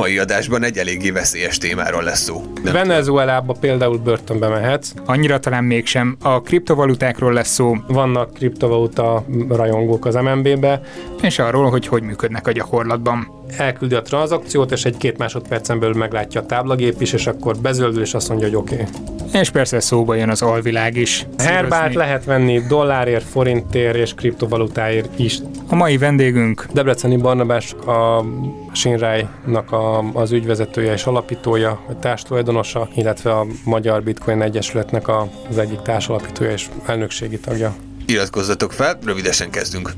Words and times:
mai 0.00 0.18
adásban 0.18 0.62
egy 0.62 0.78
eléggé 0.78 1.10
veszélyes 1.10 1.58
témáról 1.58 2.02
lesz 2.02 2.20
szó. 2.20 2.42
Venezuelába 2.62 3.56
például 3.60 3.98
börtönbe 3.98 4.48
mehetsz. 4.48 4.92
Annyira 5.04 5.38
talán 5.38 5.64
mégsem. 5.64 6.16
A 6.22 6.42
kriptovalutákról 6.42 7.32
lesz 7.32 7.48
szó. 7.48 7.76
Vannak 7.88 8.34
kriptovaluta 8.34 9.24
rajongók 9.48 10.06
az 10.06 10.14
MNB-be. 10.14 10.80
És 11.22 11.38
arról, 11.38 11.70
hogy 11.70 11.86
hogy 11.86 12.02
működnek 12.02 12.46
a 12.46 12.52
gyakorlatban 12.52 13.39
elküldi 13.56 13.94
a 13.94 14.02
tranzakciót, 14.02 14.72
és 14.72 14.84
egy-két 14.84 15.18
másodpercen 15.18 15.78
belül 15.78 15.96
meglátja 15.96 16.40
a 16.40 16.46
táblagép 16.46 17.00
is, 17.00 17.12
és 17.12 17.26
akkor 17.26 17.56
bezöldül, 17.56 18.02
és 18.02 18.14
azt 18.14 18.28
mondja, 18.28 18.46
hogy 18.46 18.56
oké. 18.56 18.74
Okay. 18.74 19.40
És 19.40 19.50
persze 19.50 19.80
szóba 19.80 20.14
jön 20.14 20.28
az 20.28 20.42
alvilág 20.42 20.96
is. 20.96 21.26
Herbát 21.38 21.94
lehet 21.94 22.24
venni 22.24 22.60
dollárért, 22.68 23.24
forintért 23.24 23.96
és 23.96 24.14
kriptovalutáért 24.14 25.18
is. 25.18 25.38
A 25.68 25.74
mai 25.74 25.98
vendégünk 25.98 26.66
Debreceni 26.72 27.16
Barnabás 27.16 27.72
a 27.72 28.24
Sinrájnak 28.72 29.72
a, 29.72 29.98
az 29.98 30.32
ügyvezetője 30.32 30.92
és 30.92 31.04
alapítója, 31.04 31.80
vagy 31.86 31.96
társtulajdonosa, 31.96 32.88
illetve 32.94 33.32
a 33.32 33.46
Magyar 33.64 34.02
Bitcoin 34.02 34.42
Egyesületnek 34.42 35.08
a, 35.08 35.28
az 35.48 35.58
egyik 35.58 35.80
társalapítója 35.80 36.50
és 36.50 36.68
elnökségi 36.86 37.38
tagja. 37.38 37.74
Iratkozzatok 38.06 38.72
fel, 38.72 38.98
rövidesen 39.04 39.50
kezdünk. 39.50 39.92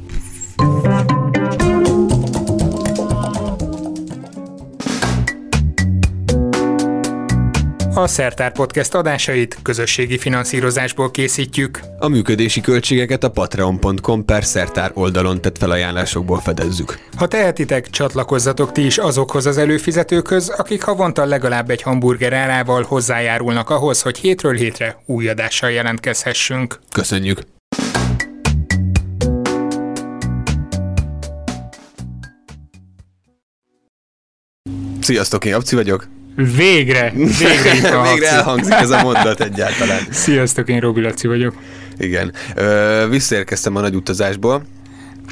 A 7.94 8.06
Szertár 8.06 8.52
Podcast 8.52 8.94
adásait 8.94 9.58
közösségi 9.62 10.18
finanszírozásból 10.18 11.10
készítjük. 11.10 11.80
A 11.98 12.08
működési 12.08 12.60
költségeket 12.60 13.24
a 13.24 13.30
patreon.com 13.30 14.24
per 14.24 14.44
szertár 14.44 14.90
oldalon 14.94 15.40
tett 15.40 15.58
felajánlásokból 15.58 16.40
fedezzük. 16.40 16.98
Ha 17.16 17.26
tehetitek, 17.26 17.90
csatlakozzatok 17.90 18.72
ti 18.72 18.84
is 18.84 18.98
azokhoz 18.98 19.46
az 19.46 19.58
előfizetőkhöz, 19.58 20.48
akik 20.48 20.82
havonta 20.82 21.24
legalább 21.24 21.70
egy 21.70 21.82
hamburger 21.82 22.32
árával 22.32 22.82
hozzájárulnak 22.82 23.70
ahhoz, 23.70 24.02
hogy 24.02 24.18
hétről 24.18 24.54
hétre 24.54 25.02
új 25.06 25.28
adással 25.28 25.70
jelentkezhessünk. 25.70 26.78
Köszönjük! 26.92 27.40
Sziasztok, 35.00 35.44
én 35.44 35.54
Abci 35.54 35.74
vagyok. 35.74 36.21
Végre! 36.34 37.12
Végre, 37.14 38.02
végre 38.10 38.28
elhangzik 38.28 38.72
ez 38.72 38.90
a 38.90 39.02
mondat 39.02 39.40
egyáltalán. 39.40 40.00
Sziasztok, 40.24 40.68
én 40.68 40.80
Robi 40.80 41.00
Laci 41.00 41.26
vagyok. 41.26 41.54
Igen. 41.98 42.32
Ö, 42.54 43.06
visszaérkeztem 43.10 43.76
a 43.76 43.80
nagy 43.80 43.94
utazásból. 43.94 44.62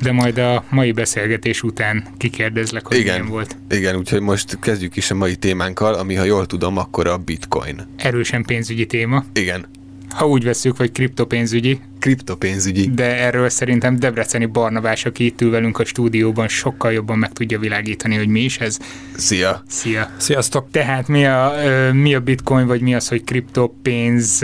De 0.02 0.12
majd 0.12 0.38
a 0.38 0.64
mai 0.70 0.92
beszélgetés 0.92 1.62
után 1.62 2.04
kikérdezlek, 2.16 2.86
hogy 2.86 2.96
igen, 2.96 3.14
milyen 3.14 3.32
volt. 3.32 3.56
Igen, 3.70 3.96
úgyhogy 3.96 4.20
most 4.20 4.58
kezdjük 4.60 4.96
is 4.96 5.10
a 5.10 5.14
mai 5.14 5.36
témánkkal, 5.36 5.94
ami 5.94 6.14
ha 6.14 6.24
jól 6.24 6.46
tudom, 6.46 6.76
akkor 6.76 7.06
a 7.06 7.16
bitcoin. 7.16 7.86
Erősen 7.96 8.44
pénzügyi 8.44 8.86
téma. 8.86 9.24
Igen. 9.32 9.66
Ha 10.10 10.26
úgy 10.26 10.44
veszük, 10.44 10.76
hogy 10.76 10.92
kriptopénzügyi. 10.92 11.80
Kriptopénzügyi. 11.98 12.90
De 12.90 13.16
erről 13.16 13.48
szerintem 13.48 13.98
Debreceni 13.98 14.46
Barnabás, 14.46 15.04
aki 15.04 15.24
itt 15.24 15.40
ül 15.40 15.50
velünk 15.50 15.78
a 15.78 15.84
stúdióban, 15.84 16.48
sokkal 16.48 16.92
jobban 16.92 17.18
meg 17.18 17.32
tudja 17.32 17.58
világítani, 17.58 18.16
hogy 18.16 18.28
mi 18.28 18.40
is 18.40 18.58
ez. 18.58 18.78
Szia! 19.16 19.62
Szia! 19.68 20.10
Sziasztok! 20.16 20.70
Tehát 20.70 21.08
mi 21.08 21.26
a, 21.26 21.52
mi 21.92 22.14
a 22.14 22.20
bitcoin, 22.20 22.66
vagy 22.66 22.80
mi 22.80 22.94
az, 22.94 23.08
hogy 23.08 23.24
kriptopénz? 23.24 24.42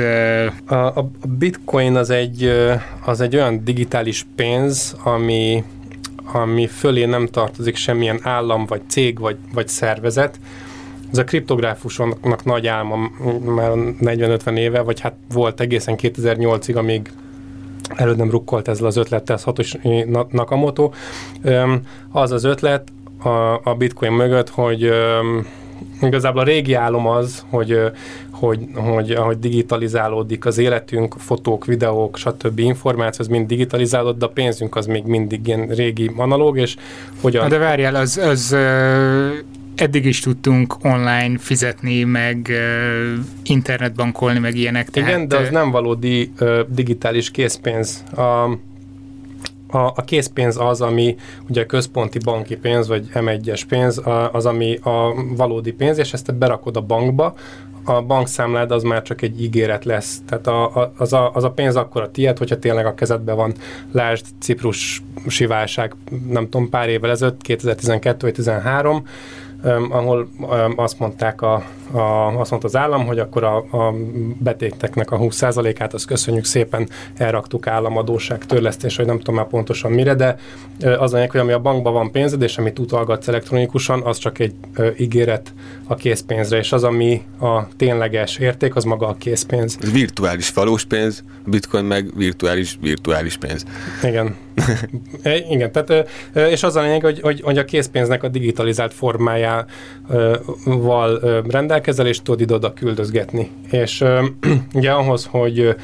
A, 0.67 0.75
a 0.75 1.11
bitcoin 1.39 1.97
az 1.97 2.11
egy, 2.11 2.53
az 3.05 3.20
egy 3.20 3.36
olyan 3.36 3.64
digitális 3.64 4.27
pénz, 4.36 4.97
ami 5.03 5.64
ami 6.33 6.67
fölé 6.67 7.05
nem 7.05 7.27
tartozik 7.27 7.77
semmilyen 7.77 8.18
állam, 8.23 8.67
vagy 8.67 8.80
cég, 8.89 9.18
vagy, 9.18 9.36
vagy 9.52 9.68
szervezet, 9.68 10.39
ez 11.12 11.18
a 11.18 11.24
kriptográfusoknak 11.24 12.44
nagy 12.44 12.67
álma 12.67 12.96
már 13.44 13.70
40-50 14.00 14.58
éve, 14.58 14.80
vagy 14.80 15.00
hát 15.00 15.14
volt 15.33 15.61
egészen 15.61 15.94
2008-ig, 15.98 16.77
amíg 16.77 17.11
előtt 17.94 18.17
nem 18.17 18.30
rukkolt 18.30 18.68
ezzel 18.68 18.86
az 18.86 18.96
ötlettel 18.96 19.36
Satoshi 19.36 20.05
Nakamoto. 20.30 20.90
Az 22.11 22.33
az 22.33 22.44
ötlet 22.44 22.89
a, 23.22 23.61
a 23.70 23.74
bitcoin 23.78 24.12
mögött, 24.12 24.48
hogy 24.48 24.92
igazából 26.02 26.40
a 26.40 26.44
régi 26.44 26.74
álom 26.74 27.06
az, 27.06 27.44
hogy, 27.48 27.80
hogy, 28.30 28.68
hogy 28.74 29.11
ahogy 29.11 29.38
digitalizálódik 29.38 30.46
az 30.46 30.58
életünk, 30.58 31.14
fotók, 31.18 31.64
videók, 31.64 32.17
stb. 32.17 32.58
információ, 32.58 33.24
az 33.24 33.30
mind 33.30 33.46
digitalizálódott, 33.46 34.18
de 34.18 34.24
a 34.24 34.28
pénzünk 34.28 34.77
az 34.77 34.86
még 34.86 35.05
mindig 35.05 35.46
ilyen 35.46 35.67
régi 35.67 36.11
analóg, 36.17 36.58
és 36.58 36.77
hogyan... 37.20 37.48
De 37.48 37.58
várjál, 37.58 37.94
az, 37.94 38.17
az 38.17 38.56
eddig 39.77 40.05
is 40.05 40.20
tudtunk 40.20 40.77
online 40.83 41.39
fizetni, 41.39 42.05
meg 42.05 42.51
internetbankolni, 43.45 44.39
meg 44.39 44.57
ilyenek. 44.57 44.91
Tehát, 44.91 45.09
Igen, 45.09 45.29
de 45.29 45.37
az 45.37 45.48
nem 45.51 45.70
valódi 45.70 46.33
digitális 46.69 47.31
készpénz. 47.31 48.05
A, 48.15 48.23
a, 49.69 49.92
a 49.95 50.05
készpénz 50.05 50.57
az, 50.61 50.81
ami 50.81 51.17
ugye 51.48 51.63
a 51.63 51.67
központi 51.67 52.19
banki 52.25 52.57
pénz, 52.57 52.89
vagy 52.89 53.09
M1-es 53.15 53.63
pénz, 53.69 54.03
az, 54.33 54.47
ami 54.47 54.79
a 54.83 55.15
valódi 55.36 55.73
pénz, 55.73 55.98
és 55.98 56.13
ezt 56.13 56.25
te 56.25 56.33
berakod 56.33 56.77
a 56.77 56.81
bankba, 56.81 57.35
a 57.89 58.03
bankszámlád 58.03 58.70
az 58.70 58.83
már 58.83 59.03
csak 59.03 59.23
egy 59.23 59.42
ígéret 59.42 59.85
lesz. 59.85 60.20
Tehát 60.27 60.47
a, 60.47 60.77
a, 60.77 60.92
az, 60.97 61.13
a, 61.13 61.31
az 61.35 61.45
a 61.45 61.51
pénz 61.51 61.77
akkor 61.77 62.03
a 62.03 62.11
tiéd, 62.11 62.39
hogyha 62.39 62.59
tényleg 62.59 62.86
a 62.86 62.95
kezedben 62.95 63.36
van. 63.36 63.55
Lásd, 63.92 64.27
Ciprus 64.41 65.03
válság, 65.48 65.95
nem 66.29 66.48
tudom, 66.48 66.69
pár 66.69 66.89
évvel 66.89 67.11
ezelőtt, 67.11 67.42
2012 67.42 68.27
vagy 68.27 68.35
2013, 68.35 69.07
ahol 69.91 70.29
azt 70.77 70.99
mondták 70.99 71.43
a, 71.43 71.55
a, 71.91 72.01
azt 72.39 72.51
mondta 72.51 72.69
az 72.69 72.77
állam, 72.77 73.07
hogy 73.07 73.19
akkor 73.19 73.45
a, 73.45 73.57
a 73.57 73.95
betéteknek 74.39 75.11
a 75.11 75.19
20%-át 75.19 75.95
azt 75.95 76.07
köszönjük 76.07 76.45
szépen, 76.45 76.89
elraktuk 77.17 77.67
államadóság 77.67 78.47
törlesztés, 78.47 78.97
hogy 78.97 79.07
nem 79.07 79.19
tudom 79.19 79.35
már 79.35 79.47
pontosan 79.47 79.93
mire, 79.93 80.15
de 80.15 80.37
az 80.99 81.15
a 81.15 81.27
hogy 81.27 81.41
ami 81.41 81.53
a 81.53 81.59
bankban 81.59 81.93
van 81.93 82.11
pénzed, 82.11 82.43
és 82.43 82.59
amit 82.59 82.79
utalgatsz 82.79 83.29
elektronikusan, 83.29 84.03
az 84.03 84.19
csak 84.19 84.39
egy 84.39 84.55
ígéret 84.99 85.53
a 85.87 85.95
készpénzre, 85.95 86.59
és 86.59 86.73
az, 86.73 86.85
ami 86.85 87.23
a 87.41 87.69
tényleges 87.77 88.39
érték, 88.39 88.77
az 88.77 88.85
maga 88.85 89.07
a 89.07 89.17
készpénz. 89.19 89.79
Ez 89.81 89.93
virtuális 89.93 90.53
valós 90.53 90.85
pénz, 90.85 91.25
bitcoin 91.47 91.85
meg 91.85 92.17
virtuális 92.17 92.79
virtuális 92.81 93.37
pénz. 93.37 93.65
Igen. 94.03 94.37
e, 95.23 95.37
igen, 95.37 95.73
tehát, 95.73 96.09
és 96.35 96.63
az 96.63 96.77
a 96.77 96.81
lényeg, 96.81 97.03
hogy, 97.03 97.21
hogy, 97.21 97.41
hogy 97.41 97.59
a 97.59 97.65
készpénznek 97.65 98.23
a 98.23 98.29
digitalizált 98.29 98.95
formájával 100.06 101.42
rendelkezel, 101.48 102.06
és 102.06 102.22
tudod 102.22 102.40
ide-oda 102.40 102.72
küldözgetni. 102.72 103.50
És 103.70 104.05
ugye 104.74 104.90
ahhoz, 104.90 105.28
hogy 105.30 105.77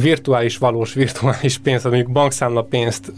virtuális, 0.00 0.58
valós 0.58 0.94
virtuális 0.94 1.58
pénzt, 1.58 1.84
mondjuk 1.84 2.10
bankszámla 2.12 2.62
pénzt 2.62 3.12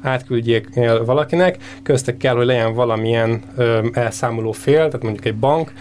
átküldjék 0.00 0.68
valakinek, 1.04 1.56
köztek 1.82 2.16
kell, 2.16 2.34
hogy 2.34 2.46
legyen 2.46 2.74
valamilyen 2.74 3.42
elszámoló 3.92 4.52
fél, 4.52 4.76
tehát 4.76 5.02
mondjuk 5.02 5.24
egy 5.24 5.36
bank, 5.36 5.72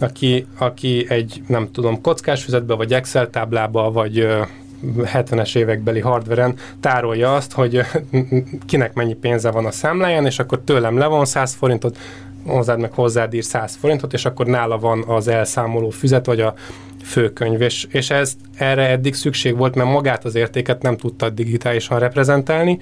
aki, 0.00 0.46
aki 0.58 1.06
egy, 1.08 1.42
nem 1.46 1.68
tudom, 1.72 2.00
kockás 2.00 2.44
füzetbe, 2.44 2.74
vagy 2.74 2.92
Excel 2.92 3.30
táblába, 3.30 3.90
vagy 3.90 4.18
ö, 4.18 4.42
70-es 4.96 5.56
évekbeli 5.56 6.00
hardveren 6.00 6.54
tárolja 6.80 7.34
azt, 7.34 7.52
hogy 7.52 7.80
kinek 8.66 8.94
mennyi 8.94 9.14
pénze 9.14 9.50
van 9.50 9.66
a 9.66 9.70
számláján, 9.70 10.26
és 10.26 10.38
akkor 10.38 10.60
tőlem 10.64 10.98
levon 10.98 11.24
100 11.24 11.54
forintot, 11.54 11.98
hozzád 12.46 12.80
meg 12.80 12.92
hozzád 12.92 13.34
ír 13.34 13.44
100 13.44 13.76
forintot, 13.80 14.12
és 14.12 14.24
akkor 14.24 14.46
nála 14.46 14.78
van 14.78 15.04
az 15.06 15.28
elszámoló 15.28 15.90
füzet, 15.90 16.26
vagy 16.26 16.40
a 16.40 16.54
főkönyv, 17.04 17.60
és, 17.60 17.86
és 17.90 18.10
ez, 18.10 18.36
erre 18.56 18.88
eddig 18.88 19.14
szükség 19.14 19.56
volt, 19.56 19.74
mert 19.74 19.90
magát 19.90 20.24
az 20.24 20.34
értéket 20.34 20.82
nem 20.82 20.96
tudta 20.96 21.30
digitálisan 21.30 21.98
reprezentálni, 21.98 22.78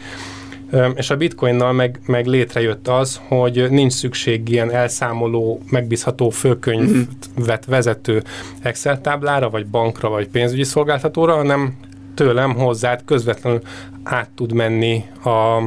és 0.95 1.11
a 1.11 1.17
bitcoinnal 1.17 1.73
meg, 1.73 2.01
meg 2.07 2.27
létrejött 2.27 2.89
az, 2.89 3.21
hogy 3.29 3.71
nincs 3.71 3.93
szükség 3.93 4.49
ilyen 4.49 4.71
elszámoló, 4.71 5.61
megbízható 5.71 6.31
főkönyvet 6.31 7.65
vezető 7.67 8.23
Excel 8.63 9.01
táblára, 9.01 9.51
vagy 9.51 9.67
bankra, 9.67 10.09
vagy 10.09 10.29
pénzügyi 10.29 10.65
szolgáltatóra, 10.65 11.35
hanem 11.35 11.75
tőlem 12.15 12.55
hozzád 12.55 13.05
közvetlenül 13.05 13.61
át 14.03 14.31
tud 14.31 14.53
menni 14.53 15.05
a, 15.25 15.63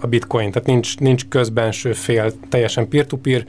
a 0.00 0.06
bitcoin, 0.06 0.50
tehát 0.50 0.68
nincs, 0.68 0.98
nincs 0.98 1.28
közbenső 1.28 1.92
fél, 1.92 2.32
teljesen 2.48 2.88
peer-to-peer, 2.88 3.44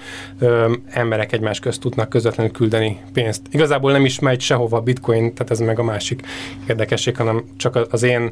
emberek 0.89 1.31
egymás 1.31 1.59
közt 1.59 1.79
tudnak 1.79 2.09
közvetlenül 2.09 2.51
küldeni 2.51 2.99
pénzt. 3.13 3.41
Igazából 3.51 3.91
nem 3.91 4.05
is 4.05 4.19
megy 4.19 4.41
sehova 4.41 4.77
a 4.77 4.81
bitcoin, 4.81 5.33
tehát 5.33 5.51
ez 5.51 5.59
meg 5.59 5.79
a 5.79 5.83
másik 5.83 6.21
érdekesség, 6.67 7.15
hanem 7.15 7.43
csak 7.57 7.87
az 7.91 8.03
én 8.03 8.31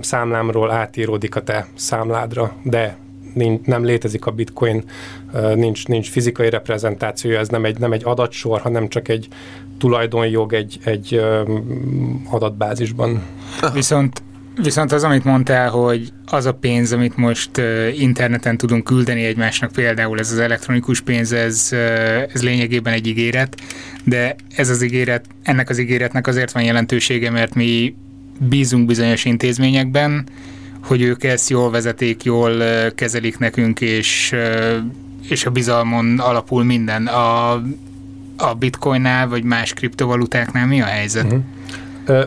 számlámról 0.00 0.70
átíródik 0.70 1.36
a 1.36 1.42
te 1.42 1.66
számládra, 1.74 2.52
de 2.62 2.96
nincs, 3.34 3.66
nem 3.66 3.84
létezik 3.84 4.26
a 4.26 4.30
bitcoin, 4.30 4.84
nincs, 5.54 5.86
nincs 5.86 6.10
fizikai 6.10 6.50
reprezentációja, 6.50 7.38
ez 7.38 7.48
nem 7.48 7.64
egy, 7.64 7.78
nem 7.78 7.92
egy 7.92 8.04
adatsor, 8.04 8.60
hanem 8.60 8.88
csak 8.88 9.08
egy 9.08 9.28
tulajdonjog 9.78 10.52
egy, 10.52 10.78
egy 10.84 11.22
adatbázisban. 12.30 13.22
Viszont 13.72 14.22
Viszont 14.62 14.92
az, 14.92 15.04
amit 15.04 15.24
mondtál, 15.24 15.70
hogy 15.70 16.12
az 16.26 16.46
a 16.46 16.54
pénz, 16.54 16.92
amit 16.92 17.16
most 17.16 17.50
interneten 17.98 18.56
tudunk 18.56 18.84
küldeni 18.84 19.24
egymásnak, 19.24 19.72
például 19.72 20.18
ez 20.18 20.32
az 20.32 20.38
elektronikus 20.38 21.00
pénz, 21.00 21.32
ez, 21.32 21.68
ez 22.34 22.42
lényegében 22.42 22.92
egy 22.92 23.06
ígéret, 23.06 23.60
de 24.04 24.36
ez 24.56 24.68
az 24.68 24.82
ígéret, 24.82 25.24
ennek 25.42 25.68
az 25.68 25.78
ígéretnek 25.78 26.26
azért 26.26 26.52
van 26.52 26.62
jelentősége, 26.62 27.30
mert 27.30 27.54
mi 27.54 27.94
bízunk 28.38 28.86
bizonyos 28.86 29.24
intézményekben, 29.24 30.24
hogy 30.84 31.02
ők 31.02 31.24
ezt 31.24 31.50
jól 31.50 31.70
vezetik, 31.70 32.24
jól 32.24 32.62
kezelik 32.94 33.38
nekünk, 33.38 33.80
és, 33.80 34.34
és 35.28 35.46
a 35.46 35.50
bizalmon 35.50 36.18
alapul 36.18 36.64
minden. 36.64 37.06
A, 37.06 37.52
a 38.36 38.54
bitcoinnál, 38.58 39.28
vagy 39.28 39.44
más 39.44 39.72
kriptovalutáknál 39.72 40.66
mi 40.66 40.80
a 40.80 40.84
helyzet? 40.84 41.24
Uh-huh. 41.24 41.42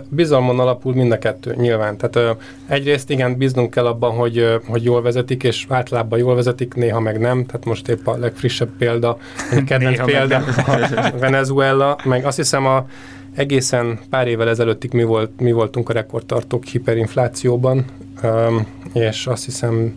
Bizalmon 0.10 0.60
alapul 0.60 0.94
mind 0.94 1.12
a 1.12 1.18
kettő, 1.18 1.56
nyilván. 1.58 1.98
Tehát 1.98 2.38
egyrészt 2.68 3.10
igen, 3.10 3.38
bíznunk 3.38 3.70
kell 3.70 3.86
abban, 3.86 4.12
hogy, 4.12 4.60
hogy 4.68 4.84
jól 4.84 5.02
vezetik, 5.02 5.44
és 5.44 5.66
általában 5.70 6.20
jól 6.20 6.36
vezetik, 6.36 6.74
néha 6.74 7.00
meg 7.00 7.20
nem. 7.20 7.46
Tehát 7.46 7.66
most 7.66 7.88
épp 7.88 8.08
a 8.08 8.18
legfrissebb 8.18 8.70
példa, 8.78 9.18
a 9.52 9.64
kedvenc 9.68 10.06
példa 10.06 10.38
a 10.66 11.18
Venezuela, 11.20 11.98
meg 12.04 12.25
azt 12.25 12.38
hiszem 12.38 12.66
a 12.66 12.88
egészen 13.36 14.00
pár 14.10 14.28
évvel 14.28 14.50
ezelőttig 14.50 14.94
mi, 14.94 15.04
volt, 15.04 15.40
mi 15.40 15.52
voltunk 15.52 15.90
a 15.90 15.94
rekordtartók 15.94 16.66
hiperinflációban, 16.66 17.86
és 18.94 19.28
azt 19.28 19.46
hiszem 19.46 19.94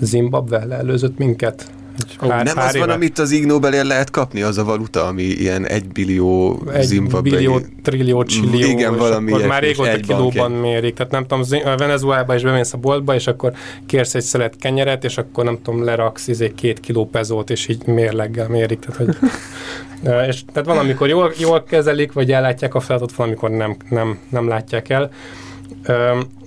Zimbabwe 0.00 0.66
előzött 0.70 1.18
minket 1.18 1.70
Pár, 2.18 2.44
nem 2.44 2.54
pár 2.54 2.68
az 2.68 2.74
éve. 2.74 2.86
van, 2.86 2.94
amit 2.94 3.18
az 3.18 3.30
Ig 3.30 3.46
Nobelért 3.46 3.86
lehet 3.86 4.10
kapni, 4.10 4.42
az 4.42 4.58
a 4.58 4.64
valuta, 4.64 5.06
ami 5.06 5.22
ilyen 5.22 5.66
egy 5.66 5.86
billió 5.86 6.62
egy 6.72 7.02
billió, 7.22 7.60
trillió, 7.82 8.24
csillió. 8.24 8.68
Igen, 8.68 8.96
valami 8.96 9.32
akkor 9.32 9.46
már 9.46 9.62
régóta 9.62 9.96
kilóban 9.96 10.52
mérik. 10.52 10.94
Tehát 10.94 11.12
nem 11.12 11.26
tudom, 11.26 11.76
Venezuelában 11.76 12.36
is 12.36 12.42
bemész 12.42 12.72
a 12.72 12.78
boltba, 12.78 13.14
és 13.14 13.26
akkor 13.26 13.52
kérsz 13.86 14.14
egy 14.14 14.22
szelet 14.22 14.56
kenyeret, 14.56 15.04
és 15.04 15.18
akkor 15.18 15.44
nem 15.44 15.58
tudom, 15.62 15.84
leraksz 15.84 16.28
izé 16.28 16.52
két 16.54 16.80
kiló 16.80 17.06
pezót, 17.06 17.50
és 17.50 17.68
így 17.68 17.86
mérleggel 17.86 18.48
mérik. 18.48 18.78
Tehát, 18.78 18.96
hogy, 18.96 19.16
és, 20.28 20.42
tehát 20.52 20.68
van, 20.68 20.78
amikor 20.78 21.08
jól, 21.08 21.32
jól 21.38 21.62
kezelik, 21.62 22.12
vagy 22.12 22.32
ellátják 22.32 22.74
a 22.74 22.80
feladatot, 22.80 23.16
van, 23.16 23.26
amikor 23.26 23.50
nem, 23.50 23.76
nem, 23.88 24.18
nem 24.28 24.48
látják 24.48 24.88
el. 24.88 25.10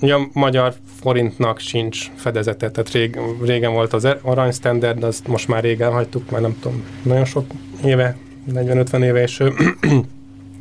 Ugye 0.01 0.13
a 0.13 0.27
magyar 0.33 0.73
forintnak 1.01 1.59
sincs 1.59 2.11
fedezete, 2.15 2.71
tehát 2.71 2.91
rég, 2.91 3.19
régen 3.41 3.73
volt 3.73 3.93
az 3.93 4.07
arany 4.21 4.51
standard, 4.51 5.03
azt 5.03 5.27
most 5.27 5.47
már 5.47 5.63
régen 5.63 5.91
hagytuk, 5.91 6.29
már 6.29 6.41
nem 6.41 6.57
tudom, 6.59 6.83
nagyon 7.03 7.25
sok 7.25 7.45
éve, 7.85 8.17
40-50 8.53 9.03
éve, 9.03 9.21
és 9.21 9.43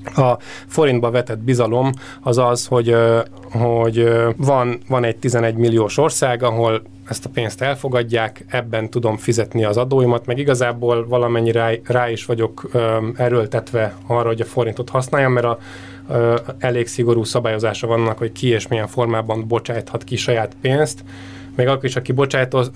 a 0.05 0.39
forintba 0.67 1.11
vetett 1.11 1.39
bizalom 1.39 1.93
az 2.21 2.39
az, 2.39 2.67
hogy, 2.67 2.97
hogy 3.51 4.09
van, 4.37 4.79
van 4.89 5.05
egy 5.05 5.17
11 5.17 5.55
milliós 5.55 5.99
ország, 5.99 6.43
ahol 6.43 6.83
ezt 7.09 7.25
a 7.25 7.31
pénzt 7.35 7.63
elfogadják, 7.63 8.45
ebben 8.49 8.91
tudom 8.91 9.17
fizetni 9.17 9.65
az 9.65 9.77
adóimat, 9.77 10.27
meg 10.27 10.39
igazából 10.39 11.07
valamennyi 11.09 11.53
rá, 11.53 11.71
rá 11.85 12.11
is 12.11 12.25
vagyok 12.25 12.71
erőltetve 13.17 13.95
arra, 14.07 14.27
hogy 14.27 14.41
a 14.41 14.45
forintot 14.45 14.89
használjam, 14.89 15.33
mert 15.33 15.47
a 15.47 15.59
elég 16.59 16.87
szigorú 16.87 17.25
szabályozása 17.25 17.87
vannak, 17.87 18.19
hogy 18.19 18.33
ki 18.33 18.49
és 18.49 18.69
milyen 18.69 18.87
formában 18.87 19.47
bocsájthat 19.49 20.05
ki 20.05 20.17
saját 20.17 20.57
pénzt, 20.61 21.05
még 21.57 21.67
akkor 21.67 21.85
is, 21.85 21.97
aki 21.97 22.13
bocsájtoz, 22.13 22.71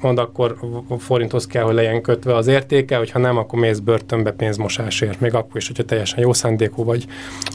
mond, 0.00 0.18
akkor 0.18 0.56
forinthoz 0.98 1.46
kell, 1.46 1.62
hogy 1.62 1.74
legyen 1.74 2.02
kötve 2.02 2.34
az 2.34 2.46
értéke, 2.46 2.96
hogyha 2.96 3.18
nem, 3.18 3.36
akkor 3.36 3.58
mész 3.58 3.78
börtönbe 3.78 4.32
pénzmosásért, 4.32 5.20
még 5.20 5.34
akkor 5.34 5.56
is, 5.56 5.66
hogyha 5.66 5.82
teljesen 5.82 6.20
jó 6.20 6.32
szándékú 6.32 6.84
vagy. 6.84 7.06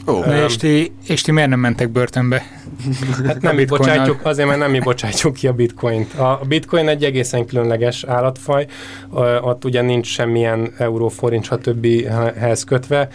Oh. 0.04 0.26
Um, 0.26 0.34
és, 0.34 0.56
ti, 0.56 0.92
és 1.06 1.22
ti 1.22 1.32
miért 1.32 1.48
nem 1.48 1.60
mentek 1.60 1.90
börtönbe? 1.90 2.42
Hát 3.26 3.40
nem 3.40 3.54
mi 3.54 3.64
bocsátjuk, 3.64 4.20
azért, 4.22 4.48
mert 4.48 4.60
nem 4.60 4.70
mi 4.70 4.78
bocsátjuk 4.78 5.34
ki 5.34 5.46
a 5.46 5.52
bitcoint. 5.52 6.14
A 6.14 6.40
bitcoin 6.48 6.88
egy 6.88 7.04
egészen 7.04 7.46
különleges 7.46 8.04
állatfaj, 8.04 8.66
ott 9.40 9.64
ugye 9.64 9.82
nincs 9.82 10.06
semmilyen 10.06 10.72
euró, 10.78 11.08
forint, 11.08 11.44
stb. 11.44 11.86
hez 12.38 12.64
kötve. 12.64 13.08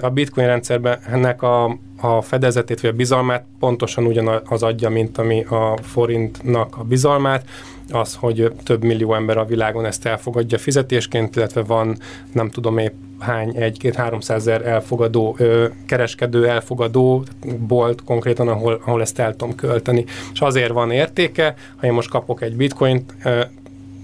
A 0.00 0.08
bitcoin 0.08 0.46
rendszerben 0.46 0.98
ennek 1.06 1.42
a 1.42 1.78
a 2.00 2.22
fedezetét 2.22 2.80
vagy 2.80 2.90
a 2.90 2.96
bizalmát 2.96 3.44
pontosan 3.58 4.06
ugyanaz 4.06 4.62
adja, 4.62 4.88
mint 4.88 5.18
ami 5.18 5.44
a 5.44 5.78
forintnak 5.82 6.76
a 6.76 6.82
bizalmát, 6.82 7.44
az, 7.90 8.14
hogy 8.14 8.52
több 8.64 8.84
millió 8.84 9.14
ember 9.14 9.36
a 9.36 9.44
világon 9.44 9.84
ezt 9.84 10.06
elfogadja 10.06 10.58
fizetésként, 10.58 11.36
illetve 11.36 11.62
van 11.62 11.98
nem 12.32 12.50
tudom 12.50 12.78
épp 12.78 12.92
hány, 13.18 13.56
egy-két, 13.56 13.94
háromszázer 13.94 14.66
elfogadó, 14.66 15.36
ö, 15.38 15.66
kereskedő 15.86 16.48
elfogadó 16.48 17.24
bolt 17.58 18.04
konkrétan, 18.04 18.48
ahol, 18.48 18.80
ahol 18.84 19.00
ezt 19.00 19.18
el 19.18 19.36
tudom 19.36 19.54
költeni. 19.54 20.04
És 20.32 20.40
azért 20.40 20.72
van 20.72 20.90
értéke, 20.90 21.54
ha 21.76 21.86
én 21.86 21.92
most 21.92 22.10
kapok 22.10 22.42
egy 22.42 22.56
bitcoint, 22.56 23.14
ö, 23.24 23.40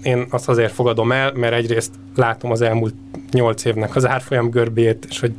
én 0.03 0.25
azt 0.29 0.49
azért 0.49 0.71
fogadom 0.71 1.11
el, 1.11 1.31
mert 1.33 1.53
egyrészt 1.53 1.93
látom 2.15 2.51
az 2.51 2.61
elmúlt 2.61 2.93
nyolc 3.31 3.65
évnek 3.65 3.95
az 3.95 4.07
árfolyam 4.07 4.49
görbét, 4.49 5.05
és 5.09 5.19
hogy 5.19 5.33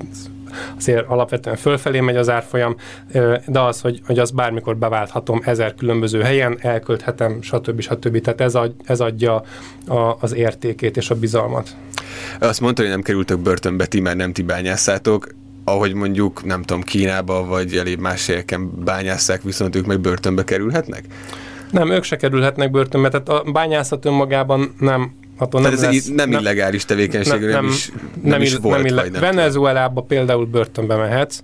azért 0.77 1.07
alapvetően 1.09 1.57
fölfelé 1.57 2.01
megy 2.01 2.17
az 2.17 2.29
árfolyam, 2.29 2.77
de 3.47 3.61
az, 3.61 3.81
hogy, 3.81 4.01
hogy 4.07 4.19
azt 4.19 4.35
bármikor 4.35 4.77
beválthatom 4.77 5.41
ezer 5.45 5.75
különböző 5.75 6.21
helyen, 6.21 6.59
elkölthetem, 6.61 7.43
stb. 7.43 7.81
stb. 7.81 8.21
Tehát 8.21 8.41
ez, 8.41 8.55
ad, 8.55 8.75
ez 8.85 9.01
adja 9.01 9.43
a, 9.87 10.17
az 10.21 10.35
értékét 10.35 10.97
és 10.97 11.11
a 11.11 11.15
bizalmat. 11.15 11.77
Azt 12.39 12.61
mondta, 12.61 12.83
hogy 12.83 12.91
nem 12.91 13.03
kerültek 13.03 13.39
börtönbe, 13.39 13.87
ti 13.87 14.01
már 14.01 14.17
nem 14.17 14.33
ti 14.33 14.43
bányászátok 14.43 15.27
ahogy 15.69 15.95
mondjuk, 15.95 16.45
nem 16.45 16.63
tudom, 16.63 16.83
Kínába 16.83 17.45
vagy 17.45 17.77
elég 17.77 17.99
más 17.99 18.27
helyeken 18.27 18.85
bányásszák, 18.85 19.43
viszont 19.43 19.77
ők 19.77 19.87
meg 19.87 20.01
börtönbe 20.01 20.45
kerülhetnek? 20.45 21.05
Nem, 21.71 21.91
ők 21.91 22.03
se 22.03 22.17
kerülhetnek 22.17 22.71
börtönbe, 22.71 23.09
tehát 23.09 23.29
a 23.29 23.51
bányászat 23.53 24.05
önmagában 24.05 24.75
nem 24.79 25.15
attól 25.39 25.61
nem, 25.61 25.73
ez 25.73 25.83
lesz, 25.83 26.07
nem, 26.07 26.29
nem 26.29 26.41
illegális 26.41 26.85
tevékenység, 26.85 27.41
nem, 27.41 27.51
nem, 27.51 27.67
is, 27.67 27.89
nem, 27.89 28.11
nem 28.23 28.43
is 28.43 28.57
volt, 28.57 28.95
nem, 28.95 29.21
Venezuelába 29.21 30.01
például 30.01 30.47
börtönbe 30.47 30.97
mehetsz, 30.97 31.41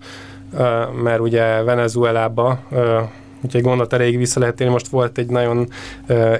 mert 1.03 1.21
ugye 1.21 1.63
Venezuelába 1.63 2.63
Úgyhogy 3.45 3.63
gondot 3.63 3.93
erejéig 3.93 4.19
vissza 4.19 4.41
lehet 4.41 4.61
élni. 4.61 4.73
Most 4.73 4.89
volt 4.89 5.19
egy 5.19 5.29
nagyon 5.29 5.69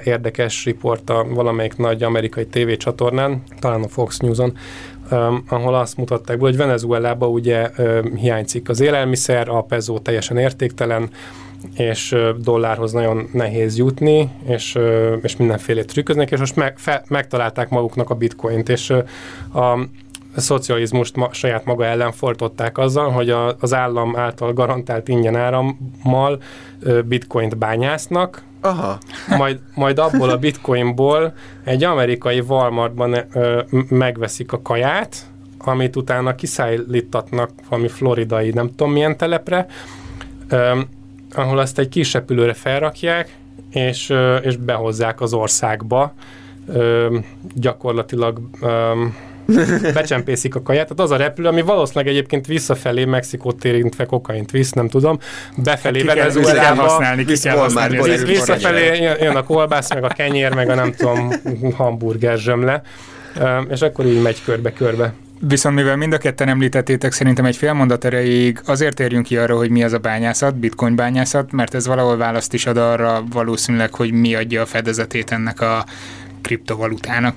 érdekes 0.03 0.65
riport 0.65 1.09
a 1.09 1.25
valamelyik 1.29 1.75
nagy 1.75 2.03
amerikai 2.03 2.45
tévécsatornán, 2.45 3.43
talán 3.59 3.83
a 3.83 3.87
Fox 3.87 4.17
News-on, 4.17 4.57
ahol 5.47 5.75
azt 5.75 5.97
mutatták 5.97 6.37
be, 6.37 6.43
hogy 6.43 6.57
Venezuelában 6.57 7.29
ugye 7.29 7.69
hiányzik 8.15 8.69
az 8.69 8.79
élelmiszer, 8.79 9.49
a 9.49 9.61
pezó 9.61 9.99
teljesen 9.99 10.37
értéktelen, 10.37 11.09
és 11.75 12.15
dollárhoz 12.37 12.91
nagyon 12.91 13.29
nehéz 13.33 13.77
jutni, 13.77 14.29
és, 14.47 14.79
és 15.21 15.35
mindenféle 15.37 15.83
trükköznek, 15.83 16.31
és 16.31 16.39
most 16.39 16.55
meg, 16.55 16.77
fe, 16.77 17.03
megtalálták 17.07 17.69
maguknak 17.69 18.09
a 18.09 18.15
bitcoint, 18.15 18.69
és 18.69 18.89
a, 18.89 19.59
a 19.59 19.87
szocializmust 20.35 21.15
ma, 21.15 21.29
saját 21.31 21.65
maga 21.65 21.85
ellen 21.85 22.11
fortották 22.11 22.77
azzal, 22.77 23.09
hogy 23.09 23.29
a, 23.29 23.55
az 23.59 23.73
állam 23.73 24.15
által 24.17 24.53
garantált 24.53 25.07
ingyen 25.07 25.35
árammal 25.35 26.41
bitcoint 27.05 27.57
bányásznak, 27.57 28.43
Aha. 28.65 28.97
Majd, 29.37 29.59
majd 29.75 29.99
abból 29.99 30.29
a 30.29 30.37
bitcoinból 30.37 31.33
egy 31.63 31.83
amerikai 31.83 32.39
Walmartban 32.39 33.15
ö, 33.33 33.61
megveszik 33.89 34.51
a 34.51 34.61
kaját, 34.61 35.15
amit 35.57 35.95
utána 35.95 36.35
kiszállítatnak 36.35 37.49
valami 37.69 37.87
floridai 37.87 38.49
nem 38.49 38.69
tudom 38.75 38.93
milyen 38.93 39.17
telepre, 39.17 39.65
ö, 40.49 40.79
ahol 41.35 41.61
ezt 41.61 41.79
egy 41.79 41.89
kis 41.89 42.13
repülőre 42.13 42.53
felrakják, 42.53 43.35
és, 43.71 44.13
és 44.41 44.55
behozzák 44.55 45.21
az 45.21 45.33
országba. 45.33 46.13
Gyakorlatilag 47.53 48.41
becsempészik 49.93 50.55
a 50.55 50.61
kaját. 50.61 50.87
Tehát 50.87 50.99
az 50.99 51.11
a 51.11 51.23
repülő, 51.23 51.47
ami 51.47 51.61
valószínűleg 51.61 52.07
egyébként 52.07 52.45
visszafelé 52.45 53.05
Mexikót 53.05 53.65
érintve 53.65 54.05
kokaint 54.05 54.51
visz, 54.51 54.71
nem 54.71 54.87
tudom, 54.87 55.19
befelé 55.57 56.05
hát 56.05 56.15
Venezuelába, 56.15 57.15
visszafelé 58.25 59.01
jön 59.21 59.35
a 59.35 59.43
kolbász, 59.43 59.93
meg 59.93 60.03
a 60.03 60.07
kenyér, 60.07 60.53
meg 60.53 60.69
a 60.69 60.75
nem 60.75 60.93
tudom, 60.93 61.29
hamburger 61.75 62.37
zsömle, 62.37 62.81
és 63.69 63.81
akkor 63.81 64.05
így 64.05 64.21
megy 64.21 64.43
körbe-körbe. 64.43 65.13
Viszont 65.39 65.75
mivel 65.75 65.95
mind 65.95 66.13
a 66.13 66.17
ketten 66.17 66.47
említettétek, 66.47 67.11
szerintem 67.11 67.45
egy 67.45 67.55
fél 67.55 67.73
mondat 67.73 68.05
erejéig 68.05 68.61
azért 68.65 68.99
érjünk 68.99 69.25
ki 69.25 69.37
arra, 69.37 69.57
hogy 69.57 69.69
mi 69.69 69.83
az 69.83 69.93
a 69.93 69.97
bányászat, 69.97 70.55
bitcoin 70.55 70.95
bányászat, 70.95 71.51
mert 71.51 71.73
ez 71.73 71.87
valahol 71.87 72.17
választ 72.17 72.53
is 72.53 72.65
ad 72.65 72.77
arra 72.77 73.23
valószínűleg, 73.31 73.93
hogy 73.93 74.11
mi 74.11 74.35
adja 74.35 74.61
a 74.61 74.65
fedezetét 74.65 75.31
ennek 75.31 75.61
a 75.61 75.85
kriptovalutának. 76.41 77.35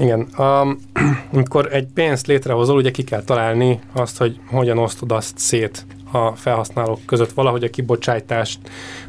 Igen. 0.00 0.28
Um, 0.38 0.78
amikor 1.32 1.68
egy 1.72 1.86
pénzt 1.94 2.26
létrehozol, 2.26 2.76
ugye 2.76 2.90
ki 2.90 3.02
kell 3.04 3.22
találni 3.22 3.80
azt, 3.92 4.18
hogy 4.18 4.40
hogyan 4.46 4.78
osztod 4.78 5.12
azt 5.12 5.38
szét 5.38 5.86
a 6.10 6.30
felhasználók 6.30 7.00
között, 7.06 7.32
valahogy 7.32 7.64
a 7.64 7.70
kibocsátást. 7.70 8.58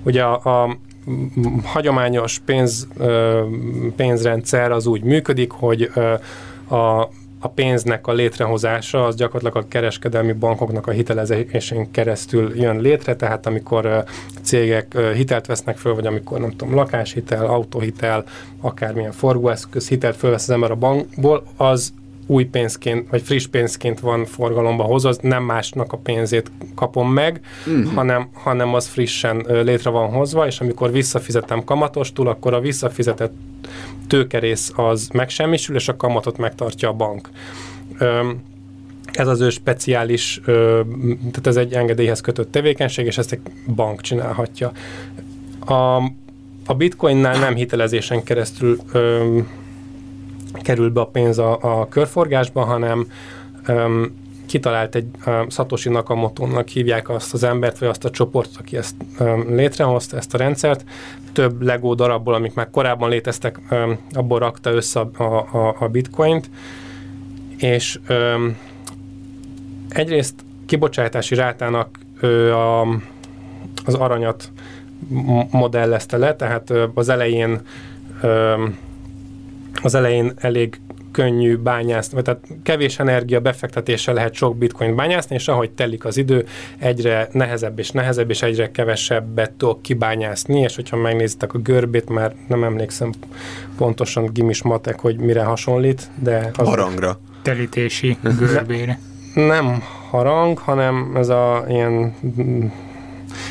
Ugye 0.03 0.24
a, 0.24 0.63
a 0.63 0.77
hagyományos 1.63 2.39
pénz, 2.45 2.88
pénzrendszer 3.95 4.71
az 4.71 4.85
úgy 4.85 5.01
működik, 5.01 5.51
hogy 5.51 5.91
a 6.69 7.09
a 7.45 7.49
pénznek 7.49 8.07
a 8.07 8.13
létrehozása 8.13 9.05
az 9.05 9.15
gyakorlatilag 9.15 9.65
a 9.65 9.67
kereskedelmi 9.67 10.31
bankoknak 10.31 10.87
a 10.87 10.91
hitelezésén 10.91 11.91
keresztül 11.91 12.55
jön 12.55 12.79
létre, 12.79 13.15
tehát 13.15 13.45
amikor 13.45 14.03
cégek 14.41 14.97
hitelt 15.13 15.45
vesznek 15.45 15.77
föl, 15.77 15.95
vagy 15.95 16.07
amikor 16.07 16.39
nem 16.39 16.49
tudom, 16.49 16.75
lakáshitel, 16.75 17.45
autóhitel, 17.45 18.23
akármilyen 18.61 19.11
forgóeszköz 19.11 19.87
hitelt 19.87 20.15
fölvesz 20.15 20.43
az 20.43 20.49
ember 20.49 20.71
a 20.71 20.75
bankból, 20.75 21.43
az 21.57 21.93
új 22.25 22.44
pénzként, 22.46 23.10
vagy 23.10 23.22
friss 23.22 23.48
pénzként 23.48 24.00
van 24.00 24.25
forgalomba 24.25 24.84
hozva, 24.84 25.10
az 25.10 25.20
nem 25.22 25.44
másnak 25.44 25.94
a 25.94 25.98
pénzét 25.98 26.51
kapom 26.75 27.12
meg, 27.12 27.41
uh-huh. 27.67 27.94
hanem, 27.94 28.29
hanem 28.34 28.74
az 28.74 28.88
frissen 28.88 29.46
létre 29.48 29.89
van 29.89 30.10
hozva, 30.10 30.46
és 30.46 30.60
amikor 30.60 30.91
visszafizetem 30.91 31.63
kamatostul, 31.63 32.27
akkor 32.27 32.53
a 32.53 32.60
visszafizetett 32.60 33.34
tőkerész 34.08 34.72
az 34.75 35.10
megsemmisül, 35.13 35.75
és 35.75 35.88
a 35.88 35.96
kamatot 35.96 36.38
megtartja 36.38 36.89
a 36.89 36.94
bank. 36.94 37.29
Ez 39.12 39.27
az 39.27 39.41
ő 39.41 39.50
speciális, 39.50 40.41
tehát 41.32 41.48
ez 41.48 41.55
egy 41.55 41.74
engedélyhez 41.74 42.22
kötött 42.22 42.51
tevékenység, 42.51 43.05
és 43.05 43.17
ezt 43.17 43.32
egy 43.32 43.39
bank 43.75 44.01
csinálhatja. 44.01 44.72
A, 45.60 45.96
a 46.65 46.74
bitcoinnál 46.77 47.39
nem 47.39 47.55
hitelezésen 47.55 48.24
keresztül 48.24 48.77
kerül 50.62 50.89
be 50.89 51.01
a 51.01 51.05
pénz 51.05 51.39
a, 51.39 51.57
a 51.62 51.88
körforgásba, 51.88 52.63
hanem 52.63 53.07
um, 53.67 54.24
kitalált 54.45 54.95
egy 54.95 55.07
um, 55.25 55.50
Satoshi 55.50 55.89
Nakamoto-nak 55.89 56.67
hívják 56.67 57.09
azt 57.09 57.33
az 57.33 57.43
embert, 57.43 57.79
vagy 57.79 57.89
azt 57.89 58.05
a 58.05 58.09
csoportot, 58.09 58.57
aki 58.59 58.77
ezt 58.77 58.95
um, 59.19 59.55
létrehozta, 59.55 60.17
ezt 60.17 60.33
a 60.33 60.38
rendszert. 60.38 60.83
Több 61.33 61.62
Lego 61.62 61.93
darabból, 61.93 62.33
amik 62.33 62.53
már 62.53 62.69
korábban 62.69 63.09
léteztek, 63.09 63.59
um, 63.71 63.97
abból 64.13 64.39
rakta 64.39 64.71
össze 64.71 65.00
a, 65.00 65.24
a, 65.24 65.75
a 65.79 65.88
bitcoint, 65.88 66.50
és 67.57 68.00
um, 68.09 68.57
egyrészt 69.89 70.35
kibocsátási 70.65 71.35
rátának 71.35 72.00
ö, 72.19 72.51
a, 72.51 72.81
az 73.85 73.93
aranyat 73.93 74.51
modellezte 75.51 76.17
le, 76.17 76.35
tehát 76.35 76.74
az 76.93 77.09
elején 77.09 77.62
ö, 78.21 78.63
az 79.86 79.96
elején 79.96 80.34
elég 80.36 80.80
könnyű 81.12 81.58
bányászni, 81.58 82.22
tehát 82.22 82.48
kevés 82.63 83.00
energia 83.00 83.39
befektetése 83.39 84.12
lehet 84.12 84.34
sok 84.34 84.58
bitcoin 84.58 84.96
bányászni, 84.96 85.36
és 85.36 85.48
ahogy 85.48 85.72
telik 85.72 86.06
az 86.06 86.18
idő, 86.18 86.46
egyre 86.77 87.27
nehezebb 87.32 87.80
és 87.80 87.92
nehezebb, 87.92 88.30
és 88.30 88.42
egyre 88.42 88.72
kevesebbet 88.72 89.51
tudok 89.51 89.82
kibányászni, 89.82 90.60
és 90.60 90.75
hogyha 90.75 90.98
megnézitek 90.98 91.54
a 91.54 91.58
görbét, 91.58 92.10
már 92.10 92.36
nem 92.48 92.63
emlékszem 92.63 93.12
pontosan 93.77 94.30
gimis 94.34 94.63
matek, 94.63 95.00
hogy 95.00 95.18
mire 95.18 95.44
hasonlít, 95.44 96.10
de... 96.22 96.51
Az 96.56 96.68
Harangra. 96.68 97.20
Telítési 97.42 98.18
görbére. 98.39 99.00
Nem 99.34 99.82
harang, 100.10 100.58
hanem 100.58 101.12
ez 101.15 101.30
a 101.30 101.65
ilyen 101.70 102.15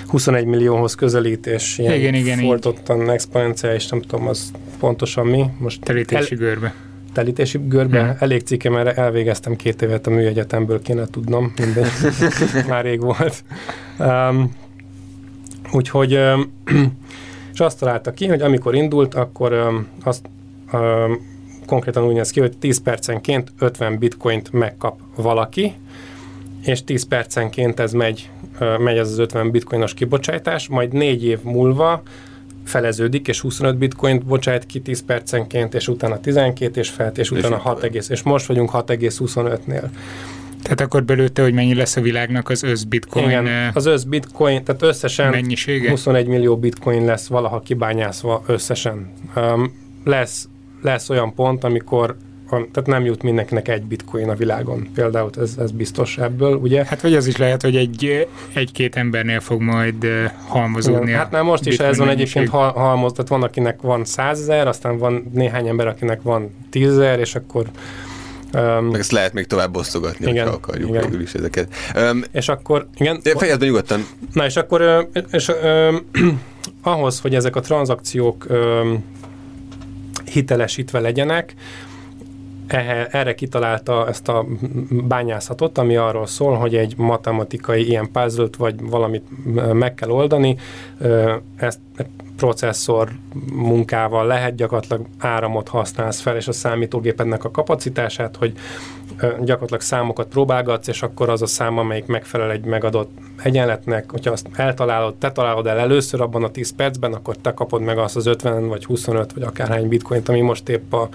21 0.06 0.44
millióhoz 0.44 0.94
közelítés, 0.94 1.78
ilyen 1.78 1.94
igen, 1.94 2.14
igen, 2.14 2.38
fordottan 2.38 3.10
exponenciális, 3.10 3.88
nem 3.88 4.00
tudom, 4.00 4.28
az 4.28 4.50
pontosan 4.84 5.26
mi. 5.26 5.44
Most 5.58 5.80
Telítési 5.80 6.34
el, 6.34 6.38
görbe. 6.38 6.74
Telítési 7.12 7.58
görbe? 7.68 8.02
Hmm. 8.02 8.16
Elég 8.18 8.42
cikke, 8.42 8.70
mert 8.70 8.98
elvégeztem 8.98 9.56
két 9.56 9.82
évet 9.82 10.06
a 10.06 10.10
műegyetemből, 10.10 10.82
kéne 10.82 11.06
tudnom, 11.06 11.52
mindegy. 11.56 11.90
Már 12.68 12.84
rég 12.84 13.00
volt. 13.00 13.44
Um, 13.98 14.54
úgyhogy 15.72 16.14
um, 16.14 16.52
és 17.52 17.60
azt 17.60 17.78
találta 17.78 18.12
ki, 18.12 18.26
hogy 18.26 18.40
amikor 18.40 18.74
indult, 18.74 19.14
akkor 19.14 19.52
um, 19.52 19.86
azt 20.02 20.26
um, 20.72 21.26
konkrétan 21.66 22.04
úgy 22.04 22.14
néz 22.14 22.30
ki, 22.30 22.40
hogy 22.40 22.56
10 22.58 22.82
percenként 22.82 23.52
50 23.58 23.98
bitcoint 23.98 24.52
megkap 24.52 25.00
valaki, 25.16 25.74
és 26.64 26.84
10 26.84 27.04
percenként 27.04 27.80
ez 27.80 27.92
megy, 27.92 28.30
megy 28.78 28.96
ez 28.96 29.10
az 29.10 29.18
50 29.18 29.50
bitcoinos 29.50 29.94
kibocsátás, 29.94 30.68
majd 30.68 30.92
négy 30.92 31.24
év 31.24 31.42
múlva 31.42 32.02
feleződik, 32.64 33.28
és 33.28 33.40
25 33.40 33.78
bitcoint 33.78 34.24
bocsájt 34.24 34.66
ki 34.66 34.80
10 34.80 35.04
percenként, 35.04 35.74
és 35.74 35.88
utána 35.88 36.20
12 36.20 36.80
és 36.80 36.88
felt, 36.88 37.18
és 37.18 37.30
utána 37.30 37.56
és 37.56 37.62
6 37.62 37.82
egész, 37.82 38.08
és 38.08 38.22
most 38.22 38.46
vagyunk 38.46 38.70
6,25-nél. 38.72 39.88
Tehát 40.62 40.80
akkor 40.80 41.04
belőtte, 41.04 41.42
hogy 41.42 41.52
mennyi 41.52 41.74
lesz 41.74 41.96
a 41.96 42.00
világnak 42.00 42.48
az 42.48 42.62
össz 42.62 42.82
bitcoin 42.82 43.24
Igen, 43.24 43.70
az 43.74 43.86
össz 43.86 44.02
bitcoin, 44.02 44.64
tehát 44.64 44.82
összesen 44.82 45.30
mennyisége? 45.30 45.90
21 45.90 46.26
millió 46.26 46.56
bitcoin 46.56 47.04
lesz 47.04 47.26
valaha 47.26 47.60
kibányászva 47.60 48.42
összesen. 48.46 49.12
Um, 49.36 49.72
lesz, 50.04 50.48
lesz 50.82 51.10
olyan 51.10 51.34
pont, 51.34 51.64
amikor 51.64 52.16
tehát 52.54 52.86
nem 52.86 53.04
jut 53.04 53.22
mindenkinek 53.22 53.68
egy 53.68 53.82
bitcoin 53.82 54.30
a 54.30 54.34
világon. 54.34 54.88
Például 54.94 55.30
ez, 55.40 55.54
ez 55.58 55.70
biztos 55.70 56.18
ebből, 56.18 56.56
ugye? 56.56 56.84
Hát 56.84 57.00
vagy 57.00 57.14
az 57.14 57.26
is 57.26 57.36
lehet, 57.36 57.62
hogy 57.62 57.76
egy, 57.76 58.28
egy-két 58.52 58.96
embernél 58.96 59.40
fog 59.40 59.60
majd 59.60 60.06
halmozódni 60.46 61.12
Hát 61.12 61.30
nem, 61.30 61.44
most 61.44 61.66
is 61.66 61.78
ez 61.78 61.98
van 61.98 62.08
egyébként 62.08 62.48
hal, 62.48 62.72
halmoz, 62.72 63.12
tehát 63.12 63.28
van, 63.28 63.42
akinek 63.42 63.80
van 63.80 64.04
százezer, 64.04 64.66
aztán 64.66 64.98
van 64.98 65.30
néhány 65.32 65.68
ember, 65.68 65.86
akinek 65.86 66.22
van 66.22 66.54
tízezer, 66.70 67.18
és 67.18 67.34
akkor 67.34 67.66
Um, 68.54 68.84
Meg 68.84 69.00
ezt 69.00 69.12
lehet 69.12 69.32
még 69.32 69.46
tovább 69.46 69.76
osztogatni, 69.76 70.30
igen, 70.30 70.46
ha 70.46 70.52
akarjuk 70.52 70.88
igen. 70.88 71.02
végül 71.02 71.20
is 71.20 71.34
ezeket. 71.34 71.74
Um, 71.96 72.22
és 72.32 72.48
akkor, 72.48 72.86
igen. 72.96 73.20
Fejezd 73.36 73.58
be 73.58 73.66
nyugodtan. 73.66 74.06
Na 74.32 74.44
és 74.44 74.56
akkor 74.56 75.08
és, 75.30 75.48
um, 75.48 76.06
ahhoz, 76.82 77.20
hogy 77.20 77.34
ezek 77.34 77.56
a 77.56 77.60
tranzakciók 77.60 78.46
um, 78.48 79.04
hitelesítve 80.24 81.00
legyenek, 81.00 81.54
erre 82.66 83.34
kitalálta 83.34 84.08
ezt 84.08 84.28
a 84.28 84.46
bányászatot, 84.90 85.78
ami 85.78 85.96
arról 85.96 86.26
szól, 86.26 86.56
hogy 86.56 86.74
egy 86.74 86.96
matematikai 86.96 87.88
ilyen 87.88 88.10
puzzle 88.12 88.46
vagy 88.58 88.88
valamit 88.88 89.24
meg 89.72 89.94
kell 89.94 90.10
oldani, 90.10 90.56
ezt 91.56 91.78
processzor 92.36 93.08
munkával 93.52 94.26
lehet, 94.26 94.54
gyakorlatilag 94.54 95.06
áramot 95.18 95.68
használsz 95.68 96.20
fel, 96.20 96.36
és 96.36 96.48
a 96.48 96.52
számítógépednek 96.52 97.44
a 97.44 97.50
kapacitását, 97.50 98.36
hogy 98.36 98.52
gyakorlatilag 99.20 99.80
számokat 99.80 100.28
próbálgatsz, 100.28 100.88
és 100.88 101.02
akkor 101.02 101.28
az 101.28 101.42
a 101.42 101.46
szám, 101.46 101.78
amelyik 101.78 102.06
megfelel 102.06 102.50
egy 102.50 102.64
megadott 102.64 103.10
egyenletnek, 103.42 104.10
hogyha 104.10 104.32
azt 104.32 104.48
eltalálod, 104.52 105.14
te 105.14 105.32
találod 105.32 105.66
el 105.66 105.78
először 105.78 106.20
abban 106.20 106.44
a 106.44 106.50
10 106.50 106.74
percben, 106.74 107.12
akkor 107.12 107.36
te 107.36 107.54
kapod 107.54 107.82
meg 107.82 107.98
azt 107.98 108.16
az 108.16 108.26
50 108.26 108.68
vagy 108.68 108.84
25 108.84 109.32
vagy 109.32 109.42
akárhány 109.42 109.88
bitcoint, 109.88 110.28
ami 110.28 110.40
most 110.40 110.68
épp 110.68 110.92
a 110.92 111.08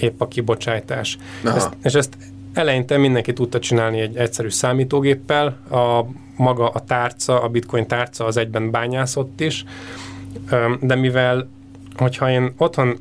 épp 0.00 0.20
a 0.20 0.28
kibocsátás. 0.28 1.18
Ezt, 1.44 1.76
és 1.82 1.94
ezt 1.94 2.16
eleinte 2.52 2.96
mindenki 2.96 3.32
tudta 3.32 3.58
csinálni 3.58 4.00
egy 4.00 4.16
egyszerű 4.16 4.48
számítógéppel, 4.48 5.46
a 5.70 6.04
maga 6.36 6.68
a 6.68 6.84
tárca, 6.84 7.42
a 7.42 7.48
bitcoin 7.48 7.86
tárca 7.86 8.24
az 8.24 8.36
egyben 8.36 8.70
bányászott 8.70 9.40
is, 9.40 9.64
de 10.80 10.94
mivel, 10.94 11.48
hogyha 11.96 12.30
én 12.30 12.52
otthon 12.56 12.98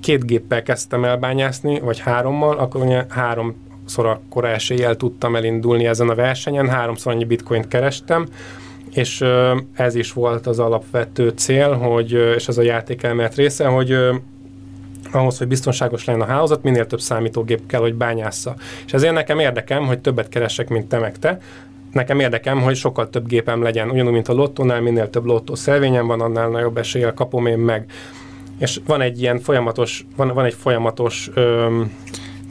két 0.00 0.26
géppel 0.26 0.62
kezdtem 0.62 1.04
el 1.04 1.16
bányászni, 1.16 1.80
vagy 1.80 1.98
hárommal, 1.98 2.58
akkor 2.58 2.82
ugye 2.82 3.04
háromszor 3.08 4.06
akkora 4.06 4.48
eséllyel 4.48 4.96
tudtam 4.96 5.36
elindulni 5.36 5.86
ezen 5.86 6.08
a 6.08 6.14
versenyen, 6.14 6.68
háromszor 6.68 7.12
annyi 7.12 7.24
bitcoint 7.24 7.68
kerestem, 7.68 8.26
és 8.90 9.24
ez 9.74 9.94
is 9.94 10.12
volt 10.12 10.46
az 10.46 10.58
alapvető 10.58 11.28
cél, 11.28 11.72
hogy, 11.72 12.12
és 12.12 12.48
ez 12.48 12.58
a 12.58 12.62
játékelmélet 12.62 13.34
része, 13.34 13.66
hogy 13.66 13.98
ahhoz, 15.12 15.38
hogy 15.38 15.48
biztonságos 15.48 16.04
legyen 16.04 16.20
a 16.20 16.26
hálózat, 16.26 16.62
minél 16.62 16.86
több 16.86 17.00
számítógép 17.00 17.66
kell, 17.66 17.80
hogy 17.80 17.94
bányásza. 17.94 18.54
És 18.86 18.92
ezért 18.92 19.14
nekem 19.14 19.38
érdekem, 19.38 19.86
hogy 19.86 19.98
többet 19.98 20.28
keresek, 20.28 20.68
mint 20.68 20.88
te 20.88 20.98
meg 20.98 21.18
te. 21.18 21.40
Nekem 21.92 22.20
érdekem, 22.20 22.60
hogy 22.60 22.76
sokkal 22.76 23.10
több 23.10 23.26
gépem 23.26 23.62
legyen. 23.62 23.90
Ugyanúgy, 23.90 24.12
mint 24.12 24.28
a 24.28 24.32
lottónál, 24.32 24.80
minél 24.80 25.10
több 25.10 25.24
lottó 25.24 25.54
szelvényem 25.54 26.06
van, 26.06 26.20
annál 26.20 26.48
nagyobb 26.48 26.78
eséllyel 26.78 27.14
kapom 27.14 27.46
én 27.46 27.58
meg. 27.58 27.90
És 28.58 28.80
van 28.86 29.00
egy 29.00 29.20
ilyen 29.20 29.38
folyamatos, 29.38 30.06
van, 30.16 30.28
van 30.28 30.44
egy 30.44 30.54
folyamatos 30.54 31.30
öm, 31.34 31.92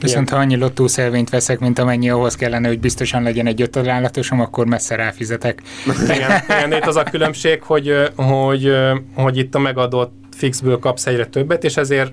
Viszont 0.00 0.28
ilyen... 0.28 0.40
ha 0.40 0.46
annyi 0.46 0.56
lottószelvényt 0.56 1.30
veszek, 1.30 1.58
mint 1.58 1.78
amennyi 1.78 2.10
ahhoz 2.10 2.34
kellene, 2.34 2.68
hogy 2.68 2.80
biztosan 2.80 3.22
legyen 3.22 3.46
egy 3.46 3.62
öt 3.62 3.70
találatom, 3.70 4.40
akkor 4.40 4.66
messze 4.66 4.96
ráfizetek. 4.96 5.62
Igen, 6.04 6.30
igen, 6.48 6.72
itt 6.72 6.86
az 6.86 6.96
a 6.96 7.02
különbség, 7.02 7.62
hogy, 7.62 7.94
hogy, 8.16 8.72
hogy 9.14 9.36
itt 9.36 9.54
a 9.54 9.58
megadott 9.58 10.12
fixből 10.36 10.78
kapsz 10.78 11.06
egyre 11.06 11.26
többet, 11.26 11.64
és 11.64 11.76
ezért 11.76 12.12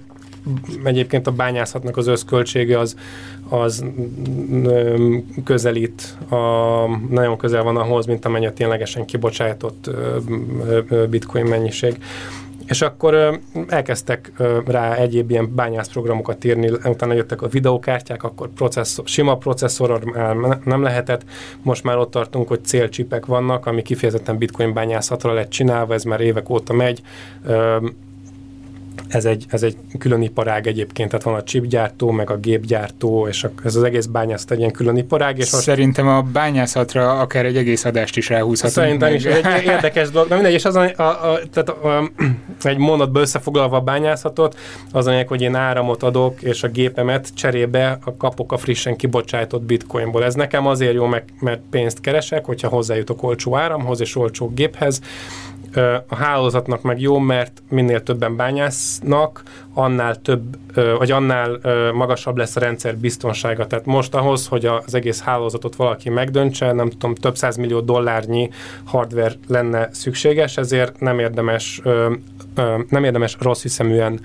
egyébként 0.84 1.28
a 1.28 1.32
bányászatnak 1.32 1.98
az 1.98 2.08
összköltsége 2.08 2.80
az, 2.80 2.96
az 3.50 3.86
közelít, 5.44 6.18
a, 6.30 6.36
nagyon 7.10 7.38
közel 7.38 7.64
van 7.64 7.78
ahhoz, 7.78 8.06
mint 8.06 8.26
amennyi 8.26 8.46
a 8.46 8.54
ténylegesen 8.54 9.06
kibocsátott 9.06 9.90
bitcoin 11.10 11.46
mennyiség. 11.46 11.98
És 12.66 12.82
akkor 12.82 13.40
elkezdtek 13.68 14.32
rá 14.66 14.94
egyéb 14.96 15.32
ilyen 15.32 15.56
bányászprogramokat 15.56 16.44
írni, 16.44 16.70
utána 16.86 17.14
jöttek 17.14 17.42
a 17.42 17.48
videókártyák, 17.48 18.24
akkor 18.24 18.50
processzor, 18.50 19.08
sima 19.08 19.38
processzor 19.38 20.04
nem 20.64 20.82
lehetett. 20.82 21.24
Most 21.62 21.84
már 21.84 21.98
ott 21.98 22.12
tartunk, 22.12 22.48
hogy 22.48 22.66
célcsipek 22.66 23.26
vannak, 23.26 23.66
ami 23.66 23.82
kifejezetten 23.82 24.38
bitcoin 24.38 24.74
bányászatra 24.74 25.34
lett 25.34 25.50
csinálva, 25.50 25.94
ez 25.94 26.04
már 26.04 26.22
évek 26.22 26.50
óta 26.50 26.74
megy 26.74 27.02
ez 29.08 29.26
egy, 29.26 29.46
ez 29.50 29.64
egy 29.64 29.78
külön 30.00 30.22
iparág 30.22 30.68
egyébként, 30.68 31.10
tehát 31.10 31.26
van 31.26 31.36
a 31.36 31.44
chipgyártó, 31.44 32.12
meg 32.12 32.30
a 32.30 32.38
gépgyártó, 32.38 33.28
és 33.28 33.44
a, 33.44 33.52
ez 33.64 33.76
az 33.76 33.84
egész 33.84 34.06
bányászat 34.06 34.52
egy 34.52 34.60
ilyen 34.60 34.72
külön 34.72 34.98
iparág. 34.98 35.38
És 35.38 35.46
Szerintem 35.46 36.08
a 36.08 36.22
bányászatra 36.22 37.20
akár 37.20 37.46
egy 37.46 37.58
egész 37.58 37.86
adást 37.86 38.18
is 38.18 38.30
ráhúzhatunk. 38.30 38.74
Szerintem 38.74 39.10
meg. 39.10 39.20
is 39.20 39.26
egy 39.26 39.66
érdekes 39.74 40.10
dolog. 40.10 40.30
Na 40.30 40.36
mindegy, 40.36 40.54
és 40.54 40.66
az 40.66 40.76
a, 40.76 40.92
a, 40.96 41.04
a, 41.04 41.40
tehát 41.52 41.70
a, 41.70 42.12
egy 42.62 42.78
mondatba 42.78 43.20
összefoglalva 43.20 43.78
a 43.78 43.82
bányászatot, 43.82 44.58
az 44.92 45.08
a 45.08 45.24
hogy 45.28 45.42
én 45.42 45.56
áramot 45.56 46.04
adok, 46.04 46.42
és 46.42 46.64
a 46.64 46.68
gépemet 46.68 47.30
cserébe 47.36 47.98
a 48.06 48.18
kapok 48.18 48.52
a 48.52 48.58
frissen 48.58 48.96
kibocsájtott 48.96 49.64
bitcoinból. 49.64 50.24
Ez 50.24 50.34
nekem 50.34 50.68
azért 50.68 50.94
jó, 50.94 51.06
mert 51.40 51.60
pénzt 51.70 52.02
keresek, 52.02 52.46
hogyha 52.46 52.68
hozzájutok 52.68 53.24
olcsó 53.24 53.56
áramhoz 53.56 54.02
és 54.02 54.16
olcsó 54.16 54.52
géphez, 54.54 55.02
a 56.08 56.16
hálózatnak 56.16 56.82
meg 56.82 57.02
jó, 57.02 57.18
mert 57.18 57.62
minél 57.70 58.04
többen 58.04 58.36
bányásznak, 58.36 59.44
annál 59.74 60.22
több, 60.22 60.44
vagy 60.98 61.12
annál 61.12 61.60
magasabb 61.94 62.38
lesz 62.38 62.56
a 62.56 62.60
rendszer 62.60 62.98
biztonsága. 62.98 63.68
Tehát 63.68 63.86
most 63.86 64.16
ahhoz, 64.16 64.48
hogy 64.48 64.66
az 64.66 64.94
egész 64.94 65.22
hálózatot 65.22 65.76
valaki 65.76 66.10
megdöntse, 66.10 66.72
nem 66.72 66.90
tudom, 66.90 67.16
több 67.16 67.36
millió 67.58 67.80
dollárnyi 67.80 68.50
hardware 68.84 69.34
lenne 69.48 69.90
szükséges, 69.92 70.58
ezért 70.58 71.00
nem 71.00 71.20
érdemes, 71.20 71.82
nem 72.90 73.04
érdemes 73.04 73.38
rossz 73.40 73.62
hiszeműen 73.62 74.20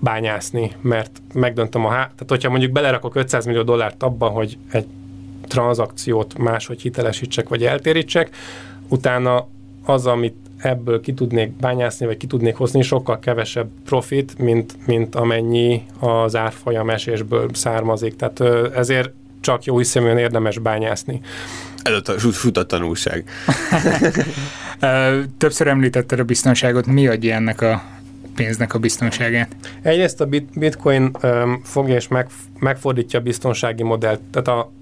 bányászni, 0.00 0.72
mert 0.80 1.22
megdöntöm 1.34 1.84
a 1.84 1.88
há... 1.88 1.96
Tehát, 1.96 2.26
hogyha 2.28 2.50
mondjuk 2.50 2.72
belerakok 2.72 3.14
500 3.14 3.46
millió 3.46 3.62
dollárt 3.62 4.02
abba, 4.02 4.26
hogy 4.26 4.58
egy 4.70 4.86
tranzakciót 5.48 6.38
máshogy 6.38 6.80
hitelesítsek, 6.80 7.48
vagy 7.48 7.64
eltérítsek, 7.64 8.30
utána 8.88 9.46
az, 9.88 10.06
amit 10.06 10.34
ebből 10.58 11.00
ki 11.00 11.14
tudnék 11.14 11.50
bányászni, 11.50 12.06
vagy 12.06 12.16
ki 12.16 12.26
tudnék 12.26 12.56
hozni, 12.56 12.82
sokkal 12.82 13.18
kevesebb 13.18 13.68
profit, 13.84 14.38
mint, 14.38 14.86
mint 14.86 15.14
amennyi 15.14 15.82
az 15.98 16.36
árfolyam 16.36 16.90
esésből 16.90 17.48
származik. 17.52 18.16
Tehát 18.16 18.40
ezért 18.74 19.10
csak 19.40 19.64
jó 19.64 19.78
hiszeműen 19.78 20.18
érdemes 20.18 20.58
bányászni. 20.58 21.20
Ez 21.82 22.08
a 22.08 22.18
fut 22.18 22.56
a 22.56 22.66
tanulság. 22.66 23.24
Többször 25.38 25.66
említetted 25.66 26.18
a 26.18 26.24
biztonságot. 26.24 26.86
Mi 26.86 27.06
adja 27.06 27.34
ennek 27.34 27.60
a 27.60 27.82
pénznek 28.34 28.74
a 28.74 28.78
biztonságát? 28.78 29.56
Egyrészt 29.82 30.20
a 30.20 30.28
bitcoin 30.54 31.10
um, 31.22 31.60
fogja 31.64 31.94
és 31.94 32.08
meg, 32.08 32.26
megfordítja 32.58 33.18
a 33.18 33.22
biztonsági 33.22 33.82
modellt. 33.82 34.20
Tehát 34.30 34.48
a, 34.48 34.72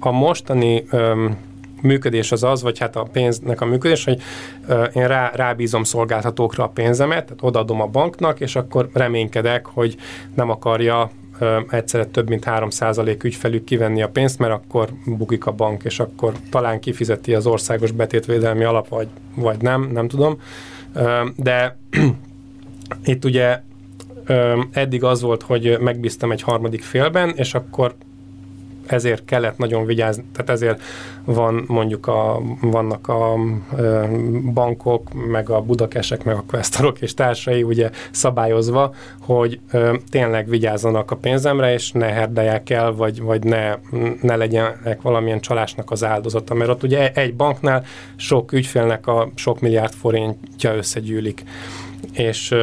a 0.00 0.10
mostani 0.10 0.84
um, 0.92 1.36
működés 1.82 2.32
az 2.32 2.42
az, 2.42 2.62
vagy 2.62 2.78
hát 2.78 2.96
a 2.96 3.02
pénznek 3.02 3.60
a 3.60 3.64
működés, 3.64 4.04
hogy 4.04 4.22
én 4.92 5.06
rá, 5.06 5.30
rábízom 5.34 5.84
szolgáltatókra 5.84 6.64
a 6.64 6.68
pénzemet, 6.68 7.24
tehát 7.24 7.42
odaadom 7.42 7.80
a 7.80 7.86
banknak, 7.86 8.40
és 8.40 8.56
akkor 8.56 8.88
reménykedek, 8.92 9.66
hogy 9.66 9.96
nem 10.34 10.50
akarja 10.50 11.10
egyszerre 11.70 12.06
több 12.06 12.28
mint 12.28 12.44
3% 12.46 13.24
ügyfelük 13.24 13.64
kivenni 13.64 14.02
a 14.02 14.08
pénzt, 14.08 14.38
mert 14.38 14.52
akkor 14.52 14.88
bukik 15.06 15.46
a 15.46 15.52
bank, 15.52 15.84
és 15.84 16.00
akkor 16.00 16.32
talán 16.50 16.80
kifizeti 16.80 17.34
az 17.34 17.46
országos 17.46 17.90
betétvédelmi 17.90 18.64
alap, 18.64 18.88
vagy, 18.88 19.08
vagy 19.34 19.60
nem, 19.60 19.90
nem 19.92 20.08
tudom. 20.08 20.40
De 21.36 21.78
itt 23.04 23.24
ugye 23.24 23.60
eddig 24.70 25.04
az 25.04 25.20
volt, 25.20 25.42
hogy 25.42 25.78
megbíztam 25.80 26.32
egy 26.32 26.42
harmadik 26.42 26.82
félben, 26.82 27.32
és 27.36 27.54
akkor 27.54 27.94
ezért 28.92 29.24
kellett 29.24 29.58
nagyon 29.58 29.86
vigyázni, 29.86 30.24
tehát 30.32 30.50
ezért 30.50 30.82
van 31.24 31.64
mondjuk 31.66 32.06
a, 32.06 32.40
vannak 32.60 33.08
a 33.08 33.34
bankok, 34.52 35.26
meg 35.30 35.50
a 35.50 35.60
budakesek, 35.60 36.24
meg 36.24 36.34
a 36.36 36.44
questorok 36.46 37.00
és 37.00 37.14
társai 37.14 37.62
ugye 37.62 37.90
szabályozva, 38.10 38.94
hogy 39.20 39.60
tényleg 40.10 40.48
vigyázzanak 40.48 41.10
a 41.10 41.16
pénzemre, 41.16 41.72
és 41.72 41.92
ne 41.92 42.06
herdelják 42.06 42.70
el, 42.70 42.92
vagy, 42.92 43.22
vagy 43.22 43.44
ne, 43.44 43.74
ne 44.20 44.36
legyenek 44.36 45.02
valamilyen 45.02 45.40
csalásnak 45.40 45.90
az 45.90 46.04
áldozata, 46.04 46.54
mert 46.54 46.70
ott 46.70 46.82
ugye 46.82 47.12
egy 47.12 47.34
banknál 47.34 47.84
sok 48.16 48.52
ügyfélnek 48.52 49.06
a 49.06 49.28
sok 49.34 49.60
milliárd 49.60 49.92
forintja 49.92 50.74
összegyűlik. 50.74 51.44
És 52.12 52.54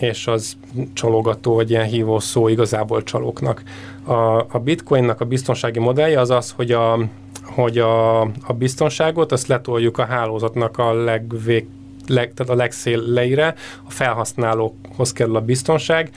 és 0.00 0.26
az 0.26 0.56
csalogató, 0.92 1.54
vagy 1.54 1.70
ilyen 1.70 1.84
hívó 1.84 2.18
szó 2.18 2.48
igazából 2.48 3.02
csalóknak. 3.02 3.62
A, 4.08 4.46
a 4.48 4.58
bitcoinnak 4.58 5.20
a 5.20 5.24
biztonsági 5.24 5.78
modellje 5.78 6.20
az 6.20 6.30
az, 6.30 6.50
hogy 6.50 6.72
a, 6.72 6.98
hogy 7.44 7.78
a, 7.78 8.20
a 8.20 8.52
biztonságot 8.58 9.32
azt 9.32 9.46
letoljuk 9.46 9.98
a 9.98 10.04
hálózatnak 10.04 10.78
a 10.78 10.92
legvég, 10.92 11.66
leg, 12.06 12.34
tehát 12.34 12.52
a 12.52 12.56
legszéleire, 12.56 13.54
a 13.86 13.90
felhasználókhoz 13.90 15.12
kerül 15.12 15.36
a 15.36 15.40
biztonság. 15.40 16.10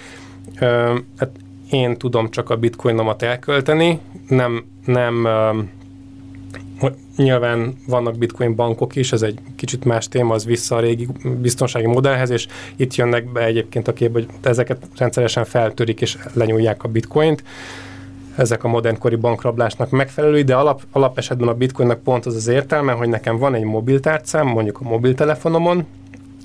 hát 1.18 1.30
én 1.70 1.98
tudom 1.98 2.30
csak 2.30 2.50
a 2.50 2.58
bitcoinomat 2.58 3.22
elkölteni, 3.22 4.00
nem, 4.28 4.66
nem 4.86 5.28
Nyilván 7.22 7.76
vannak 7.88 8.18
bitcoin 8.18 8.56
bankok 8.56 8.96
is, 8.96 9.12
ez 9.12 9.22
egy 9.22 9.40
kicsit 9.56 9.86
más 9.86 10.08
téma, 10.08 10.34
az 10.34 10.46
vissza 10.46 10.76
a 10.76 10.80
régi 10.80 11.08
biztonsági 11.42 11.86
modellhez, 11.86 12.30
és 12.30 12.48
itt 12.76 12.96
jönnek 12.96 13.32
be 13.32 13.44
egyébként 13.44 13.88
a 13.88 13.94
kép, 13.94 14.12
hogy 14.12 14.28
ezeket 14.42 14.88
rendszeresen 14.98 15.46
feltörik 15.46 16.02
és 16.02 16.18
lenyúlják 16.34 16.84
a 16.84 16.88
bitcoint. 16.88 17.44
Ezek 18.36 18.64
a 18.64 18.68
modernkori 18.68 19.16
bankrablásnak 19.16 19.90
megfelelő, 19.90 20.42
de 20.42 20.56
alap, 20.56 20.82
alap 20.92 21.18
esetben 21.18 21.48
a 21.48 21.54
bitcoinnak 21.54 22.04
pont 22.04 22.26
az 22.26 22.36
az 22.36 22.48
értelme, 22.48 22.92
hogy 22.92 23.10
nekem 23.10 23.38
van 23.38 23.56
egy 23.56 23.64
mobiltárcám, 23.64 24.48
mondjuk 24.48 24.80
a 24.80 24.90
mobiltelefonomon, 24.90 25.86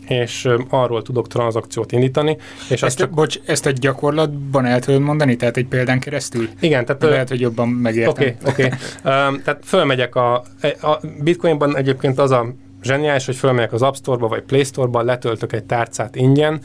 és 0.09 0.49
arról 0.69 1.03
tudok 1.03 1.29
tranzakciót 1.29 1.93
indítani. 1.93 2.37
És 2.69 2.83
ezt, 2.83 2.99
csak... 2.99 3.11
bocs, 3.11 3.39
ezt 3.47 3.67
egy 3.67 3.79
gyakorlatban 3.79 4.65
el 4.65 4.81
tudod 4.81 5.01
mondani? 5.01 5.37
Tehát 5.37 5.57
egy 5.57 5.67
példán 5.67 6.01
keresztül? 6.01 6.49
Igen. 6.61 6.85
Tehát, 6.85 7.03
Lehet, 7.03 7.29
hogy 7.29 7.41
jobban 7.41 7.69
megértem. 7.69 8.13
Oké, 8.13 8.37
okay, 8.41 8.53
oké. 8.53 8.65
Okay. 9.05 9.29
um, 9.29 9.43
tehát 9.43 9.61
fölmegyek 9.65 10.15
a, 10.15 10.35
a 10.81 11.01
Bitcoinban 11.23 11.77
egyébként 11.77 12.19
az 12.19 12.31
a 12.31 12.55
zseniális, 12.83 13.27
hogy 13.27 13.37
fölmegyek 13.37 13.73
az 13.73 13.83
App 13.83 13.95
Store-ba 13.95 14.29
vagy 14.29 14.43
Play 14.43 14.65
Store-ba, 14.65 15.03
letöltök 15.03 15.53
egy 15.53 15.65
tárcát 15.65 16.17
ingyen, 16.17 16.61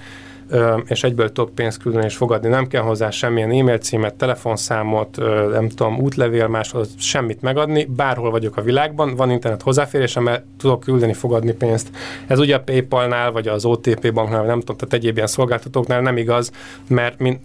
és 0.85 1.03
egyből 1.03 1.31
tudok 1.31 1.55
pénzt 1.55 1.81
küldeni 1.81 2.05
és 2.05 2.15
fogadni. 2.15 2.49
Nem 2.49 2.67
kell 2.67 2.81
hozzá 2.81 3.09
semmilyen 3.09 3.51
e-mail 3.51 3.77
címet, 3.77 4.15
telefonszámot, 4.15 5.17
nem 5.51 5.69
tudom, 5.69 5.99
útlevél, 5.99 6.47
máshoz 6.47 6.89
semmit 6.97 7.41
megadni. 7.41 7.85
Bárhol 7.85 8.31
vagyok 8.31 8.57
a 8.57 8.61
világban, 8.61 9.15
van 9.15 9.31
internet 9.31 9.61
hozzáférésem, 9.61 10.23
mert 10.23 10.43
tudok 10.57 10.79
küldeni, 10.79 11.13
fogadni 11.13 11.53
pénzt. 11.53 11.89
Ez 12.27 12.39
ugye 12.39 12.55
a 12.55 12.61
PayPal-nál, 12.61 13.31
vagy 13.31 13.47
az 13.47 13.65
OTP 13.65 14.13
banknál, 14.13 14.39
vagy 14.39 14.47
nem 14.47 14.59
tudom, 14.59 14.75
tehát 14.77 14.93
egyéb 14.93 15.15
ilyen 15.15 15.27
szolgáltatóknál 15.27 16.01
nem 16.01 16.17
igaz, 16.17 16.51
mert 16.87 17.19
min, 17.19 17.39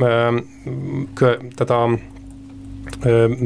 ö, 0.00 0.36
kö, 1.14 1.36
tehát 1.54 1.82
a 1.82 1.98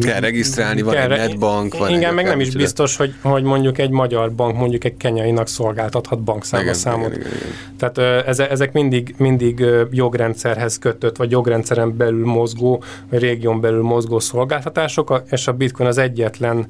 kell 0.01 0.21
regisztrálni, 0.21 0.83
van 0.83 0.95
kell, 0.95 1.13
egy 1.13 1.29
netbank, 1.29 1.79
van 1.79 1.91
Igen, 1.91 2.15
meg 2.15 2.25
nem 2.25 2.41
is 2.41 2.55
biztos, 2.57 2.97
hogy, 2.97 3.15
hogy 3.23 3.43
mondjuk 3.43 3.79
egy 3.79 3.91
magyar 3.91 4.33
bank 4.33 4.57
mondjuk 4.57 4.85
egy 4.85 4.97
kenyainak 4.97 5.49
szolgáltathat 5.49 6.21
bankszámlaszámot. 6.21 7.07
Igen, 7.07 7.21
igen, 7.21 7.33
igen, 7.33 7.49
igen. 7.49 7.95
Tehát 7.95 8.51
ezek 8.51 8.73
mindig, 8.73 9.15
mindig 9.19 9.65
jogrendszerhez 9.91 10.79
kötött, 10.79 11.17
vagy 11.17 11.31
jogrendszeren 11.31 11.97
belül 11.97 12.27
mozgó, 12.27 12.83
vagy 13.11 13.21
régión 13.21 13.61
belül 13.61 13.83
mozgó 13.83 14.19
szolgáltatások, 14.19 15.23
és 15.31 15.47
a 15.47 15.53
Bitcoin 15.53 15.89
az 15.89 15.99
egyetlen 15.99 16.67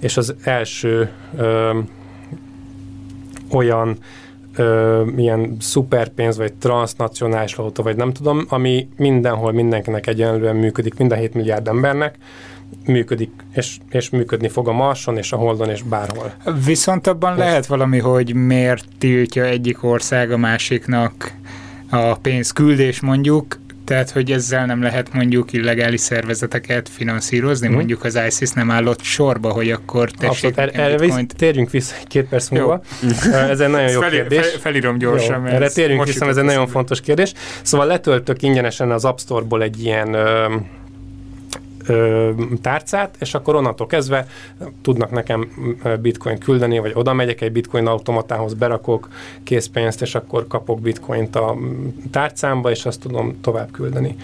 és 0.00 0.16
az 0.16 0.34
első 0.42 1.08
ö, 1.36 1.78
olyan 3.50 3.98
ö, 4.58 5.06
ilyen 5.16 5.56
szuperpénz, 5.60 6.36
vagy 6.36 6.52
transnacionális 6.52 7.54
valuta, 7.54 7.82
vagy 7.82 7.96
nem 7.96 8.12
tudom, 8.12 8.44
ami 8.48 8.88
mindenhol 8.96 9.52
mindenkinek 9.52 10.06
egyenlően 10.06 10.56
működik, 10.56 10.94
minden 10.98 11.18
7 11.18 11.34
milliárd 11.34 11.68
embernek 11.68 12.16
működik, 12.86 13.30
és, 13.54 13.78
és 13.90 14.10
működni 14.10 14.48
fog 14.48 14.68
a 14.68 14.72
Marson, 14.72 15.16
és 15.16 15.32
a 15.32 15.36
Holdon, 15.36 15.70
és 15.70 15.82
bárhol. 15.82 16.32
Viszont 16.64 17.06
abban 17.06 17.32
és 17.32 17.38
lehet 17.38 17.66
valami, 17.66 17.98
hogy 17.98 18.34
miért 18.34 18.84
tiltja 18.98 19.44
egyik 19.44 19.84
ország 19.84 20.30
a 20.30 20.36
másiknak 20.36 21.32
a 21.90 22.14
pénzküldés 22.14 23.00
mondjuk, 23.00 23.58
tehát, 23.88 24.10
hogy 24.10 24.30
ezzel 24.30 24.66
nem 24.66 24.82
lehet 24.82 25.12
mondjuk 25.12 25.52
illegális 25.52 26.00
szervezeteket 26.00 26.88
finanszírozni, 26.88 27.68
mm. 27.68 27.72
mondjuk 27.72 28.04
az 28.04 28.18
ISIS 28.26 28.50
nem 28.50 28.70
állott 28.70 29.02
sorba, 29.02 29.52
hogy 29.52 29.70
akkor 29.70 30.10
tessék 30.10 30.58
Abszolút, 30.58 30.76
erre 30.76 30.96
bitcoint... 30.96 31.36
térjünk 31.36 31.70
vissza 31.70 31.94
két 32.06 32.28
perc 32.28 32.48
múlva. 32.48 32.80
ez 33.50 33.60
egy 33.60 33.70
nagyon 33.70 33.90
jó 33.90 34.00
fel, 34.00 34.10
kérdés. 34.10 34.46
Fel, 34.46 34.58
felírom 34.58 34.98
gyorsan. 34.98 35.46
Jó, 35.46 35.52
erre 35.52 35.68
térjünk 35.68 36.04
vissza, 36.04 36.26
ez 36.26 36.36
egy 36.36 36.44
nagyon 36.44 36.66
fontos 36.66 37.00
kérdés. 37.00 37.32
Szóval 37.62 37.86
letöltök 37.86 38.42
ingyenesen 38.42 38.90
az 38.90 39.04
App 39.04 39.18
Store-ból 39.18 39.62
egy 39.62 39.84
ilyen 39.84 40.16
tárcát, 42.62 43.16
és 43.20 43.34
akkor 43.34 43.54
onnantól 43.54 43.86
kezdve 43.86 44.26
tudnak 44.82 45.10
nekem 45.10 45.48
bitcoin 46.00 46.38
küldeni, 46.38 46.78
vagy 46.78 46.92
oda 46.94 47.12
megyek 47.12 47.40
egy 47.40 47.52
bitcoin 47.52 47.86
automatához, 47.86 48.54
berakok 48.54 49.08
készpénzt, 49.42 50.02
és 50.02 50.14
akkor 50.14 50.46
kapok 50.46 50.80
bitcoint 50.80 51.36
a 51.36 51.56
tárcámba, 52.10 52.70
és 52.70 52.86
azt 52.86 53.00
tudom 53.00 53.40
tovább 53.40 53.70
küldeni. 53.70 54.16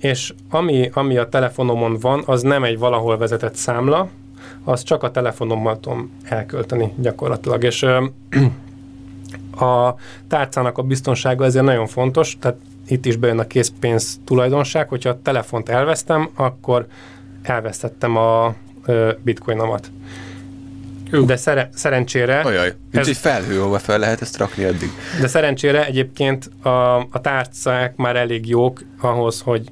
És 0.00 0.34
ami, 0.50 0.90
ami 0.92 1.16
a 1.16 1.28
telefonomon 1.28 1.96
van, 2.00 2.22
az 2.26 2.42
nem 2.42 2.64
egy 2.64 2.78
valahol 2.78 3.18
vezetett 3.18 3.54
számla, 3.54 4.08
az 4.64 4.82
csak 4.82 5.02
a 5.02 5.10
telefonommal 5.10 5.80
tudom 5.80 6.10
elkölteni 6.24 6.92
gyakorlatilag, 6.96 7.64
és 7.64 7.82
a 9.60 9.94
tárcának 10.28 10.78
a 10.78 10.82
biztonsága 10.82 11.44
ezért 11.44 11.64
nagyon 11.64 11.86
fontos, 11.86 12.36
tehát 12.40 12.56
itt 12.88 13.06
is 13.06 13.16
bejön 13.16 13.38
a 13.38 13.46
készpénz 13.46 14.20
tulajdonság, 14.24 14.88
hogyha 14.88 15.10
a 15.10 15.20
telefont 15.22 15.68
elvesztem, 15.68 16.30
akkor 16.34 16.86
elvesztettem 17.42 18.16
a 18.16 18.54
bitcoinomat. 19.22 19.90
De 21.26 21.36
szere, 21.36 21.68
szerencsére... 21.74 22.40
Ajaj, 22.40 22.74
ez, 22.90 23.08
egy 23.08 23.16
felhő, 23.16 23.60
ahova 23.60 23.78
fel 23.78 23.98
lehet 23.98 24.20
ezt 24.20 24.36
rakni 24.36 24.64
addig. 24.64 24.90
De 25.20 25.26
szerencsére 25.26 25.86
egyébként 25.86 26.50
a, 26.62 26.96
a 26.96 27.20
tárcák 27.20 27.96
már 27.96 28.16
elég 28.16 28.48
jók 28.48 28.80
ahhoz, 29.00 29.40
hogy 29.40 29.70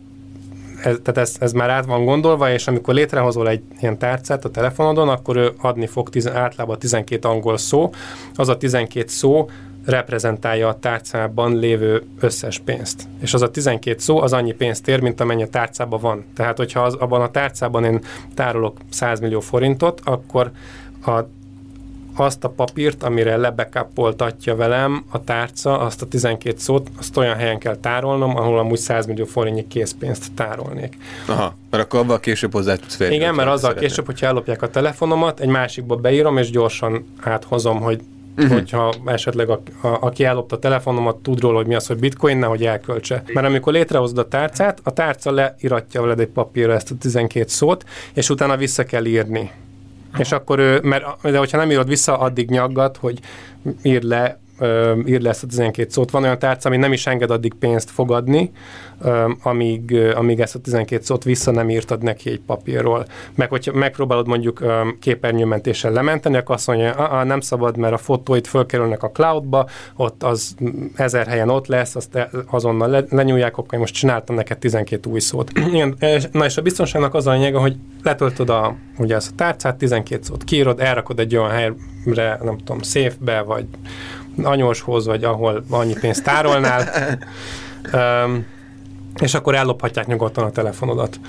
ez, 0.83 0.97
tehát 1.03 1.19
ez, 1.19 1.37
ez 1.41 1.53
már 1.53 1.71
át 1.71 1.87
van 1.87 2.05
gondolva, 2.05 2.53
és 2.53 2.67
amikor 2.67 2.95
létrehozol 2.95 3.49
egy 3.49 3.63
ilyen 3.81 3.99
tárcát 3.99 4.45
a 4.45 4.51
telefonodon, 4.51 5.09
akkor 5.09 5.37
ő 5.37 5.53
adni 5.61 5.87
fog 5.87 6.11
tizen, 6.11 6.37
általában 6.37 6.79
12 6.79 7.29
angol 7.29 7.57
szó. 7.57 7.91
Az 8.35 8.49
a 8.49 8.57
12 8.57 9.07
szó 9.09 9.49
reprezentálja 9.87 10.69
a 10.69 10.79
tárcában 10.79 11.57
lévő 11.59 12.03
összes 12.21 12.59
pénzt. 12.59 13.09
És 13.21 13.35
az 13.35 13.43
a 13.43 13.51
12 13.51 13.99
szó 13.99 14.21
az 14.21 14.33
annyi 14.33 14.53
pénzt 14.53 14.89
ér, 14.89 15.01
mint 15.01 15.21
amennyi 15.21 15.43
a 15.43 15.49
tárcában 15.49 16.01
van. 16.01 16.25
Tehát, 16.35 16.57
hogyha 16.57 16.81
az, 16.83 16.95
abban 16.95 17.21
a 17.21 17.31
tárcában 17.31 17.85
én 17.85 18.01
tárolok 18.35 18.77
100 18.91 19.21
millió 19.21 19.41
forintot, 19.41 20.01
akkor 20.05 20.51
a 21.07 21.21
azt 22.19 22.45
a 22.45 22.49
papírt, 22.49 23.03
amire 23.03 23.37
lebekapoltatja 23.37 24.57
velem 24.57 25.05
a 25.11 25.25
tárca, 25.25 25.79
azt 25.79 26.03
a 26.03 26.07
12 26.07 26.59
szót, 26.59 26.91
azt 26.99 27.17
olyan 27.17 27.37
helyen 27.37 27.59
kell 27.59 27.77
tárolnom, 27.77 28.37
ahol 28.37 28.59
amúgy 28.59 28.79
100 28.79 29.07
millió 29.07 29.25
forintnyi 29.25 29.67
készpénzt 29.67 30.33
tárolnék. 30.35 30.97
Aha, 31.27 31.55
mert 31.71 31.85
akkor 31.85 32.01
abban 32.01 32.21
később 32.21 32.53
hozzá 32.53 32.75
tudsz 32.75 32.95
férni. 32.95 33.15
Igen, 33.15 33.35
mert 33.35 33.49
azzal 33.49 33.61
szeretem. 33.61 33.89
később, 33.89 34.07
hogyha 34.07 34.27
ellopják 34.27 34.63
a 34.63 34.69
telefonomat, 34.69 35.41
egy 35.41 35.49
másikba 35.49 35.97
beírom, 35.97 36.37
és 36.37 36.51
gyorsan 36.51 37.07
áthozom, 37.21 37.81
hogy 37.81 38.01
uh-huh. 38.37 38.53
hogyha 38.53 38.95
esetleg 39.05 39.51
a, 39.51 39.61
a, 39.81 39.89
aki 40.01 40.25
ellopta 40.25 40.57
a 40.57 40.59
telefonomat, 40.59 41.17
tud 41.17 41.41
róla, 41.41 41.57
hogy 41.57 41.67
mi 41.67 41.75
az, 41.75 41.87
hogy 41.87 41.99
bitcoin, 41.99 42.37
nehogy 42.37 42.65
elköltse. 42.65 43.23
Mert 43.33 43.47
amikor 43.47 43.73
létrehozod 43.73 44.19
a 44.19 44.29
tárcát, 44.29 44.81
a 44.83 44.93
tárca 44.93 45.33
leiratja 45.33 46.01
veled 46.01 46.21
egy 46.21 46.29
papírra 46.29 46.73
ezt 46.73 46.91
a 46.91 46.95
12 47.01 47.47
szót, 47.49 47.85
és 48.15 48.31
utána 48.31 48.57
vissza 48.57 48.85
kell 48.85 49.05
írni. 49.05 49.51
És 50.19 50.33
akkor 50.33 50.59
ő, 50.59 50.81
mert 50.83 51.05
de 51.23 51.39
hogyha 51.39 51.59
nem 51.59 51.71
írod 51.71 51.89
vissza, 51.89 52.19
addig 52.19 52.51
nyaggat, 52.51 52.97
hogy 52.97 53.19
ír 53.83 54.03
le 54.03 54.39
ír 55.07 55.21
le 55.21 55.29
ezt 55.29 55.43
a 55.43 55.47
12 55.47 55.89
szót. 55.91 56.11
Van 56.11 56.23
olyan 56.23 56.39
tárca, 56.39 56.69
ami 56.69 56.79
nem 56.79 56.93
is 56.93 57.07
enged 57.07 57.31
addig 57.31 57.55
pénzt 57.55 57.91
fogadni, 57.91 58.51
amíg, 59.43 59.97
amíg 60.15 60.41
ezt 60.41 60.55
a 60.55 60.59
12 60.59 61.03
szót 61.03 61.25
vissza 61.25 61.51
nem 61.51 61.71
írtad 61.71 62.03
neki 62.03 62.31
egy 62.31 62.41
papírról. 62.41 63.07
Meg 63.35 63.49
hogyha 63.49 63.73
megpróbálod 63.73 64.27
mondjuk 64.27 64.65
képernyőmentéssel 65.01 65.93
lementeni, 65.93 66.37
akkor 66.37 66.55
azt 66.55 66.67
mondja, 66.67 66.93
ah, 66.93 67.25
nem 67.25 67.41
szabad, 67.41 67.77
mert 67.77 67.95
a 67.95 67.99
fotóit 67.99 68.47
fölkerülnek 68.47 69.03
a 69.03 69.11
cloudba, 69.11 69.69
ott 69.97 70.23
az 70.23 70.55
ezer 70.97 71.27
helyen 71.27 71.49
ott 71.49 71.67
lesz, 71.67 71.97
azt 71.97 72.29
azonnal 72.47 72.89
le, 72.89 73.05
lenyúlják, 73.11 73.57
akkor 73.57 73.79
most 73.79 73.95
csináltam 73.95 74.37
neked 74.37 74.59
12 74.59 75.11
új 75.11 75.21
szót. 75.21 75.51
Igen, 75.73 75.97
na 76.33 76.45
és 76.45 76.57
a 76.57 76.63
biztonságnak 76.63 77.15
az 77.15 77.27
a 77.27 77.33
lényege, 77.33 77.59
hogy 77.59 77.77
letöltöd 78.03 78.49
a, 78.49 78.77
ugye 78.99 79.15
ezt 79.15 79.31
a 79.31 79.35
tárcát, 79.37 79.77
12 79.77 80.23
szót 80.23 80.45
kiírod, 80.45 80.81
elrakod 80.81 81.19
egy 81.19 81.37
olyan 81.37 81.51
helyre, 81.51 82.39
nem 82.43 82.59
tudom, 82.59 82.83
széfbe, 82.83 83.41
vagy 83.41 83.67
anyóshoz, 84.43 85.07
vagy 85.07 85.25
ahol 85.25 85.65
annyi 85.71 85.95
pénzt 86.01 86.25
tárolnál, 86.25 86.89
um, 87.93 88.47
és 89.21 89.35
akkor 89.35 89.55
ellophatják 89.55 90.07
nyugodtan 90.07 90.45
a 90.45 90.51
telefonodat. 90.51 91.21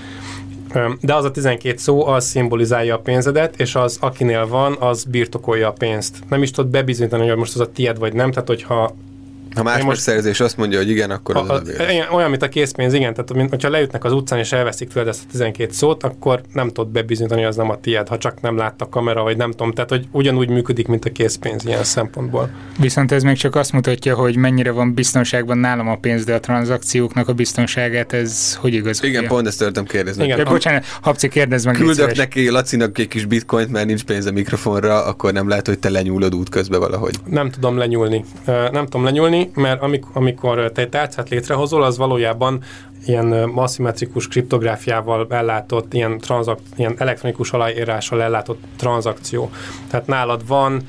Um, 0.75 0.97
de 1.01 1.15
az 1.15 1.25
a 1.25 1.31
12 1.31 1.77
szó, 1.77 2.05
az 2.07 2.25
szimbolizálja 2.25 2.95
a 2.95 2.99
pénzedet, 2.99 3.59
és 3.59 3.75
az, 3.75 3.97
akinél 4.01 4.47
van, 4.47 4.75
az 4.79 5.03
birtokolja 5.03 5.67
a 5.67 5.71
pénzt. 5.71 6.17
Nem 6.29 6.41
is 6.41 6.51
tudod 6.51 6.71
bebizonyítani, 6.71 7.27
hogy 7.27 7.37
most 7.37 7.53
az 7.53 7.61
a 7.61 7.71
tied 7.71 7.97
vagy 7.97 8.13
nem, 8.13 8.31
tehát 8.31 8.47
hogyha 8.47 8.95
ha 9.57 9.63
más 9.63 9.83
most 9.83 10.01
szerzés 10.01 10.39
azt 10.39 10.57
mondja, 10.57 10.77
hogy 10.77 10.89
igen, 10.89 11.11
akkor 11.11 11.35
az 11.37 11.49
a, 11.49 11.53
a 11.53 12.13
Olyan, 12.13 12.29
mint 12.29 12.41
a 12.43 12.49
készpénz, 12.49 12.93
igen. 12.93 13.13
Tehát, 13.13 13.33
mint, 13.33 13.49
hogyha 13.49 13.69
leütnek 13.69 14.03
az 14.03 14.11
utcán 14.11 14.39
és 14.39 14.51
elveszik 14.51 14.89
tőled 14.89 15.09
ezt 15.09 15.21
a 15.23 15.31
12 15.31 15.71
szót, 15.71 16.03
akkor 16.03 16.41
nem 16.53 16.67
tudod 16.67 16.91
bebizonyítani, 16.91 17.41
hogy 17.41 17.49
az 17.49 17.55
nem 17.55 17.69
a 17.69 17.79
tiéd, 17.79 18.07
ha 18.07 18.17
csak 18.17 18.41
nem 18.41 18.57
látta 18.57 18.85
a 18.85 18.89
kamera, 18.89 19.23
vagy 19.23 19.37
nem 19.37 19.51
tudom. 19.51 19.71
Tehát, 19.71 19.89
hogy 19.89 20.07
ugyanúgy 20.11 20.49
működik, 20.49 20.87
mint 20.87 21.05
a 21.05 21.09
készpénz 21.09 21.65
ilyen 21.65 21.83
szempontból. 21.83 22.49
Viszont 22.79 23.11
ez 23.11 23.23
még 23.23 23.37
csak 23.37 23.55
azt 23.55 23.71
mutatja, 23.71 24.15
hogy 24.15 24.35
mennyire 24.35 24.71
van 24.71 24.93
biztonságban 24.93 25.57
nálam 25.57 25.87
a 25.87 25.95
pénz, 25.95 26.23
de 26.23 26.33
a 26.33 26.39
tranzakcióknak 26.39 27.27
a 27.27 27.33
biztonságát, 27.33 28.13
ez 28.13 28.55
hogy 28.55 28.73
igaz? 28.73 29.03
Igen, 29.03 29.27
pont 29.27 29.47
ezt 29.47 29.57
törtem 29.57 29.85
kérdezni. 29.85 30.23
Igen, 30.23 30.37
de, 30.37 30.43
bocsánat, 30.43 30.85
Habci, 31.01 31.27
kérdezd 31.29 31.65
meg. 31.65 31.75
Küldök 31.75 32.15
neki 32.15 32.49
Lacinak 32.49 32.99
egy 32.99 33.07
kis 33.07 33.25
bitcoint, 33.25 33.71
mert 33.71 33.85
nincs 33.85 34.03
pénz 34.03 34.25
a 34.25 34.31
mikrofonra, 34.31 35.05
akkor 35.05 35.33
nem 35.33 35.47
lehet, 35.47 35.67
hogy 35.67 35.79
te 35.79 35.89
lenyúlod 35.89 36.35
út 36.35 36.49
közben 36.49 36.79
valahogy. 36.79 37.15
Nem 37.25 37.49
tudom 37.49 37.77
lenyúlni. 37.77 38.23
Nem 38.45 38.85
tudom 38.85 39.03
lenyúlni, 39.03 39.46
mert 39.55 39.81
amikor 40.13 40.71
te 40.73 40.87
tárcát 40.87 41.29
létrehozol, 41.29 41.83
az 41.83 41.97
valójában 41.97 42.63
ilyen 43.05 43.31
aszimmetrikus 43.55 44.27
kriptográfiával 44.27 45.27
ellátott, 45.29 45.93
ilyen, 45.93 46.17
transzak, 46.17 46.59
ilyen 46.75 46.95
elektronikus 46.97 47.51
aláírással 47.51 48.21
ellátott 48.21 48.59
tranzakció. 48.75 49.51
Tehát 49.89 50.07
nálad 50.07 50.47
van 50.47 50.81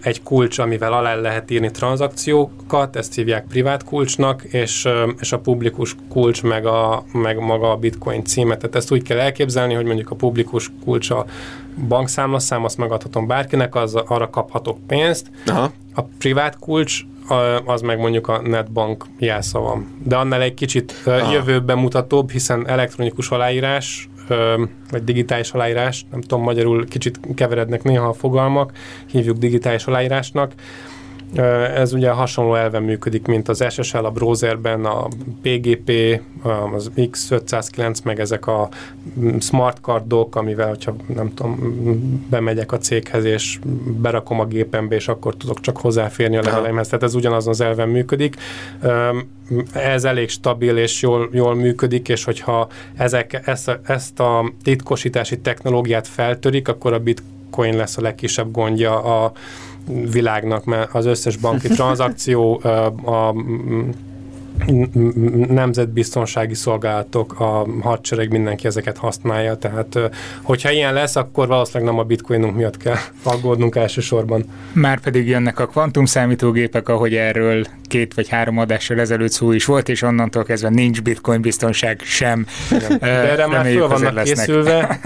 egy 0.00 0.22
kulcs, 0.22 0.58
amivel 0.58 0.92
alá 0.92 1.14
lehet 1.14 1.50
írni 1.50 1.70
tranzakciókat, 1.70 2.96
ezt 2.96 3.14
hívják 3.14 3.46
privát 3.46 3.84
kulcsnak, 3.84 4.42
és, 4.42 4.88
és 5.18 5.32
a 5.32 5.38
publikus 5.38 5.96
kulcs 6.08 6.42
meg, 6.42 6.66
a, 6.66 7.04
meg 7.12 7.38
maga 7.38 7.70
a 7.70 7.76
bitcoin 7.76 8.24
címet. 8.24 8.58
Tehát 8.58 8.76
ezt 8.76 8.92
úgy 8.92 9.02
kell 9.02 9.18
elképzelni, 9.18 9.74
hogy 9.74 9.84
mondjuk 9.84 10.10
a 10.10 10.14
publikus 10.14 10.70
kulcs 10.84 11.10
a 11.10 11.26
bankszámlaszám, 11.88 12.64
azt 12.64 12.78
megadhatom 12.78 13.26
bárkinek, 13.26 13.74
az 13.74 13.94
arra 13.94 14.30
kaphatok 14.30 14.78
pénzt. 14.86 15.30
Aha. 15.46 15.72
A 15.94 16.02
privát 16.02 16.58
kulcs 16.58 17.00
az 17.64 17.80
meg 17.80 17.98
mondjuk 17.98 18.28
a 18.28 18.40
netbank 18.40 19.06
jelszava. 19.18 19.82
De 20.04 20.16
annál 20.16 20.40
egy 20.40 20.54
kicsit 20.54 20.94
ah. 21.06 21.32
jövőben 21.32 21.78
mutatóbb, 21.78 22.30
hiszen 22.30 22.68
elektronikus 22.68 23.30
aláírás, 23.30 24.08
vagy 24.90 25.04
digitális 25.04 25.50
aláírás, 25.50 26.04
nem 26.10 26.20
tudom, 26.20 26.42
magyarul 26.42 26.86
kicsit 26.88 27.20
keverednek 27.34 27.82
néha 27.82 28.08
a 28.08 28.12
fogalmak, 28.12 28.72
hívjuk 29.06 29.36
digitális 29.36 29.86
aláírásnak, 29.86 30.52
ez 31.74 31.92
ugye 31.92 32.10
hasonló 32.10 32.54
elven 32.54 32.82
működik, 32.82 33.26
mint 33.26 33.48
az 33.48 33.64
SSL 33.68 34.04
a 34.04 34.10
browserben, 34.10 34.84
a 34.84 35.08
PGP, 35.42 36.20
az 36.74 36.90
X509, 36.96 38.02
meg 38.04 38.20
ezek 38.20 38.46
a 38.46 38.68
smart 39.40 39.78
cardok, 39.80 40.36
amivel, 40.36 40.68
hogyha 40.68 40.96
nem 41.06 41.34
tudom, 41.34 41.56
bemegyek 42.30 42.72
a 42.72 42.78
céghez, 42.78 43.24
és 43.24 43.58
berakom 44.00 44.40
a 44.40 44.44
gépembe, 44.46 44.94
és 44.94 45.08
akkor 45.08 45.36
tudok 45.36 45.60
csak 45.60 45.76
hozzáférni 45.76 46.36
a 46.36 46.42
leveleimhez. 46.42 46.88
Tehát 46.88 47.04
ez 47.04 47.14
ugyanazon 47.14 47.52
az 47.52 47.60
elven 47.60 47.88
működik. 47.88 48.36
Ez 49.72 50.04
elég 50.04 50.28
stabil 50.28 50.76
és 50.76 51.02
jól, 51.02 51.28
jól 51.32 51.54
működik, 51.54 52.08
és 52.08 52.24
hogyha 52.24 52.68
ezek, 52.96 53.40
ezt, 53.44 53.68
a, 53.68 53.80
ezt 53.86 54.20
a 54.20 54.52
titkosítási 54.62 55.38
technológiát 55.38 56.06
feltörik, 56.06 56.68
akkor 56.68 56.92
a 56.92 56.98
bitcoin 56.98 57.76
lesz 57.76 57.96
a 57.96 58.02
legkisebb 58.02 58.50
gondja 58.50 59.02
a 59.02 59.32
világnak, 60.10 60.64
mert 60.64 60.94
az 60.94 61.06
összes 61.06 61.36
banki 61.36 61.68
tranzakció 61.68 62.60
a 63.04 63.34
nemzetbiztonsági 65.48 66.54
szolgálatok, 66.54 67.40
a 67.40 67.66
hadsereg, 67.80 68.30
mindenki 68.30 68.66
ezeket 68.66 68.96
használja, 68.96 69.56
tehát 69.56 69.98
hogyha 70.42 70.70
ilyen 70.70 70.92
lesz, 70.92 71.16
akkor 71.16 71.48
valószínűleg 71.48 71.92
nem 71.92 72.00
a 72.00 72.04
bitcoinunk 72.04 72.56
miatt 72.56 72.76
kell 72.76 72.96
aggódnunk 73.22 73.76
elsősorban. 73.76 74.44
Már 74.72 75.00
pedig 75.00 75.28
jönnek 75.28 75.58
a 75.58 75.66
kvantum 75.66 76.04
számítógépek, 76.04 76.88
ahogy 76.88 77.14
erről 77.14 77.64
két 77.82 78.14
vagy 78.14 78.28
három 78.28 78.58
adással 78.58 79.00
ezelőtt 79.00 79.30
szó 79.30 79.52
is 79.52 79.64
volt, 79.64 79.88
és 79.88 80.02
onnantól 80.02 80.44
kezdve 80.44 80.68
nincs 80.68 81.02
bitcoin 81.02 81.40
biztonság 81.40 82.00
sem. 82.04 82.46
Igen. 82.70 82.98
De 82.98 83.06
erre 83.06 83.46
már 83.46 83.66
föl 83.66 83.88
vannak 83.88 84.12
lesznek. 84.12 84.46
készülve, 84.46 84.98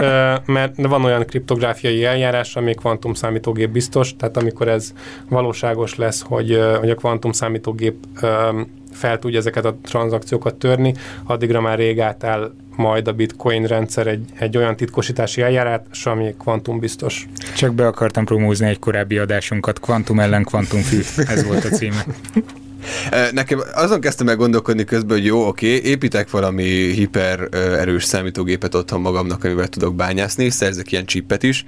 mert 0.45 0.75
van 0.75 1.03
olyan 1.03 1.25
kriptográfiai 1.25 2.05
eljárás, 2.05 2.55
ami 2.55 2.73
kvantum 2.73 3.13
számítógép 3.13 3.69
biztos, 3.69 4.15
tehát 4.15 4.37
amikor 4.37 4.67
ez 4.67 4.93
valóságos 5.29 5.95
lesz, 5.95 6.23
hogy, 6.27 6.59
hogy 6.79 6.89
a 6.89 6.95
kvantum 6.95 7.31
számítógép 7.31 7.95
fel 8.93 9.19
tudja 9.19 9.39
ezeket 9.39 9.65
a 9.65 9.77
tranzakciókat 9.83 10.55
törni, 10.55 10.93
addigra 11.23 11.61
már 11.61 11.77
rég 11.77 11.99
átáll 11.99 12.53
majd 12.75 13.07
a 13.07 13.13
bitcoin 13.13 13.65
rendszer 13.65 14.07
egy, 14.07 14.25
egy 14.39 14.57
olyan 14.57 14.75
titkosítási 14.75 15.41
eljárás, 15.41 16.05
ami 16.05 16.35
kvantum 16.39 16.79
biztos. 16.79 17.27
Csak 17.55 17.73
be 17.73 17.87
akartam 17.87 18.25
promózni 18.25 18.67
egy 18.67 18.79
korábbi 18.79 19.17
adásunkat, 19.17 19.79
kvantum 19.79 20.19
ellen 20.19 20.43
kvantumfű, 20.43 20.99
ez 21.27 21.45
volt 21.45 21.65
a 21.65 21.69
címe. 21.69 22.05
Nekem 23.31 23.61
azon 23.73 24.01
kezdtem 24.01 24.29
el 24.29 24.35
gondolkodni 24.35 24.83
közben, 24.83 25.17
hogy 25.17 25.25
jó, 25.25 25.47
oké, 25.47 25.67
építek 25.67 26.29
valami 26.29 26.63
hiper 26.91 27.47
erős 27.53 28.03
számítógépet 28.03 28.75
otthon 28.75 29.01
magamnak, 29.01 29.43
amivel 29.43 29.67
tudok 29.67 29.95
bányászni, 29.95 30.49
szerzek 30.49 30.91
ilyen 30.91 31.05
csippet 31.05 31.43
is, 31.43 31.65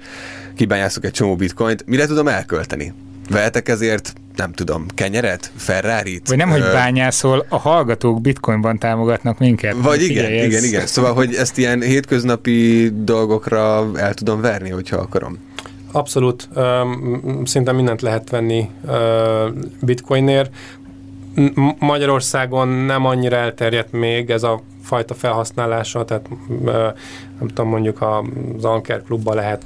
kibányászok 0.56 1.04
egy 1.04 1.12
csomó 1.12 1.36
bitcoint, 1.36 1.86
mire 1.86 2.06
tudom 2.06 2.28
elkölteni? 2.28 2.92
Vehetek 3.30 3.68
ezért, 3.68 4.12
nem 4.36 4.52
tudom, 4.52 4.86
kenyeret, 4.94 5.52
ferrari 5.56 6.20
Vagy 6.24 6.36
nem, 6.36 6.50
hogy 6.50 6.60
bányászol, 6.60 7.46
a 7.48 7.56
hallgatók 7.56 8.20
bitcoinban 8.20 8.78
támogatnak 8.78 9.38
minket. 9.38 9.74
Vagy 9.82 10.02
igen, 10.02 10.24
Figyelj, 10.24 10.44
igen, 10.44 10.58
ez... 10.58 10.64
igen. 10.64 10.86
Szóval, 10.86 11.14
hogy 11.14 11.34
ezt 11.34 11.58
ilyen 11.58 11.80
hétköznapi 11.80 12.90
dolgokra 12.94 13.90
el 13.94 14.14
tudom 14.14 14.40
verni, 14.40 14.70
hogyha 14.70 14.96
akarom. 14.96 15.38
Abszolút. 15.92 16.48
Szinte 17.44 17.72
mindent 17.72 18.02
lehet 18.02 18.30
venni 18.30 18.70
bitcoinért. 19.80 20.54
Magyarországon 21.78 22.68
nem 22.68 23.04
annyira 23.06 23.36
elterjedt 23.36 23.92
még 23.92 24.30
ez 24.30 24.42
a 24.42 24.62
fajta 24.82 25.14
felhasználása, 25.14 26.04
tehát 26.04 26.28
nem 27.38 27.48
tudom, 27.48 27.68
mondjuk 27.68 28.02
az 28.56 28.64
Anker 28.64 29.02
klubban 29.02 29.34
lehet 29.34 29.62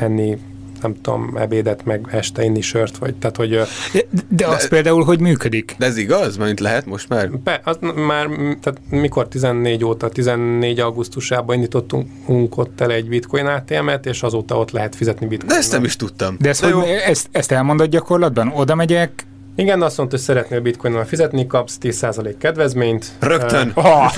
enni 0.00 0.38
nem 0.82 0.94
tudom, 1.00 1.36
ebédet, 1.36 1.84
meg 1.84 2.08
este 2.10 2.44
inni 2.44 2.60
sört, 2.60 2.98
vagy 2.98 3.14
tehát, 3.14 3.36
hogy... 3.36 3.50
De, 3.92 4.00
de 4.28 4.46
az 4.46 4.62
de, 4.62 4.68
például, 4.68 5.04
hogy 5.04 5.20
működik? 5.20 5.74
De 5.78 5.86
ez 5.86 5.96
igaz? 5.96 6.36
Mert 6.36 6.60
lehet 6.60 6.86
most 6.86 7.08
már? 7.08 7.30
Be, 7.30 7.60
az 7.64 7.78
már, 8.06 8.26
tehát 8.60 8.80
mikor 8.90 9.28
14 9.28 9.84
óta, 9.84 10.08
14 10.08 10.80
augusztusában 10.80 11.56
indítottunk 11.56 12.56
ott 12.58 12.80
el 12.80 12.90
egy 12.90 13.08
bitcoin 13.08 13.46
ATM-et, 13.46 14.06
és 14.06 14.22
azóta 14.22 14.58
ott 14.58 14.70
lehet 14.70 14.94
fizetni 14.94 15.26
bitcoin. 15.26 15.52
De 15.52 15.56
ezt 15.58 15.72
nem 15.72 15.84
is 15.84 15.96
tudtam. 15.96 16.36
De, 16.40 16.48
ezt, 16.48 16.60
de 16.60 16.70
hogy, 16.70 16.88
ezt, 16.88 17.28
ezt 17.32 17.52
elmondod 17.52 17.90
gyakorlatban? 17.90 18.52
Oda 18.54 18.74
megyek, 18.74 19.26
igen, 19.58 19.82
azt 19.82 19.96
mondta, 19.96 20.16
hogy 20.16 20.24
szeretnél 20.24 20.60
bitcoinnal 20.60 21.04
fizetni, 21.04 21.46
kapsz 21.46 21.78
10% 21.82 22.34
kedvezményt. 22.38 23.12
Rögtön! 23.20 23.72
Uh, 23.74 23.86
oh. 23.94 24.12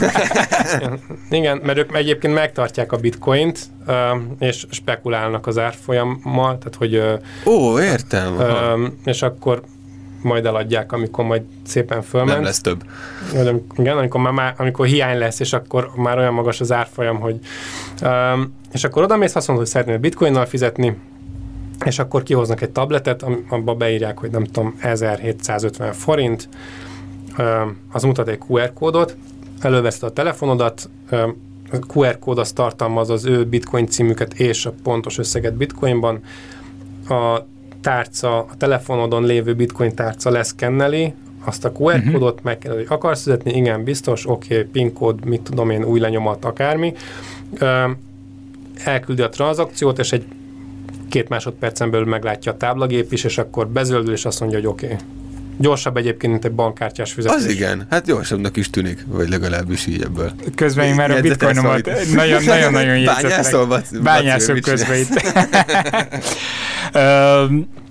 Igen, 1.30 1.60
mert 1.64 1.78
ők 1.78 1.96
egyébként 1.96 2.34
megtartják 2.34 2.92
a 2.92 2.96
bitcoint, 2.96 3.60
uh, 3.86 3.94
és 4.38 4.66
spekulálnak 4.70 5.46
az 5.46 5.58
árfolyammal, 5.58 6.58
tehát 6.58 6.74
hogy... 6.78 6.96
Ó, 7.46 7.72
uh, 7.72 7.82
értem. 7.82 8.36
Uh, 8.36 8.88
és 9.04 9.22
akkor 9.22 9.62
majd 10.22 10.46
eladják, 10.46 10.92
amikor 10.92 11.24
majd 11.24 11.42
szépen 11.66 12.02
fölment. 12.02 12.32
Nem 12.32 12.44
lesz 12.44 12.60
több. 12.60 12.82
Igen, 13.76 13.96
amikor, 13.96 14.32
már, 14.32 14.54
amikor 14.56 14.86
hiány 14.86 15.18
lesz, 15.18 15.40
és 15.40 15.52
akkor 15.52 15.90
már 15.96 16.18
olyan 16.18 16.34
magas 16.34 16.60
az 16.60 16.72
árfolyam, 16.72 17.20
hogy... 17.20 17.38
Um, 18.02 18.54
és 18.72 18.84
akkor 18.84 19.02
oda 19.02 19.16
mész, 19.16 19.36
azt 19.36 19.46
mondod, 19.46 19.64
hogy 19.64 19.74
szeretnél 19.74 19.98
bitcoinnal 19.98 20.46
fizetni, 20.46 20.96
és 21.84 21.98
akkor 21.98 22.22
kihoznak 22.22 22.60
egy 22.60 22.70
tabletet, 22.70 23.26
abba 23.48 23.74
beírják, 23.74 24.18
hogy 24.18 24.30
nem 24.30 24.44
tudom, 24.44 24.76
1750 24.80 25.92
forint, 25.92 26.48
az 27.92 28.02
mutat 28.02 28.28
egy 28.28 28.38
QR 28.48 28.72
kódot, 28.72 29.16
előveszed 29.60 30.02
a 30.02 30.12
telefonodat, 30.12 30.90
a 31.72 31.76
QR 31.94 32.18
kód 32.18 32.38
az 32.38 32.52
tartalmaz 32.52 33.10
az 33.10 33.24
ő 33.24 33.44
bitcoin 33.44 33.86
címüket 33.86 34.34
és 34.34 34.66
a 34.66 34.72
pontos 34.82 35.18
összeget 35.18 35.54
bitcoinban, 35.54 36.20
a 37.08 37.38
tárca, 37.80 38.38
a 38.38 38.56
telefonodon 38.58 39.24
lévő 39.24 39.54
bitcoin 39.54 39.94
tárca 39.94 40.30
leszkenneli, 40.30 41.14
azt 41.44 41.64
a 41.64 41.72
QR 41.72 41.94
uh-huh. 41.94 42.12
kódot 42.12 42.42
meg 42.42 42.58
kell, 42.58 42.74
hogy 42.74 42.86
akarsz 42.88 43.22
fizetni, 43.22 43.52
igen, 43.52 43.84
biztos, 43.84 44.28
oké, 44.28 44.54
okay, 44.54 44.66
PIN 44.70 44.92
kód, 44.92 45.24
mit 45.24 45.42
tudom 45.42 45.70
én, 45.70 45.84
új 45.84 46.00
lenyomat, 46.00 46.44
akármi. 46.44 46.92
elküldi 48.84 49.22
a 49.22 49.28
tranzakciót, 49.28 49.98
és 49.98 50.12
egy 50.12 50.24
két 51.10 51.28
másodpercen 51.28 51.90
belül 51.90 52.06
meglátja 52.06 52.52
a 52.52 52.56
táblagép 52.56 53.12
is, 53.12 53.24
és 53.24 53.38
akkor 53.38 53.68
bezöldül, 53.68 54.12
és 54.12 54.24
azt 54.24 54.40
mondja, 54.40 54.58
hogy 54.58 54.66
oké. 54.66 54.84
Okay. 54.86 54.98
Gyorsabb 55.58 55.96
egyébként, 55.96 56.32
mint 56.32 56.44
egy 56.44 56.52
bankkártyás 56.52 57.12
fizetés. 57.12 57.36
Az 57.36 57.50
igen, 57.50 57.86
hát 57.90 58.04
gyorsabbnak 58.04 58.56
is 58.56 58.70
tűnik, 58.70 59.04
vagy 59.06 59.28
legalábbis 59.28 59.86
így 59.86 60.02
ebből. 60.02 60.32
Közben 60.54 60.86
én 60.86 60.94
már 60.94 61.10
a 61.10 61.20
bitcoinomat 61.20 61.90
nagyon-nagyon 62.12 62.98
jegyzetelek. 63.08 63.84
Bányászok 64.02 64.60
közben 64.60 64.98
itt. 64.98 65.22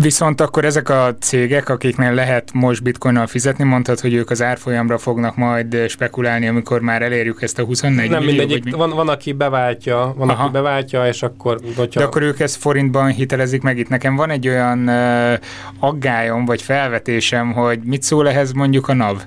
Viszont 0.00 0.40
akkor 0.40 0.64
ezek 0.64 0.88
a 0.88 1.14
cégek, 1.20 1.68
akiknél 1.68 2.12
lehet 2.12 2.52
most 2.52 2.82
bitcoinnal 2.82 3.26
fizetni, 3.26 3.64
mondtad, 3.64 4.00
hogy 4.00 4.14
ők 4.14 4.30
az 4.30 4.42
árfolyamra 4.42 4.98
fognak 4.98 5.36
majd 5.36 5.84
spekulálni, 5.88 6.46
amikor 6.46 6.80
már 6.80 7.02
elérjük 7.02 7.42
ezt 7.42 7.58
a 7.58 7.64
24 7.64 8.10
Nem 8.10 8.22
millió, 8.22 8.38
mindegyik, 8.38 8.64
mi? 8.64 8.70
van, 8.70 8.90
van, 8.90 9.08
aki 9.08 9.32
beváltja, 9.32 10.14
van, 10.16 10.28
Aha. 10.28 10.42
aki 10.42 10.52
beváltja, 10.52 11.06
és 11.06 11.22
akkor... 11.22 11.58
Hogyha... 11.76 12.00
De 12.00 12.06
akkor 12.06 12.22
ők 12.22 12.40
ezt 12.40 12.56
forintban 12.56 13.10
hitelezik 13.10 13.62
meg 13.62 13.78
itt. 13.78 13.88
Nekem 13.88 14.16
van 14.16 14.30
egy 14.30 14.48
olyan 14.48 14.88
uh, 14.88 15.32
aggályom, 15.78 16.44
vagy 16.44 16.62
felvetésem, 16.62 17.52
hogy 17.52 17.78
mit 17.84 18.02
szól 18.02 18.28
ehhez 18.28 18.52
mondjuk 18.52 18.88
a 18.88 18.94
NAV? 18.94 19.22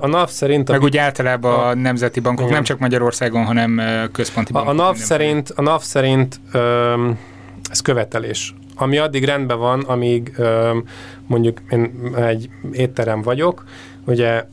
A 0.00 0.06
NAV 0.06 0.28
szerint... 0.28 0.68
A 0.68 0.72
Meg 0.72 0.82
úgy 0.82 0.96
általában 0.96 1.54
a, 1.54 1.68
a 1.68 1.74
nemzeti 1.74 2.20
bankok, 2.20 2.44
igen. 2.44 2.54
nem 2.54 2.64
csak 2.64 2.78
Magyarországon, 2.78 3.44
hanem 3.44 3.80
központi 4.12 4.52
bankok. 4.52 4.72
A, 4.72 4.74
a 4.74 4.84
NAV 4.84 4.96
szerint, 4.96 5.50
a 5.50 5.62
NAV 5.62 5.82
szerint 5.82 6.40
um, 6.54 7.18
ez 7.70 7.80
követelés 7.80 8.54
ami 8.78 8.98
addig 8.98 9.24
rendben 9.24 9.58
van, 9.58 9.80
amíg 9.80 10.36
mondjuk 11.26 11.60
én 11.70 12.12
egy 12.16 12.50
étterem 12.72 13.22
vagyok, 13.22 13.64
ugye, 14.04 14.44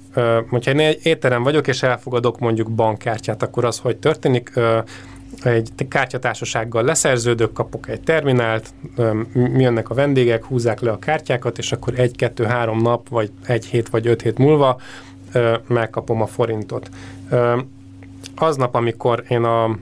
hogyha 0.50 0.72
én 0.72 0.80
egy 0.80 1.00
étterem 1.04 1.44
vagyok, 1.44 1.68
és 1.68 1.84
elfogadok 1.84 2.40
mondjuk 2.40 2.72
bankkártyát, 2.72 3.44
akkor 3.44 3.66
az 3.66 3.80
hogy 3.80 3.98
történik? 3.98 4.52
egy 5.44 5.70
kártyatársasággal 5.88 6.84
leszerződök, 6.84 7.54
kapok 7.54 7.90
egy 7.90 8.02
terminált, 8.02 8.74
jönnek 9.36 9.90
a 9.90 9.94
vendégek, 9.94 10.44
húzzák 10.44 10.80
le 10.80 10.92
a 10.92 11.00
kártyákat, 11.00 11.58
és 11.58 11.72
akkor 11.72 12.00
egy, 12.00 12.16
kettő, 12.16 12.44
három 12.44 12.82
nap, 12.82 13.10
vagy 13.10 13.32
egy 13.46 13.66
hét, 13.66 13.90
vagy 13.90 14.08
öt 14.08 14.22
hét 14.22 14.38
múlva 14.38 14.80
megkapom 15.68 16.22
a 16.22 16.26
forintot. 16.26 16.90
Aznap, 18.36 18.76
amikor 18.76 19.24
én 19.28 19.44
a 19.44 19.78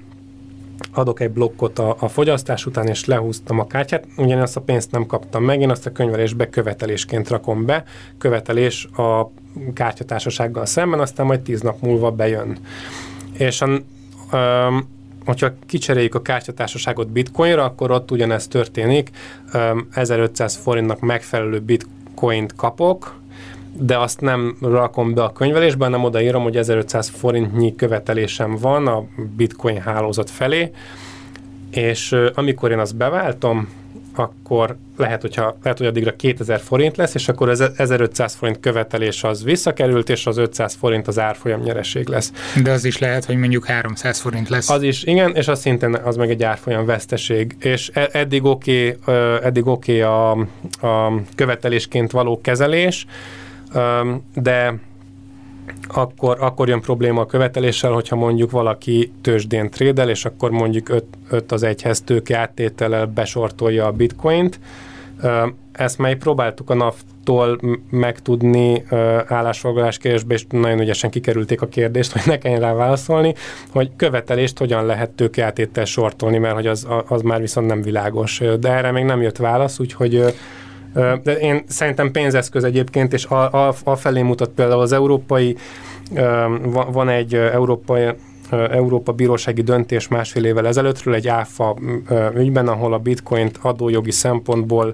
adok 0.92 1.20
egy 1.20 1.32
blokkot 1.32 1.80
a, 1.80 1.96
a 2.00 2.08
fogyasztás 2.08 2.66
után, 2.66 2.88
és 2.88 3.06
lehúztam 3.06 3.60
a 3.60 3.68
kártyát, 3.68 4.08
ugyanazt 4.18 4.58
a 4.58 4.62
pénzt 4.62 4.92
nem 4.92 5.06
kaptam 5.06 5.44
meg, 5.44 5.62
én 5.62 5.70
azt 5.70 5.86
a 5.86 5.92
könyvelésbe 5.92 6.50
követelésként 6.50 7.30
rakom 7.30 7.66
be, 7.66 7.84
követelés 8.18 8.86
a 8.86 9.32
kártyatársasággal 9.74 10.66
szemben, 10.66 11.00
aztán 11.00 11.26
majd 11.26 11.42
tíz 11.42 11.62
nap 11.62 11.82
múlva 11.82 12.12
bejön. 12.12 12.58
És 13.34 13.62
a, 13.62 13.68
um, 14.32 14.90
hogyha 15.26 15.52
kicseréljük 15.66 16.16
a 16.16 16.22
kártyatársaságot 16.22 17.08
bitcoinra, 17.08 17.64
akkor 17.64 17.92
ott 17.92 18.12
ugyanezt 18.12 18.50
történik, 18.50 19.10
um, 19.54 19.88
1500 19.92 20.56
forintnak 20.56 21.00
megfelelő 21.00 21.60
bitcoint 21.60 22.56
kapok, 22.56 23.22
de 23.78 23.98
azt 23.98 24.22
nem 24.22 24.58
rakom 24.62 25.14
be 25.14 25.24
a 25.24 25.32
könyvelésbe, 25.32 25.84
hanem 25.86 26.04
odaírom, 26.04 26.44
hogy 26.44 26.58
1500 26.58 27.10
forintnyi 27.10 27.76
követelésem 27.76 28.56
van 28.56 28.88
a 28.88 29.04
bitcoin 29.36 29.80
hálózat 29.82 30.30
felé, 30.30 30.72
és 31.72 32.16
amikor 32.34 32.72
én 32.72 32.80
azt 32.80 32.96
beváltom, 32.96 33.70
akkor 34.16 34.78
lehet, 34.98 35.22
hogyha, 35.22 35.58
lehet, 35.64 35.78
hogy 35.78 35.88
addigra 35.88 36.16
2000 36.16 36.60
forint 36.60 36.98
lesz, 36.98 37.14
és 37.14 37.30
akkor 37.30 37.50
az 37.50 37.72
1500 37.78 38.34
forint 38.34 38.60
követelés 38.60 39.24
az 39.24 39.44
visszakerült, 39.44 40.10
és 40.10 40.26
az 40.26 40.38
500 40.38 40.74
forint 40.74 41.08
az 41.08 41.20
árfolyam 41.20 41.62
nyereség 41.62 42.08
lesz. 42.08 42.32
De 42.64 42.72
az 42.72 42.86
is 42.86 42.98
lehet, 42.98 43.26
hogy 43.26 43.38
mondjuk 43.38 43.66
300 43.66 44.20
forint 44.20 44.50
lesz. 44.50 44.70
Az 44.70 44.82
is, 44.82 45.04
igen, 45.04 45.36
és 45.36 45.48
az 45.48 45.60
szintén 45.60 45.96
az 45.96 46.16
meg 46.16 46.30
egy 46.30 46.44
árfolyam 46.44 46.86
veszteség. 46.86 47.56
És 47.60 47.92
e, 47.94 48.10
eddig 48.12 48.44
oké 48.44 48.98
okay, 49.02 49.16
eddig 49.42 49.68
okay 49.68 50.02
a, 50.02 50.32
a 50.82 51.22
követelésként 51.36 52.12
való 52.12 52.42
kezelés, 52.42 53.06
de 54.34 54.80
akkor, 55.88 56.38
akkor 56.40 56.68
jön 56.68 56.82
probléma 56.82 57.22
a 57.22 57.26
követeléssel, 57.26 57.92
hogyha 57.92 58.16
mondjuk 58.16 58.52
valaki 58.52 59.12
tőzsdén 59.22 59.70
trédel, 59.70 60.10
és 60.10 60.26
akkor 60.26 60.52
mondjuk 60.52 60.90
5 61.30 61.52
az 61.52 61.64
egyhez 61.64 62.02
tőke 62.02 62.38
áttétellel 62.38 63.06
besortolja 63.06 63.86
a 63.86 63.92
bitcoint. 63.92 64.60
Ezt 65.72 65.98
meg 65.98 66.18
próbáltuk 66.18 66.70
a 66.70 66.74
NAV-tól 66.74 67.60
megtudni 67.90 68.84
állásfoglalás 69.28 69.98
kérdésbe, 69.98 70.34
és 70.34 70.46
nagyon 70.50 70.80
ügyesen 70.80 71.10
kikerülték 71.10 71.62
a 71.62 71.68
kérdést, 71.68 72.12
hogy 72.12 72.22
ne 72.26 72.38
kelljen 72.38 72.60
rá 72.60 72.74
válaszolni, 72.74 73.34
hogy 73.70 73.92
követelést 73.96 74.58
hogyan 74.58 74.86
lehet 74.86 75.10
tőke 75.10 75.46
áttétel 75.46 75.86
sortolni, 75.86 76.38
mert 76.38 76.56
hogy 76.56 76.68
az, 76.68 76.88
az 77.08 77.22
már 77.22 77.40
viszont 77.40 77.68
nem 77.68 77.82
világos. 77.82 78.42
De 78.60 78.72
erre 78.72 78.92
még 78.92 79.04
nem 79.04 79.22
jött 79.22 79.38
válasz, 79.38 79.80
úgyhogy 79.80 80.34
de 80.94 81.38
én 81.40 81.64
szerintem 81.68 82.12
pénzeszköz 82.12 82.64
egyébként, 82.64 83.14
és 83.14 83.26
a, 83.26 83.68
a, 83.68 83.74
a 83.84 83.96
felé 83.96 84.22
mutat 84.22 84.50
például 84.50 84.82
az 84.82 84.92
európai, 84.92 85.58
van 86.92 87.10
egy 87.10 87.34
európai 87.36 88.06
Európa 88.52 89.12
bírósági 89.12 89.62
döntés 89.62 90.08
másfél 90.08 90.46
évvel 90.46 90.68
ezelőttről 90.68 91.14
egy 91.14 91.28
áfa 91.28 91.76
ügyben, 92.36 92.68
ahol 92.68 92.94
a 92.94 92.98
bitcoint 92.98 93.60
adójogi 93.62 94.12
szempontból 94.12 94.94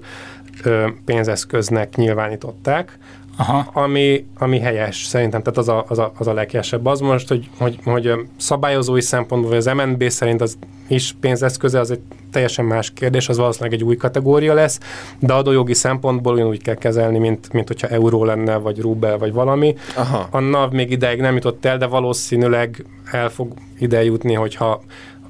pénzeszköznek 1.06 1.96
nyilvánították, 1.96 2.98
Aha. 3.40 3.70
Ami, 3.74 4.26
ami 4.38 4.60
helyes 4.60 5.04
szerintem, 5.04 5.42
tehát 5.42 5.58
az 5.58 5.70
a, 5.70 5.86
az 5.88 6.00
a, 6.00 6.12
az 6.18 6.28
a 6.28 6.34
leghelyesebb. 6.34 6.86
Az 6.86 7.00
most, 7.00 7.28
hogy, 7.28 7.50
hogy, 7.58 7.80
hogy 7.84 8.14
szabályozói 8.38 9.02
szempontból, 9.02 9.50
vagy 9.50 9.60
az 9.60 9.66
MNB 9.66 10.10
szerint 10.10 10.42
az 10.42 10.58
is 10.88 11.16
pénzeszköze, 11.20 11.80
az 11.80 11.92
egy 11.92 12.00
teljesen 12.32 12.66
más 12.66 12.92
kérdés, 12.92 13.30
az 13.30 13.38
valószínűleg 13.38 13.74
egy 13.74 13.84
új 13.84 13.96
kategória 13.96 14.54
lesz, 14.54 14.80
de 15.20 15.34
adójogi 15.34 15.74
szempontból 15.74 16.34
ugyanúgy 16.34 16.62
kell 16.62 16.76
kezelni, 16.76 17.18
mint, 17.18 17.54
mint 17.54 17.68
hogyha 17.68 17.88
euró 17.88 18.24
lenne, 18.24 18.56
vagy 18.56 18.80
rubel, 18.80 19.18
vagy 19.18 19.34
valami. 19.34 19.76
Aha. 19.96 20.28
A 20.32 20.40
NAV 20.40 20.72
még 20.72 20.92
ideig 20.92 21.20
nem 21.20 21.34
jutott 21.34 21.66
el, 21.66 21.78
de 21.78 21.86
valószínűleg 21.86 22.86
el 23.12 23.30
fog 23.30 23.54
ide 23.80 24.04
jutni, 24.04 24.34
hogyha 24.34 24.82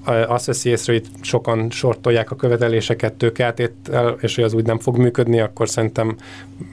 azt 0.06 0.46
veszi 0.46 0.70
észre, 0.70 0.94
hogy 0.94 1.06
sokan 1.22 1.70
sortolják 1.70 2.32
a 2.32 2.36
követeléseket 2.36 3.14
tőkeátét, 3.14 3.74
és 4.20 4.36
hogy 4.36 4.44
az 4.44 4.54
úgy 4.54 4.66
nem 4.66 4.80
fog 4.80 4.98
működni, 4.98 5.40
akkor 5.40 5.70
szerintem 5.70 6.16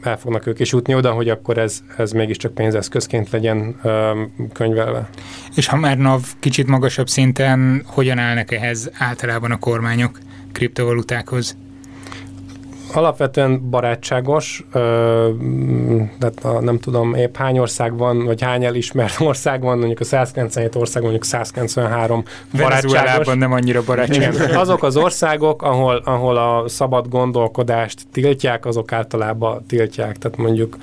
el 0.02 0.18
fognak 0.18 0.46
ők 0.46 0.58
is 0.58 0.72
jutni 0.72 0.94
oda, 0.94 1.10
hogy 1.10 1.28
akkor 1.28 1.58
ez, 1.58 1.82
ez 1.96 2.12
mégiscsak 2.12 2.54
pénzeszközként 2.54 3.30
legyen 3.30 3.80
könyvelve. 4.52 5.08
És 5.54 5.66
ha 5.66 5.76
már 5.76 5.98
NAV 5.98 6.22
kicsit 6.40 6.66
magasabb 6.66 7.08
szinten, 7.08 7.82
hogyan 7.86 8.18
állnak 8.18 8.52
ehhez 8.52 8.90
általában 8.98 9.50
a 9.50 9.58
kormányok? 9.58 10.18
kriptovalutákhoz? 10.52 11.56
Alapvetően 12.96 13.70
barátságos, 13.70 14.66
tehát 16.18 16.38
a, 16.42 16.60
nem 16.60 16.78
tudom 16.78 17.14
épp 17.14 17.36
hány 17.36 17.58
ország 17.58 17.96
van, 17.96 18.24
vagy 18.24 18.42
hány 18.42 18.64
elismert 18.64 19.20
ország 19.30 19.60
van, 19.60 19.78
mondjuk 19.78 20.00
a 20.00 20.04
197 20.04 20.74
ország, 20.74 21.02
mondjuk 21.02 21.24
193 21.24 22.24
barátságos. 22.52 23.34
nem 23.34 23.52
annyira 23.52 23.82
barátságos. 23.86 24.40
Igen, 24.40 24.56
azok 24.56 24.82
az 24.82 24.96
országok, 24.96 25.62
ahol, 25.62 26.02
ahol 26.04 26.36
a 26.36 26.68
szabad 26.68 27.08
gondolkodást 27.08 28.00
tiltják, 28.12 28.66
azok 28.66 28.92
általában 28.92 29.64
tiltják. 29.68 30.16
Tehát 30.18 30.36
mondjuk 30.36 30.76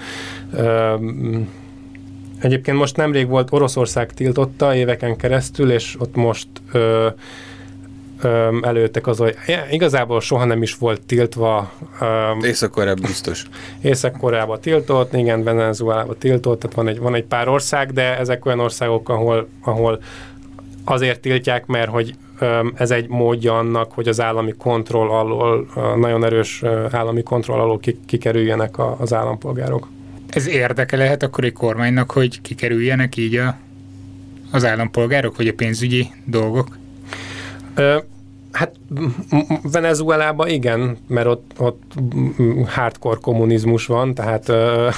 Egyébként 2.41 2.77
most 2.77 2.97
nemrég 2.97 3.27
volt 3.27 3.47
Oroszország 3.51 4.13
tiltotta 4.13 4.75
éveken 4.75 5.15
keresztül, 5.15 5.71
és 5.71 5.95
ott 5.99 6.15
most 6.15 6.47
ö, 6.71 7.07
előttek 8.61 9.07
az, 9.07 9.17
hogy 9.17 9.35
igazából 9.71 10.21
soha 10.21 10.45
nem 10.45 10.61
is 10.61 10.75
volt 10.75 11.01
tiltva. 11.01 11.71
Észak-Koreában 12.41 13.03
biztos. 13.05 13.45
Észak-Koreában 13.81 14.61
tiltott, 14.61 15.13
igen, 15.13 15.43
Venezuelában 15.43 16.15
tiltott, 16.19 16.59
tehát 16.59 16.75
van 16.75 16.87
egy, 16.87 16.99
van 16.99 17.15
egy 17.15 17.23
pár 17.23 17.47
ország, 17.47 17.91
de 17.91 18.17
ezek 18.17 18.45
olyan 18.45 18.59
országok, 18.59 19.09
ahol, 19.09 19.47
ahol 19.63 19.99
azért 20.83 21.19
tiltják, 21.19 21.65
mert 21.65 21.89
hogy 21.89 22.15
ez 22.75 22.91
egy 22.91 23.07
módja 23.07 23.57
annak, 23.57 23.91
hogy 23.91 24.07
az 24.07 24.21
állami 24.21 24.53
kontroll 24.57 25.09
alól, 25.09 25.67
nagyon 25.95 26.25
erős 26.25 26.63
állami 26.91 27.23
kontroll 27.23 27.59
alól 27.59 27.79
kikerüljenek 28.05 28.75
az 28.99 29.13
állampolgárok. 29.13 29.87
Ez 30.29 30.47
érdeke 30.47 30.97
lehet 30.97 31.23
akkor 31.23 31.43
egy 31.43 31.53
kormánynak, 31.53 32.11
hogy 32.11 32.41
kikerüljenek 32.41 33.17
így 33.17 33.35
a, 33.35 33.55
az 34.51 34.65
állampolgárok, 34.65 35.37
vagy 35.37 35.47
a 35.47 35.53
pénzügyi 35.53 36.07
dolgok? 36.25 36.77
Hát 38.53 38.75
Venezuelában 39.61 40.47
igen, 40.47 40.97
mert 41.07 41.27
ott, 41.27 41.51
ott 41.57 41.93
hardcore 42.67 43.17
kommunizmus 43.21 43.85
van, 43.85 44.13
tehát 44.13 44.49
ö, 44.49 44.89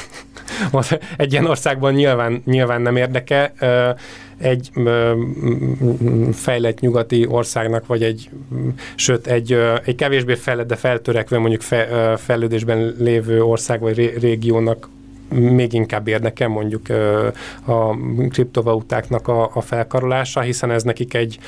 egy 1.18 1.32
ilyen 1.32 1.46
országban 1.46 1.94
nyilván, 1.94 2.41
nyilván 2.46 2.82
nem 2.82 2.96
érdeke. 2.96 3.54
Ö, 3.60 3.89
egy 4.38 4.70
ö, 4.74 5.13
fejlett 6.34 6.80
nyugati 6.80 7.26
országnak, 7.28 7.88
vagy 7.88 8.04
egy, 8.04 8.30
sőt, 8.96 9.28
egy, 9.28 9.52
ö, 9.52 9.76
egy 9.86 9.96
kevésbé 9.96 10.36
fejlett, 10.36 10.68
de 10.68 10.76
feltörekvő, 10.76 11.38
mondjuk 11.38 11.62
fe, 11.62 11.88
ö, 11.89 12.13
fejlődésben 12.18 12.96
lévő 13.00 13.44
ország 13.44 13.80
vagy 13.80 13.96
ré, 13.96 14.13
régiónak 14.20 14.89
még 15.30 15.74
inkább 15.74 16.08
érdekel 16.08 16.48
mondjuk 16.48 16.90
a 17.66 17.98
kriptovalutáknak 18.30 19.28
a, 19.28 19.50
a 19.54 19.62
felkarolása, 19.62 20.42
hiszen 20.42 20.72
ez 20.72 20.84
nekik 20.84 21.14
egy 21.14 21.40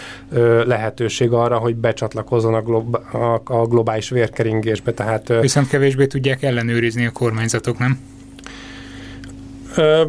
lehetőség 0.65 1.31
arra, 1.31 1.57
hogy 1.57 1.75
becsatlakozzon 1.75 2.53
a, 2.53 2.61
glob, 2.61 2.95
a, 2.95 3.41
a 3.43 3.65
globális 3.65 4.09
vérkeringésbe. 4.09 4.93
Tehát, 4.93 5.33
Viszont 5.41 5.67
kevésbé 5.67 6.05
tudják 6.05 6.43
ellenőrizni 6.43 7.05
a 7.05 7.11
kormányzatok, 7.11 7.77
nem? 7.77 7.99
Ö, 9.77 10.03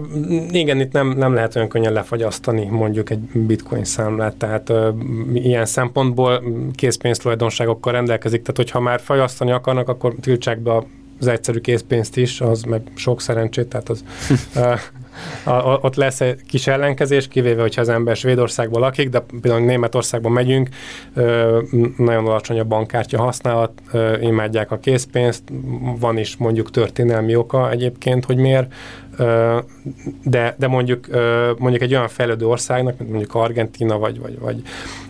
igen, 0.50 0.80
itt 0.80 0.92
nem, 0.92 1.08
nem 1.08 1.34
lehet 1.34 1.56
olyan 1.56 1.68
könnyen 1.68 1.92
lefagyasztani 1.92 2.64
mondjuk 2.64 3.10
egy 3.10 3.18
bitcoin 3.18 3.84
számlát, 3.84 4.36
tehát 4.36 4.68
ö, 4.68 4.90
ilyen 5.34 5.64
szempontból 5.64 6.42
készpénztulajdonságokkal 6.74 7.92
rendelkezik, 7.92 8.40
tehát 8.40 8.56
hogyha 8.56 8.80
már 8.80 9.00
fagyasztani 9.00 9.50
akarnak, 9.50 9.88
akkor 9.88 10.14
tiltsák 10.20 10.58
be 10.58 10.72
a 10.72 10.84
az 11.20 11.26
egyszerű 11.26 11.58
készpénzt 11.58 12.16
is, 12.16 12.40
az 12.40 12.62
meg 12.62 12.82
sok 12.94 13.20
szerencsét, 13.20 13.66
tehát 13.66 13.88
az 13.88 14.04
a, 15.44 15.50
a, 15.50 15.78
ott 15.82 15.94
lesz 15.94 16.20
egy 16.20 16.40
kis 16.48 16.66
ellenkezés, 16.66 17.28
kivéve, 17.28 17.60
hogyha 17.60 17.80
az 17.80 17.88
ember 17.88 18.16
Svédországban 18.16 18.80
lakik, 18.80 19.08
de 19.08 19.24
például 19.40 19.64
Németországban 19.64 20.32
megyünk, 20.32 20.68
ö, 21.14 21.58
nagyon 21.96 22.26
alacsony 22.26 22.60
a 22.60 22.64
bankkártya 22.64 23.22
használat, 23.22 23.72
ö, 23.92 24.20
imádják 24.20 24.70
a 24.70 24.78
készpénzt, 24.78 25.42
van 25.98 26.18
is 26.18 26.36
mondjuk 26.36 26.70
történelmi 26.70 27.34
oka 27.34 27.70
egyébként, 27.70 28.24
hogy 28.24 28.36
miért, 28.36 28.72
ö, 29.16 29.58
de, 30.24 30.54
de 30.58 30.66
mondjuk, 30.66 31.08
ö, 31.08 31.50
mondjuk 31.58 31.82
egy 31.82 31.94
olyan 31.94 32.08
fejlődő 32.08 32.46
országnak, 32.46 32.98
mint 32.98 33.10
mondjuk 33.10 33.34
Argentina, 33.34 33.98
vagy, 33.98 34.20
vagy, 34.20 34.38
vagy 34.38 34.62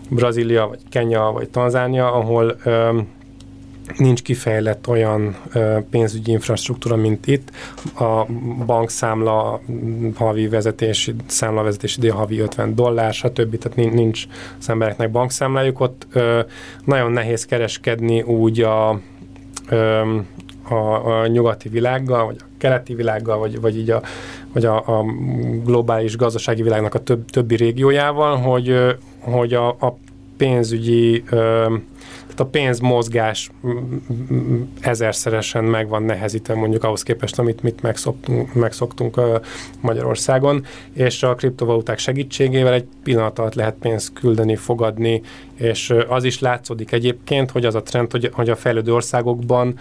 Brazília, 0.09 0.67
vagy 0.67 0.79
Kenya, 0.89 1.31
vagy 1.31 1.49
Tanzánia, 1.49 2.13
ahol 2.13 2.55
ö, 2.63 2.99
nincs 3.97 4.21
kifejlett 4.21 4.87
olyan 4.87 5.35
pénzügyi 5.89 6.31
infrastruktúra, 6.31 6.95
mint 6.95 7.27
itt. 7.27 7.51
A 7.99 8.25
bankszámla 8.65 9.61
havi 10.15 10.47
vezetési, 10.47 11.15
számlavezetési 11.25 11.99
díj 11.99 12.09
havi 12.09 12.39
50 12.39 12.75
dollár, 12.75 13.13
stb. 13.13 13.57
Tehát 13.57 13.93
nincs 13.93 14.23
az 14.59 14.69
embereknek 14.69 15.11
bankszámlájuk. 15.11 15.79
Ott 15.79 16.07
nagyon 16.85 17.11
nehéz 17.11 17.45
kereskedni 17.45 18.21
úgy 18.21 18.61
a, 18.61 18.89
a, 20.69 21.05
a 21.05 21.27
nyugati 21.27 21.69
világgal, 21.69 22.25
vagy 22.25 22.37
a 22.39 22.43
keleti 22.57 22.95
világgal, 22.95 23.37
vagy, 23.37 23.61
vagy 23.61 23.77
így 23.77 23.89
a, 23.89 24.01
vagy 24.53 24.65
a, 24.65 24.75
a 24.75 25.05
globális 25.63 26.17
gazdasági 26.17 26.61
világnak 26.61 26.93
a 26.93 27.03
több, 27.03 27.29
többi 27.29 27.55
régiójával, 27.55 28.37
hogy, 28.37 28.95
hogy 29.19 29.53
a, 29.53 29.67
a 29.67 29.97
pénzügyi 30.37 31.23
a 32.39 32.45
pénzmozgás 32.45 33.49
ezerszeresen 34.81 35.63
meg 35.63 35.87
van 35.87 36.03
nehezítve 36.03 36.53
mondjuk 36.53 36.83
ahhoz 36.83 37.03
képest, 37.03 37.39
amit 37.39 37.63
mit 37.63 37.81
megszoktunk, 37.81 38.53
megszoktunk 38.53 39.21
Magyarországon, 39.81 40.65
és 40.93 41.23
a 41.23 41.35
kriptovaluták 41.35 41.97
segítségével 41.97 42.73
egy 42.73 42.87
pillanat 43.03 43.39
alatt 43.39 43.53
lehet 43.53 43.75
pénzt 43.79 44.13
küldeni, 44.13 44.55
fogadni, 44.55 45.21
és 45.55 45.93
az 46.07 46.23
is 46.23 46.39
látszódik 46.39 46.91
egyébként, 46.91 47.51
hogy 47.51 47.65
az 47.65 47.75
a 47.75 47.81
trend, 47.81 48.11
hogy, 48.11 48.29
hogy 48.33 48.49
a 48.49 48.55
fejlődő 48.55 48.93
országokban 48.93 49.79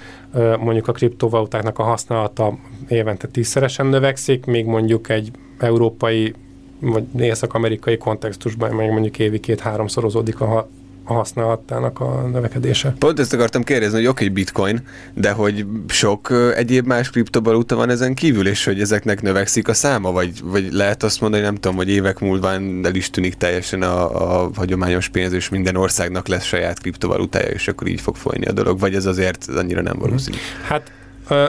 mondjuk 0.60 0.88
a 0.88 0.92
kriptovalutáknak 0.92 1.78
a 1.78 1.82
használata 1.82 2.58
évente 2.88 3.26
tízszeresen 3.26 3.86
növekszik, 3.86 4.44
még 4.44 4.64
mondjuk 4.64 5.08
egy 5.08 5.30
európai 5.58 6.34
vagy 6.80 7.04
észak-amerikai 7.18 7.96
kontextusban 7.96 8.74
meg 8.74 8.92
mondjuk 8.92 9.18
évi 9.18 9.40
két-háromszorozódik 9.40 10.40
a 10.40 10.68
a 11.08 11.12
használatának 11.12 12.00
a 12.00 12.28
növekedése. 12.32 12.94
Pont 12.98 13.18
ezt 13.18 13.32
akartam 13.32 13.62
kérdezni, 13.62 13.96
hogy 13.96 14.06
oké, 14.06 14.24
okay, 14.24 14.34
bitcoin, 14.34 14.82
de 15.14 15.30
hogy 15.30 15.66
sok 15.88 16.32
egyéb 16.54 16.86
más 16.86 17.10
kriptovaluta 17.10 17.76
van 17.76 17.90
ezen 17.90 18.14
kívül, 18.14 18.48
és 18.48 18.64
hogy 18.64 18.80
ezeknek 18.80 19.22
növekszik 19.22 19.68
a 19.68 19.74
száma, 19.74 20.12
vagy, 20.12 20.40
vagy 20.42 20.72
lehet 20.72 21.02
azt 21.02 21.20
mondani, 21.20 21.42
nem 21.42 21.54
tudom, 21.54 21.76
hogy 21.76 21.88
évek 21.88 22.18
múlva 22.18 22.52
el 22.82 22.94
is 22.94 23.10
tűnik 23.10 23.34
teljesen 23.34 23.82
a, 23.82 24.42
a 24.42 24.50
hagyományos 24.54 25.08
pénz, 25.08 25.32
és 25.32 25.48
minden 25.48 25.76
országnak 25.76 26.28
lesz 26.28 26.44
saját 26.44 26.80
kriptovalutája, 26.80 27.48
és 27.48 27.68
akkor 27.68 27.86
így 27.86 28.00
fog 28.00 28.16
folyni 28.16 28.46
a 28.46 28.52
dolog, 28.52 28.78
vagy 28.78 28.94
ez 28.94 29.06
azért 29.06 29.46
annyira 29.56 29.82
nem 29.82 29.98
valószínű? 29.98 30.36
Hát 30.62 30.92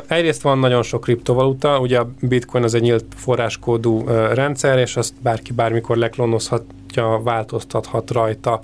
Egyrészt 0.08 0.42
van 0.42 0.60
nagyon 0.60 0.84
sok 0.84 1.02
kriptovaluta, 1.02 1.80
ugye 1.80 2.00
a 2.00 2.10
bitcoin 2.22 2.64
az 2.64 2.74
egy 2.74 2.82
nyílt 2.82 3.06
forráskódú 3.16 4.04
rendszer, 4.34 4.78
és 4.78 4.98
azt 4.98 5.14
bárki 5.22 5.54
bármikor 5.54 5.98
leklonozhatja, 5.98 7.22
változtathat 7.24 8.12
rajta. 8.12 8.62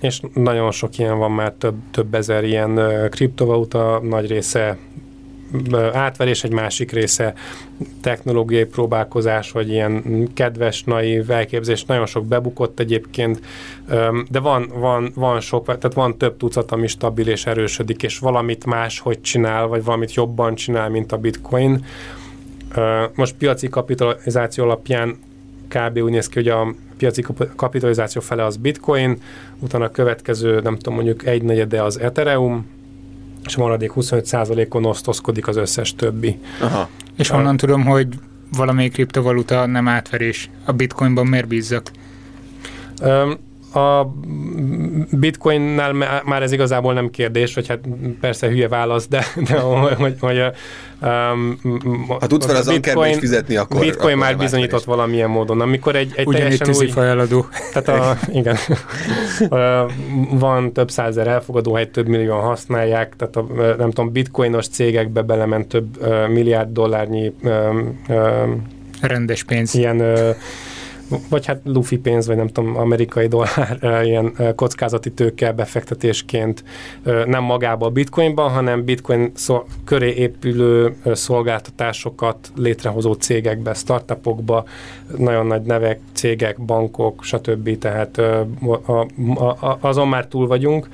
És 0.00 0.20
nagyon 0.34 0.70
sok 0.70 0.98
ilyen 0.98 1.18
van 1.18 1.32
már, 1.32 1.52
több, 1.52 1.74
több 1.90 2.14
ezer 2.14 2.44
ilyen 2.44 2.80
kriptovaluta, 3.10 4.00
nagy 4.02 4.26
része 4.26 4.78
átverés, 5.92 6.44
egy 6.44 6.52
másik 6.52 6.92
része 6.92 7.34
technológiai 8.00 8.64
próbálkozás, 8.64 9.50
vagy 9.50 9.70
ilyen 9.70 10.28
kedves, 10.34 10.82
naív 10.84 11.30
elképzés, 11.30 11.84
nagyon 11.84 12.06
sok 12.06 12.26
bebukott 12.26 12.80
egyébként, 12.80 13.40
de 14.28 14.40
van, 14.40 14.72
van, 14.74 15.12
van 15.14 15.40
sok, 15.40 15.64
tehát 15.64 15.92
van 15.94 16.18
több 16.18 16.36
tucat, 16.36 16.72
ami 16.72 16.86
stabil 16.86 17.28
és 17.28 17.46
erősödik, 17.46 18.02
és 18.02 18.18
valamit 18.18 18.66
más 18.66 18.98
hogy 18.98 19.20
csinál, 19.20 19.66
vagy 19.66 19.84
valamit 19.84 20.14
jobban 20.14 20.54
csinál, 20.54 20.88
mint 20.88 21.12
a 21.12 21.16
bitcoin. 21.16 21.84
Most 23.14 23.34
piaci 23.34 23.68
kapitalizáció 23.68 24.64
alapján 24.64 25.18
kb. 25.68 25.98
úgy 25.98 26.10
néz 26.10 26.28
ki, 26.28 26.34
hogy 26.34 26.48
a 26.48 26.74
piaci 26.96 27.24
kapitalizáció 27.56 28.20
fele 28.20 28.44
az 28.44 28.56
bitcoin, 28.56 29.18
utána 29.58 29.84
a 29.84 29.90
következő, 29.90 30.60
nem 30.60 30.76
tudom, 30.76 30.94
mondjuk 30.94 31.26
egy 31.26 31.42
negyede 31.42 31.82
az 31.82 32.00
Ethereum, 32.00 32.66
és 33.46 33.56
a 33.56 33.60
maradék 33.60 33.92
25%-on 33.96 34.84
osztozkodik 34.84 35.48
az 35.48 35.56
összes 35.56 35.94
többi. 35.94 36.38
Aha. 36.60 36.88
És 37.16 37.28
honnan 37.28 37.56
tudom, 37.56 37.84
hogy 37.84 38.08
valamelyik 38.56 38.92
kriptovaluta 38.92 39.66
nem 39.66 39.88
átverés? 39.88 40.50
A 40.64 40.72
bitcoinban 40.72 41.26
miért 41.26 41.48
bízzak? 41.48 41.90
Um, 43.02 43.38
a 43.74 44.14
bitcoinnál 45.10 45.92
már 46.24 46.42
ez 46.42 46.52
igazából 46.52 46.92
nem 46.92 47.10
kérdés, 47.10 47.54
hogy 47.54 47.68
hát 47.68 47.80
persze 48.20 48.48
hülye 48.48 48.68
válasz, 48.68 49.08
de, 49.08 49.26
de 49.48 49.58
hogy, 49.58 50.16
hogy 50.20 50.42
um, 51.02 51.58
ha 52.08 52.26
tudsz 52.26 52.46
fel 52.46 52.56
az 52.56 52.68
bitcoin, 52.68 53.18
fizetni, 53.18 53.56
akkor 53.56 53.80
Bitcoin 53.80 54.14
akkor 54.14 54.14
már 54.14 54.36
bizonyított 54.36 54.80
is. 54.80 54.86
valamilyen 54.86 55.30
módon. 55.30 55.60
Amikor 55.60 55.96
egy, 55.96 56.12
egy 56.16 56.26
Ugyan 56.26 56.40
teljesen 56.40 56.74
új... 56.74 56.86
feladó. 56.86 57.46
Tehát 57.72 57.88
a, 57.88 58.18
igen. 58.38 58.56
Van 60.30 60.72
több 60.72 60.90
százer 60.90 61.26
elfogadó 61.26 61.74
hely, 61.74 61.90
több 61.90 62.06
millióan 62.06 62.42
használják, 62.42 63.16
tehát 63.16 63.36
a, 63.36 63.46
nem 63.78 63.90
tudom, 63.90 64.12
bitcoinos 64.12 64.68
cégekbe 64.68 65.22
belement 65.22 65.66
több 65.66 66.06
milliárd 66.28 66.72
dollárnyi 66.72 67.32
rendes 69.00 69.44
pénz. 69.44 69.74
Ilyen 69.74 70.02
vagy 71.28 71.46
hát 71.46 71.60
lufi 71.64 71.98
pénz, 71.98 72.26
vagy 72.26 72.36
nem 72.36 72.48
tudom, 72.48 72.76
amerikai 72.76 73.26
dollár 73.26 73.78
ilyen 74.04 74.54
kockázati 74.54 75.12
tőke 75.12 75.52
befektetésként 75.52 76.64
nem 77.26 77.42
magába 77.42 77.86
a 77.86 77.90
bitcoinban, 77.90 78.50
hanem 78.50 78.84
bitcoin 78.84 79.32
szol- 79.34 79.66
köré 79.84 80.14
épülő 80.14 80.96
szolgáltatásokat 81.12 82.52
létrehozó 82.56 83.12
cégekbe, 83.12 83.74
startupokba, 83.74 84.64
nagyon 85.16 85.46
nagy 85.46 85.62
nevek, 85.62 86.00
cégek, 86.12 86.60
bankok, 86.60 87.24
stb. 87.24 87.78
Tehát 87.78 88.20
azon 89.80 90.08
már 90.08 90.26
túl 90.26 90.46
vagyunk. 90.46 90.88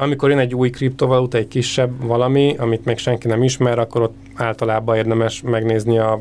Amikor 0.00 0.30
jön 0.30 0.38
egy 0.38 0.54
új 0.54 0.70
kriptovaluta, 0.70 1.38
egy 1.38 1.48
kisebb 1.48 2.06
valami, 2.06 2.54
amit 2.58 2.84
még 2.84 2.98
senki 2.98 3.28
nem 3.28 3.42
ismer, 3.42 3.78
akkor 3.78 4.02
ott 4.02 4.14
általában 4.34 4.96
érdemes 4.96 5.42
megnézni 5.42 5.98
a 5.98 6.20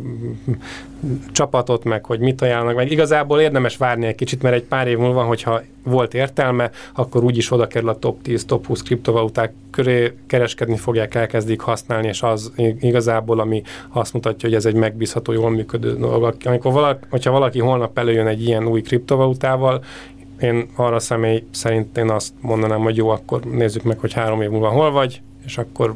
csapatot, 1.31 1.83
meg 1.83 2.05
hogy 2.05 2.19
mit 2.19 2.41
ajánlanak, 2.41 2.75
meg 2.75 2.91
igazából 2.91 3.39
érdemes 3.39 3.77
várni 3.77 4.05
egy 4.05 4.15
kicsit, 4.15 4.41
mert 4.41 4.55
egy 4.55 4.63
pár 4.63 4.87
év 4.87 4.97
múlva, 4.97 5.23
hogyha 5.23 5.61
volt 5.83 6.13
értelme, 6.13 6.69
akkor 6.93 7.23
úgyis 7.23 7.51
oda 7.51 7.67
kerül 7.67 7.89
a 7.89 7.99
top 7.99 8.21
10, 8.21 8.45
top 8.45 8.65
20 8.65 8.81
kriptovaluták 8.81 9.53
köré, 9.71 10.13
kereskedni 10.27 10.77
fogják, 10.77 11.15
elkezdik 11.15 11.59
használni, 11.61 12.07
és 12.07 12.21
az 12.21 12.51
igazából, 12.79 13.39
ami 13.39 13.61
azt 13.89 14.13
mutatja, 14.13 14.49
hogy 14.49 14.57
ez 14.57 14.65
egy 14.65 14.75
megbízható, 14.75 15.31
jól 15.31 15.49
működő 15.49 15.97
dolog. 15.97 16.35
Amikor 16.43 16.71
valaki, 16.71 17.05
hogyha 17.09 17.31
valaki 17.31 17.59
holnap 17.59 17.97
előjön 17.97 18.27
egy 18.27 18.43
ilyen 18.43 18.67
új 18.67 18.81
kriptovalutával, 18.81 19.83
én 20.41 20.69
arra 20.75 20.99
személy 20.99 21.43
szerint 21.51 21.97
én 21.97 22.09
azt 22.09 22.33
mondanám, 22.39 22.79
hogy 22.79 22.97
jó, 22.97 23.09
akkor 23.09 23.43
nézzük 23.43 23.83
meg, 23.83 23.99
hogy 23.99 24.13
három 24.13 24.41
év 24.41 24.49
múlva 24.49 24.69
hol 24.69 24.91
vagy, 24.91 25.21
és 25.45 25.57
akkor 25.57 25.95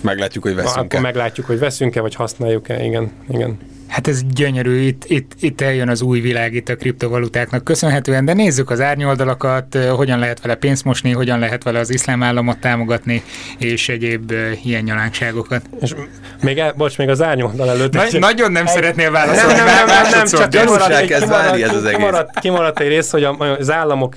meglátjuk, 0.00 0.44
hogy 0.44 0.54
veszünk-e. 0.54 0.80
Akkor 0.80 1.00
meglátjuk, 1.00 1.46
hogy 1.46 1.58
veszünk-e, 1.58 2.00
vagy 2.00 2.14
használjuk-e, 2.14 2.84
igen, 2.84 3.12
igen. 3.28 3.58
Hát 3.90 4.08
ez 4.08 4.20
gyönyörű, 4.24 4.80
itt, 4.80 5.04
itt, 5.06 5.32
itt 5.40 5.60
eljön 5.60 5.88
az 5.88 6.02
új 6.02 6.20
világ 6.20 6.54
itt 6.54 6.68
a 6.68 6.76
kriptovalutáknak 6.76 7.64
köszönhetően, 7.64 8.24
de 8.24 8.32
nézzük 8.32 8.70
az 8.70 8.80
árnyoldalakat, 8.80 9.78
hogyan 9.96 10.18
lehet 10.18 10.40
vele 10.40 10.54
pénzt 10.54 10.84
mosni, 10.84 11.10
hogyan 11.10 11.38
lehet 11.38 11.62
vele 11.62 11.78
az 11.78 11.90
iszlám 11.92 12.22
államot 12.22 12.58
támogatni, 12.58 13.22
és 13.58 13.88
egyéb 13.88 14.32
ilyen 14.64 14.82
nyalánkságokat. 14.82 15.62
És 15.80 15.94
még, 16.42 16.58
el, 16.58 16.72
bocs, 16.76 16.98
még 16.98 17.08
az 17.08 17.22
árnyoldal 17.22 17.70
előtt. 17.70 17.92
Na. 17.92 18.18
Nagyon 18.18 18.52
nem 18.52 18.66
egy... 18.66 18.72
szeretnél 18.72 19.10
válaszolni. 19.10 19.54
Nem, 19.54 19.64
nem, 19.64 19.86
nem, 19.86 20.10
nem, 20.10 20.26
csak 20.26 20.48
kimaradt, 20.48 20.90
egy, 20.90 21.18
kimaradt, 21.20 21.62
ez 21.62 21.74
az 21.74 21.90
kimaradt, 21.90 22.38
kimaradt 22.38 22.80
egy 22.80 22.88
rész, 22.88 23.10
hogy 23.10 23.24
az 23.58 23.70
államok 23.70 24.16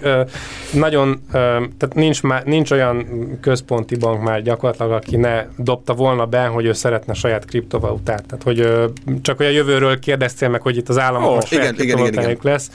nagyon, 0.72 1.22
tehát 1.32 1.94
nincs, 1.94 2.24
már, 2.24 2.44
nincs 2.44 2.72
olyan 2.72 3.06
központi 3.42 3.96
bank 3.96 4.24
már 4.24 4.42
gyakorlatilag, 4.42 4.92
aki 4.92 5.16
ne 5.16 5.46
dobta 5.58 5.94
volna 5.94 6.26
be, 6.26 6.46
hogy 6.46 6.66
ő 6.66 6.74
szeretne 6.74 7.14
saját 7.14 7.46
kriptovalutát. 7.46 8.24
Tehát, 8.26 8.44
hogy 8.44 8.90
csak 9.22 9.40
olyan 9.40 9.52
jövőről 9.64 10.00
kérdeztél 10.00 10.50
meg, 10.50 10.62
hogy 10.62 10.78
itt 10.78 10.90
az 10.90 11.00
államok 11.00 11.30
oh, 11.30 11.52
igen, 11.52 11.76
igen, 11.78 11.98
igen, 11.98 12.24
igen. 12.24 12.38
lesz. 12.42 12.72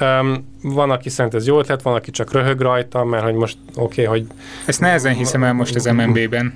Um, 0.00 0.48
van, 0.62 0.90
aki 0.90 1.08
szerint 1.08 1.34
ez 1.34 1.46
jó 1.46 1.58
ötlet, 1.58 1.82
van, 1.82 1.94
aki 1.94 2.10
csak 2.10 2.32
röhög 2.32 2.60
rajta, 2.60 3.04
mert 3.04 3.24
hogy 3.24 3.34
most 3.34 3.56
oké, 3.74 4.04
okay, 4.04 4.04
hogy... 4.04 4.26
Ezt 4.66 4.80
nehezen 4.80 5.14
hiszem 5.14 5.44
el 5.44 5.52
most 5.52 5.74
az 5.74 5.84
MNB-ben. 5.84 6.54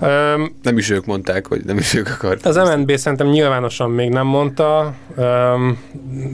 Um, 0.00 0.56
nem 0.62 0.78
is 0.78 0.90
ők 0.90 1.06
mondták, 1.06 1.46
hogy 1.46 1.64
nem 1.64 1.78
is 1.78 1.94
ők 1.94 2.08
akarták. 2.08 2.56
Az 2.56 2.56
MNB 2.76 2.96
szerintem 2.96 3.26
nyilvánosan 3.28 3.90
még 3.90 4.10
nem 4.10 4.26
mondta, 4.26 4.94
um, 5.16 5.78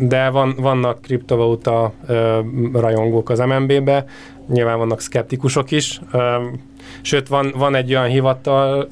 de 0.00 0.28
van, 0.28 0.54
vannak 0.58 1.02
kriptovaluta 1.02 1.92
um, 2.08 2.70
rajongók 2.76 3.30
az 3.30 3.38
MNB-be, 3.38 4.04
nyilván 4.48 4.78
vannak 4.78 5.00
szkeptikusok 5.00 5.70
is, 5.70 6.00
um, 6.12 6.68
sőt 7.02 7.28
van, 7.28 7.52
van 7.56 7.74
egy 7.74 7.90
olyan 7.90 8.08
hivatal, 8.08 8.88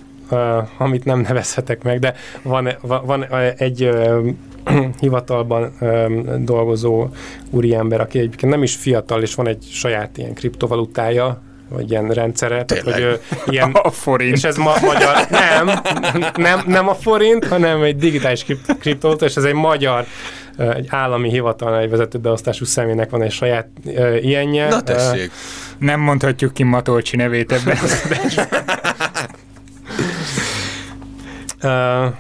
amit 0.79 1.05
nem 1.05 1.21
nevezhetek 1.21 1.83
meg, 1.83 1.99
de 1.99 2.15
van, 2.43 2.69
van, 2.81 3.27
egy 3.57 3.91
hivatalban 5.01 5.73
dolgozó 6.39 7.09
úriember, 7.51 8.01
aki 8.01 8.19
egyébként 8.19 8.53
nem 8.53 8.63
is 8.63 8.75
fiatal, 8.75 9.23
és 9.23 9.35
van 9.35 9.49
egy 9.49 9.67
saját 9.71 10.19
ilyen 10.19 10.35
kriptovalutája, 10.35 11.43
vagy 11.69 11.91
ilyen 11.91 12.09
rendszere, 12.09 12.65
tehát, 12.65 12.85
hogy 12.85 13.03
uh, 13.03 13.53
ilyen... 13.53 13.71
A 13.83 13.91
forint. 13.91 14.37
És 14.37 14.45
ez 14.45 14.57
ma, 14.57 14.75
magyar... 14.81 15.15
Nem, 15.31 15.71
nem, 16.37 16.63
nem 16.67 16.89
a 16.89 16.95
forint, 16.95 17.47
hanem 17.47 17.83
egy 17.83 17.97
digitális 17.97 18.47
kriptovaluta, 18.81 19.25
és 19.25 19.37
ez 19.37 19.45
egy 19.45 19.55
magyar 19.55 20.05
egy 20.75 20.87
állami 20.89 21.31
hivatal, 21.31 21.79
egy 21.79 21.91
vezetőbeosztású 21.91 22.65
személynek 22.65 23.11
van 23.11 23.23
egy 23.23 23.31
saját 23.31 23.69
uh, 23.85 24.25
ilyenje. 24.25 24.69
Na 24.69 24.83
tessék. 24.83 25.27
Uh, 25.27 25.33
nem 25.79 26.01
mondhatjuk 26.01 26.53
ki 26.53 26.63
Matolcsi 26.63 27.17
nevét 27.17 27.53
ebben. 27.53 27.77
Uh, 31.63 32.15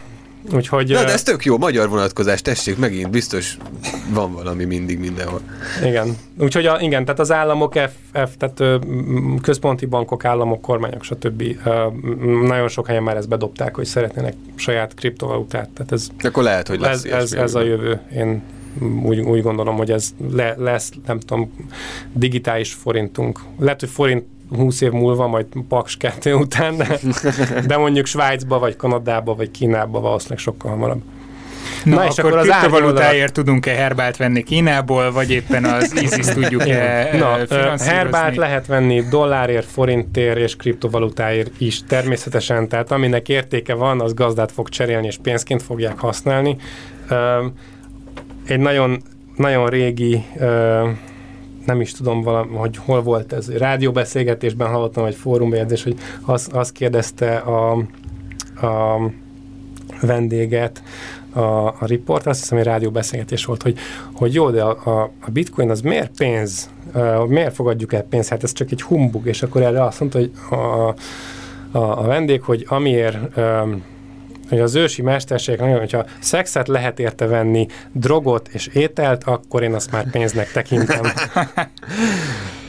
úgyhogy... 0.55 0.91
Na, 0.91 1.05
de 1.05 1.13
ez 1.13 1.23
tök 1.23 1.45
jó, 1.45 1.59
magyar 1.59 1.89
vonatkozás, 1.89 2.43
tessék, 2.43 2.79
megint 2.79 3.11
biztos 3.11 3.57
van 4.11 4.33
valami 4.33 4.65
mindig 4.65 4.99
mindenhol. 4.99 5.41
Igen, 5.85 6.17
úgyhogy 6.39 6.67
a, 6.67 6.81
igen, 6.81 7.05
tehát 7.05 7.21
az 7.21 7.33
államok, 7.33 7.73
F, 7.75 8.19
F, 8.27 8.31
tehát 8.39 8.81
központi 9.43 9.87
bankok, 9.87 10.25
államok, 10.25 10.61
kormányok, 10.61 11.03
stb. 11.03 11.43
nagyon 12.43 12.69
sok 12.69 12.87
helyen 12.87 13.03
már 13.03 13.17
ezt 13.17 13.29
bedobták, 13.29 13.75
hogy 13.75 13.85
szeretnének 13.85 14.35
saját 14.55 14.95
kriptovalutát. 14.95 15.69
Tehát 15.69 15.93
ez, 15.93 16.09
Akkor 16.23 16.43
lehet, 16.43 16.69
hogy 16.69 16.81
lesz 16.81 17.05
ez, 17.05 17.13
ez, 17.13 17.33
ez 17.33 17.55
a 17.55 17.63
jövő. 17.63 18.01
Én 18.15 18.43
úgy, 19.03 19.21
úgy 19.21 19.43
gondolom, 19.43 19.77
hogy 19.77 19.91
ez 19.91 20.11
le, 20.33 20.55
lesz, 20.59 20.91
nem 21.07 21.21
tudom, 21.21 21.53
digitális 22.13 22.73
forintunk. 22.73 23.41
Lehet, 23.59 23.81
hogy 23.81 23.89
forint 23.89 24.25
20 24.57 24.81
év 24.81 24.91
múlva, 24.91 25.27
majd 25.27 25.47
Paks 25.69 25.97
2 25.97 26.35
után, 26.35 26.77
de, 26.77 26.99
de 27.67 27.77
mondjuk 27.77 28.07
Svájcba, 28.07 28.59
vagy 28.59 28.77
Kanadába, 28.77 29.35
vagy 29.35 29.51
Kínába 29.51 30.01
valószínűleg 30.01 30.39
sokkal 30.39 30.71
hamarabb. 30.71 31.03
Na, 31.85 31.95
Na 31.95 32.07
és 32.07 32.19
akkor, 32.19 32.33
akkor 32.33 32.49
az 32.49 32.57
kriptovalutáért 32.57 33.33
tudunk-e 33.33 33.75
herbált 33.75 34.17
venni 34.17 34.43
Kínából, 34.43 35.13
vagy 35.13 35.31
éppen 35.31 35.65
az 35.65 36.03
ISIS 36.03 36.27
tudjuk-e 36.27 37.11
Na, 37.19 37.39
herbált 37.79 38.37
lehet 38.37 38.67
venni 38.67 39.03
dollárért, 39.11 39.67
forintért 39.67 40.39
és 40.39 40.57
kriptovalutáért 40.57 41.51
is 41.59 41.85
természetesen, 41.87 42.69
tehát 42.69 42.91
aminek 42.91 43.29
értéke 43.29 43.75
van, 43.75 44.01
az 44.01 44.15
gazdát 44.15 44.53
fog 44.53 44.69
cserélni 44.69 45.07
és 45.07 45.19
pénzként 45.23 45.63
fogják 45.63 45.99
használni. 45.99 46.57
Egy 48.47 48.61
nagyon, 48.61 49.03
nagyon 49.37 49.69
régi 49.69 50.25
nem 51.69 51.81
is 51.81 51.93
tudom, 51.93 52.23
valami, 52.23 52.57
hogy 52.57 52.77
hol 52.77 53.03
volt 53.03 53.33
ez. 53.33 53.57
Rádióbeszélgetésben 53.57 54.69
hallottam, 54.69 55.05
egy 55.05 55.15
fórumbejegyzés, 55.15 55.83
hogy 55.83 55.97
azt 56.21 56.53
az 56.53 56.73
kérdezte 56.73 57.37
a, 57.37 57.71
a 58.67 58.99
vendéget, 60.01 60.83
a, 61.33 61.41
a 61.67 61.79
riport, 61.81 62.27
azt 62.27 62.41
hiszem, 62.41 62.59
hogy 62.59 62.67
rádióbeszélgetés 62.67 63.45
volt, 63.45 63.63
hogy, 63.63 63.79
hogy 64.13 64.35
jó, 64.35 64.51
de 64.51 64.63
a, 64.63 65.01
a, 65.01 65.11
a 65.21 65.31
bitcoin 65.31 65.71
az 65.71 65.81
miért 65.81 66.11
pénz? 66.17 66.71
Uh, 66.95 67.27
miért 67.27 67.55
fogadjuk 67.55 67.93
el 67.93 68.03
pénzt? 68.03 68.29
Hát 68.29 68.43
ez 68.43 68.53
csak 68.53 68.71
egy 68.71 68.83
humbug, 68.83 69.27
és 69.27 69.43
akkor 69.43 69.63
erre 69.63 69.85
azt 69.85 70.01
mondta, 70.01 70.19
hogy 70.19 70.33
a, 70.51 70.55
a, 71.79 71.99
a 71.99 72.03
vendég, 72.03 72.43
hogy 72.43 72.67
amiért 72.69 73.37
um, 73.37 73.83
hogy 74.49 74.61
az 74.61 74.75
ősi 74.75 75.03
mesterségek 75.03 75.61
nagyon, 75.61 75.79
hogyha 75.79 76.05
szexet 76.19 76.69
lehet 76.69 76.99
érte 76.99 77.27
venni, 77.27 77.67
drogot 77.93 78.49
és 78.53 78.67
ételt, 78.67 79.25
akkor 79.25 79.63
én 79.63 79.75
azt 79.75 79.91
már 79.91 80.11
pénznek 80.11 80.53
tekintem. 80.53 81.05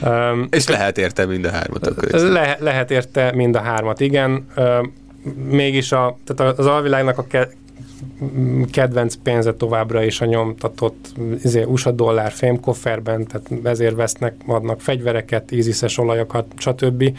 um, 0.02 0.48
és 0.52 0.68
lehet 0.68 0.98
érte 0.98 1.26
mind 1.26 1.46
a 1.46 1.52
hármat. 1.52 2.12
Le, 2.12 2.58
lehet 2.60 2.92
érte 2.92 3.32
mind 3.36 3.56
a 3.56 3.62
hármat, 3.62 4.00
igen. 4.00 4.46
Um, 4.58 4.94
mégis 5.50 5.92
a, 5.92 6.18
tehát 6.26 6.60
az 6.60 6.66
alvilágnak 6.66 7.18
a 7.18 7.28
ke, 7.28 7.50
kedvenc 8.72 9.16
pénze 9.16 9.54
továbbra 9.54 10.04
is 10.04 10.22
a 10.22 10.26
nyomtatott 10.26 11.14
izé, 11.44 11.64
USA 11.64 11.92
dollár 11.92 12.32
fémkofferben, 12.32 13.28
tehát 13.28 13.52
ezért 13.64 13.96
vesznek, 13.96 14.36
adnak 14.46 14.82
fegyvereket, 14.82 15.52
íziszes 15.52 15.98
olajokat, 15.98 16.46
stb. 16.58 17.18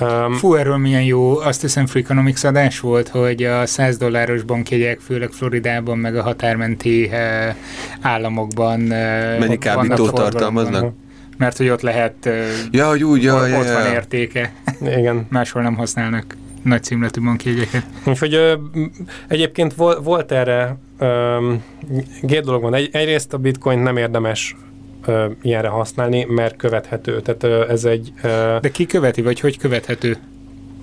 Um, 0.00 0.32
Fú, 0.32 0.54
erről 0.54 0.76
milyen 0.76 1.02
jó, 1.02 1.38
azt 1.38 1.60
hiszem 1.60 1.86
Freakonomics 1.86 2.44
adás 2.44 2.80
volt, 2.80 3.08
hogy 3.08 3.42
a 3.42 3.66
100 3.66 3.96
dolláros 3.96 4.42
bankjegyek, 4.42 5.00
főleg 5.00 5.30
Floridában, 5.30 5.98
meg 5.98 6.16
a 6.16 6.22
határmenti 6.22 7.04
uh, 7.04 7.54
államokban 8.00 8.80
uh, 8.80 8.88
Mennyi 9.38 9.58
kábítót 9.58 10.14
tartalmaznak? 10.14 10.94
Mert 11.36 11.56
hogy 11.56 11.68
ott 11.68 11.80
lehet, 11.80 12.14
uh, 12.26 12.32
ja, 12.70 12.88
hogy 12.88 13.04
úgy, 13.04 13.22
ja, 13.22 13.34
ott, 13.34 13.48
ja, 13.48 13.64
ja. 13.64 13.72
van 13.72 13.92
értéke. 13.92 14.52
Igen. 14.80 15.26
Máshol 15.30 15.62
nem 15.62 15.74
használnak 15.76 16.36
nagy 16.62 16.82
címletű 16.82 17.20
bankjegyeket. 17.20 17.84
Úgyhogy 18.06 18.34
ö, 18.34 18.54
egyébként 19.28 19.74
vol, 19.74 20.00
volt 20.00 20.32
erre 20.32 20.76
ö, 20.98 21.52
két 22.26 22.44
dolog 22.44 22.62
van. 22.62 22.74
Egy, 22.74 22.88
egyrészt 22.92 23.32
a 23.32 23.38
bitcoin 23.38 23.78
nem 23.78 23.96
érdemes 23.96 24.56
ö, 25.06 25.26
ilyenre 25.42 25.68
használni, 25.68 26.24
mert 26.28 26.56
követhető. 26.56 27.20
Tehát 27.20 27.42
ö, 27.42 27.70
ez 27.70 27.84
egy... 27.84 28.12
Ö, 28.22 28.56
De 28.60 28.68
ki 28.68 28.86
követi, 28.86 29.22
vagy 29.22 29.40
hogy 29.40 29.58
követhető? 29.58 30.16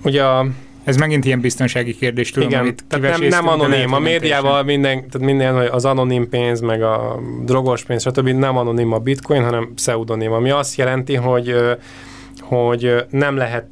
Ugye 0.04 0.24
a, 0.24 0.46
ez 0.84 0.96
megint 0.96 1.24
ilyen 1.24 1.40
biztonsági 1.40 1.96
kérdés, 1.96 2.30
tudom, 2.30 2.48
Igen, 2.48 2.60
amit 2.60 2.84
tehát 2.88 3.18
nem, 3.18 3.28
nem 3.28 3.48
anonim. 3.48 3.92
A 3.92 3.98
médiával 3.98 4.62
minden, 4.62 5.08
tehát 5.08 5.26
minden, 5.26 5.54
az 5.54 5.84
anonim 5.84 6.28
pénz, 6.28 6.60
meg 6.60 6.82
a 6.82 7.20
drogos 7.44 7.84
pénz, 7.84 8.02
stb. 8.02 8.28
nem 8.28 8.56
anonim 8.56 8.92
a 8.92 8.98
bitcoin, 8.98 9.42
hanem 9.42 9.72
pseudonim, 9.74 10.32
ami 10.32 10.50
azt 10.50 10.76
jelenti, 10.76 11.14
hogy 11.14 11.54
hogy 12.40 13.04
nem 13.10 13.36
lehet 13.36 13.66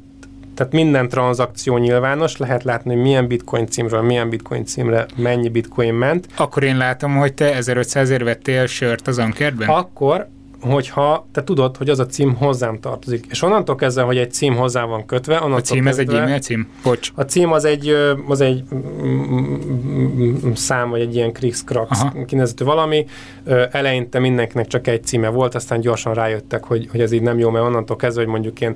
tehát 0.55 0.73
minden 0.73 1.09
tranzakció 1.09 1.77
nyilvános, 1.77 2.37
lehet 2.37 2.63
látni, 2.63 2.93
hogy 2.93 3.01
milyen 3.01 3.27
bitcoin 3.27 3.67
címről, 3.67 4.01
milyen 4.01 4.29
bitcoin 4.29 4.65
címre 4.65 5.05
mennyi 5.15 5.49
bitcoin 5.49 5.93
ment. 5.93 6.27
Akkor 6.35 6.63
én 6.63 6.77
látom, 6.77 7.17
hogy 7.17 7.33
te 7.33 7.55
1500 7.55 8.09
ér 8.09 8.23
vettél 8.23 8.65
sört 8.65 9.07
az 9.07 9.17
Ankerben? 9.17 9.69
Akkor 9.69 10.27
hogyha 10.61 11.27
te 11.31 11.43
tudod, 11.43 11.77
hogy 11.77 11.89
az 11.89 11.99
a 11.99 12.05
cím 12.05 12.35
hozzám 12.35 12.79
tartozik. 12.79 13.25
És 13.29 13.41
onnantól 13.41 13.75
kezdve, 13.75 14.01
hogy 14.01 14.17
egy 14.17 14.31
cím 14.31 14.55
hozzá 14.55 14.83
van 14.83 15.05
kötve, 15.05 15.35
onnantól 15.35 15.57
A 15.57 15.61
cím 15.61 15.83
kezdve, 15.83 16.03
ez 16.03 16.09
egy 16.09 16.15
e-mail 16.15 16.39
cím? 16.39 16.69
Bocs. 16.83 17.11
A 17.15 17.21
cím 17.21 17.51
az 17.51 17.65
egy, 17.65 17.95
az 18.27 18.41
egy 18.41 18.63
szám, 20.53 20.89
vagy 20.89 21.01
egy 21.01 21.15
ilyen 21.15 21.31
Krix-Krax 21.31 22.05
kinezető 22.25 22.65
valami. 22.65 23.05
Eleinte 23.71 24.19
mindenkinek 24.19 24.67
csak 24.67 24.87
egy 24.87 25.03
címe 25.03 25.29
volt, 25.29 25.55
aztán 25.55 25.79
gyorsan 25.79 26.13
rájöttek, 26.13 26.63
hogy, 26.63 26.87
hogy 26.91 27.01
ez 27.01 27.11
így 27.11 27.21
nem 27.21 27.39
jó, 27.39 27.49
mert 27.49 27.65
onnantól 27.65 27.95
kezdve, 27.95 28.21
hogy 28.21 28.31
mondjuk 28.31 28.61
én 28.61 28.73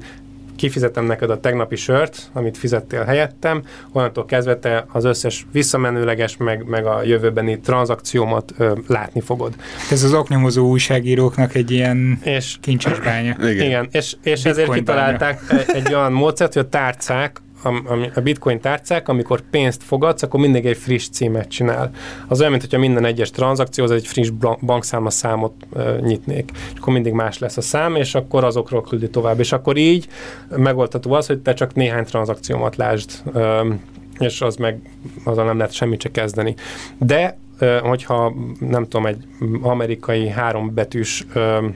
kifizetem 0.56 1.06
neked 1.06 1.30
a 1.30 1.40
tegnapi 1.40 1.76
sört, 1.76 2.30
amit 2.34 2.58
fizettél 2.58 3.04
helyettem, 3.04 3.64
onnantól 3.92 4.26
kezdve 4.26 4.58
te 4.58 4.86
az 4.92 5.04
összes 5.04 5.46
visszamenőleges, 5.52 6.38
meg, 6.38 6.66
meg 6.66 6.86
a 6.86 7.04
jövőbeni 7.04 7.60
tranzakciómat 7.60 8.54
ö, 8.58 8.74
látni 8.88 9.22
fogod. 9.22 9.54
Ez 9.92 10.04
az 10.04 10.14
oknyomozó 10.14 10.68
újságíróknak 10.68 11.56
egy 11.56 11.72
ilyen 11.72 12.20
és, 12.24 12.58
kincses 12.62 13.00
bánya. 13.00 13.36
Igen, 13.40 13.66
igen 13.66 13.88
és, 13.92 14.16
és 14.24 14.46
ezért 14.46 14.74
kitalálták 14.74 15.42
bánya. 15.50 15.64
egy 15.74 15.94
olyan 15.94 16.12
módszert, 16.12 16.54
hogy 16.54 16.64
a 16.66 16.70
tárcák 16.70 17.42
a, 17.66 18.10
a 18.16 18.22
bitcoin 18.22 18.60
tárcák, 18.60 19.08
amikor 19.08 19.42
pénzt 19.50 19.84
fogadsz, 19.84 20.24
akkor 20.24 20.40
mindig 20.40 20.66
egy 20.66 20.78
friss 20.78 21.10
címet 21.10 21.48
csinál. 21.48 21.92
Az 22.28 22.40
olyan, 22.40 22.52
mint 22.52 22.64
hogyha 22.64 22.80
minden 22.80 23.06
egyes 23.06 23.32
tranzakcióhoz 23.32 23.94
egy 23.94 24.08
friss 24.08 24.30
bankszámla 24.62 25.10
számot 25.10 25.54
uh, 25.70 26.00
nyitnék. 26.00 26.52
És 26.74 26.80
akkor 26.80 26.94
mindig 26.94 27.14
más 27.14 27.40
lesz 27.40 27.58
a 27.58 27.62
szám, 27.62 27.96
és 27.96 28.16
akkor 28.16 28.44
azokról 28.44 28.82
küldi 28.82 29.10
tovább. 29.10 29.40
És 29.40 29.52
akkor 29.52 29.78
így 29.78 30.08
megoldható 30.50 31.14
az, 31.14 31.28
hogy 31.28 31.40
te 31.40 31.54
csak 31.54 31.74
néhány 31.74 32.06
tranzakciómat 32.06 32.76
lásd, 32.76 33.12
um, 33.34 33.82
és 34.20 34.42
az 34.42 34.56
meg 34.56 34.80
azzal 35.24 35.46
nem 35.46 35.58
lehet 35.58 35.74
semmit 35.74 36.02
se 36.02 36.12
kezdeni. 36.12 36.56
De 36.98 37.38
hogyha 37.82 38.34
nem 38.60 38.84
tudom, 38.84 39.06
egy 39.06 39.28
amerikai 39.62 40.28
hárombetűs 40.28 41.26
um, 41.36 41.76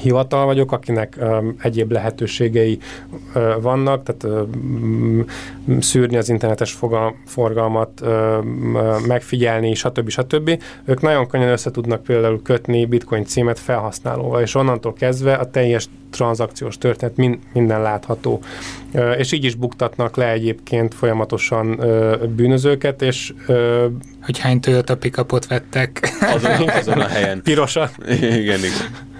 hivatal 0.00 0.44
vagyok, 0.44 0.72
akinek 0.72 1.16
um, 1.20 1.54
egyéb 1.62 1.90
lehetőségei 1.90 2.78
uh, 3.34 3.62
vannak, 3.62 4.02
tehát 4.02 4.46
um, 4.48 5.24
szűrni 5.80 6.16
az 6.16 6.28
internetes 6.28 6.72
fogal, 6.72 7.14
forgalmat, 7.26 8.00
um, 8.00 8.74
uh, 8.74 9.06
megfigyelni, 9.06 9.74
stb. 9.74 10.08
stb. 10.08 10.62
Ők 10.84 11.00
nagyon 11.00 11.26
könnyen 11.26 11.48
össze 11.48 11.70
tudnak 11.70 12.02
például 12.02 12.42
kötni 12.42 12.86
bitcoin 12.86 13.24
címet 13.24 13.58
felhasználóval, 13.58 14.42
és 14.42 14.54
onnantól 14.54 14.92
kezdve 14.92 15.34
a 15.34 15.50
teljes 15.50 15.88
tranzakciós 16.10 16.78
történet 16.78 17.16
min, 17.16 17.38
minden 17.52 17.82
látható. 17.82 18.40
Uh, 18.92 19.18
és 19.18 19.32
így 19.32 19.44
is 19.44 19.54
buktatnak 19.54 20.16
le 20.16 20.30
egyébként 20.30 20.94
folyamatosan 20.94 21.68
uh, 21.68 22.26
bűnözőket, 22.26 23.02
és 23.02 23.32
uh, 23.48 23.84
hogy 24.22 24.38
hány 24.38 24.60
Toyota 24.60 24.96
pickupot 24.96 25.46
vettek. 25.46 26.00
Azon, 26.20 26.68
azon 26.68 27.00
a 27.00 27.06
helyen. 27.06 27.42
Pirosan. 27.42 27.88
igen, 28.08 28.58
igen. 28.58 29.10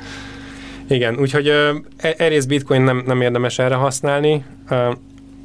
Igen, 0.89 1.19
úgyhogy 1.19 1.49
e, 1.49 1.75
egyrészt 1.97 2.49
bitcoin 2.49 2.83
nem, 2.83 3.03
nem 3.07 3.21
érdemes 3.21 3.59
erre 3.59 3.75
használni. 3.75 4.45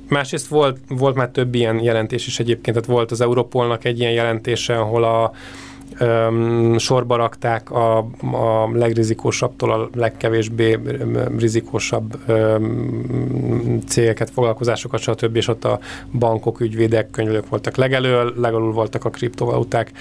Másrészt 0.09 0.47
volt, 0.47 0.77
volt 0.87 1.15
már 1.15 1.29
több 1.29 1.55
ilyen 1.55 1.79
jelentés 1.79 2.27
is 2.27 2.39
egyébként, 2.39 2.75
tehát 2.77 2.89
volt 2.89 3.11
az 3.11 3.21
Europolnak 3.21 3.85
egy 3.85 3.99
ilyen 3.99 4.11
jelentése, 4.11 4.79
ahol 4.79 5.03
a 5.03 5.31
um, 5.99 6.77
sorba 6.77 7.15
rakták 7.15 7.71
a, 7.71 7.97
a 8.21 8.69
legrizikósabbtól 8.73 9.71
a 9.71 9.89
legkevésbé 9.93 10.79
rizikósabb 11.37 12.19
um, 12.27 13.79
cégeket, 13.87 14.29
foglalkozásokat, 14.29 14.99
stb. 14.99 15.35
és 15.35 15.47
ott 15.47 15.65
a 15.65 15.79
bankok, 16.19 16.59
ügyvédek, 16.59 17.09
könyvelők 17.09 17.49
voltak 17.49 17.75
legelől, 17.75 18.33
legalul 18.37 18.71
voltak 18.71 19.05
a 19.05 19.09
kriptovaluták. 19.09 19.91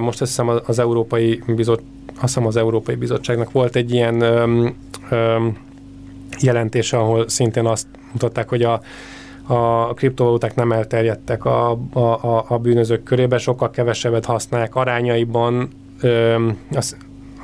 Most 0.00 0.20
azt 0.20 0.30
hiszem 0.30 0.60
az 0.66 0.78
Európai 0.78 1.42
Bizottság 1.46 1.98
azt 2.22 2.34
hiszem 2.34 2.46
az 2.46 2.56
Európai 2.56 2.94
Bizottságnak 2.94 3.52
volt 3.52 3.76
egy 3.76 3.92
ilyen 3.92 4.20
öm, 4.20 4.74
öm, 5.10 5.56
jelentése, 6.40 6.98
ahol 6.98 7.28
szintén 7.28 7.66
azt 7.66 7.86
mutatták, 8.12 8.48
hogy 8.48 8.62
a, 8.62 8.80
a 9.46 9.94
kriptovaluták 9.94 10.54
nem 10.54 10.72
elterjedtek 10.72 11.44
a, 11.44 11.78
a, 11.92 11.98
a, 12.00 12.44
a 12.48 12.58
bűnözők 12.58 13.02
körébe, 13.02 13.38
sokkal 13.38 13.70
kevesebbet 13.70 14.24
használják 14.24 14.74
arányaiban. 14.74 15.68
Öm, 16.00 16.58
azt, 16.72 16.96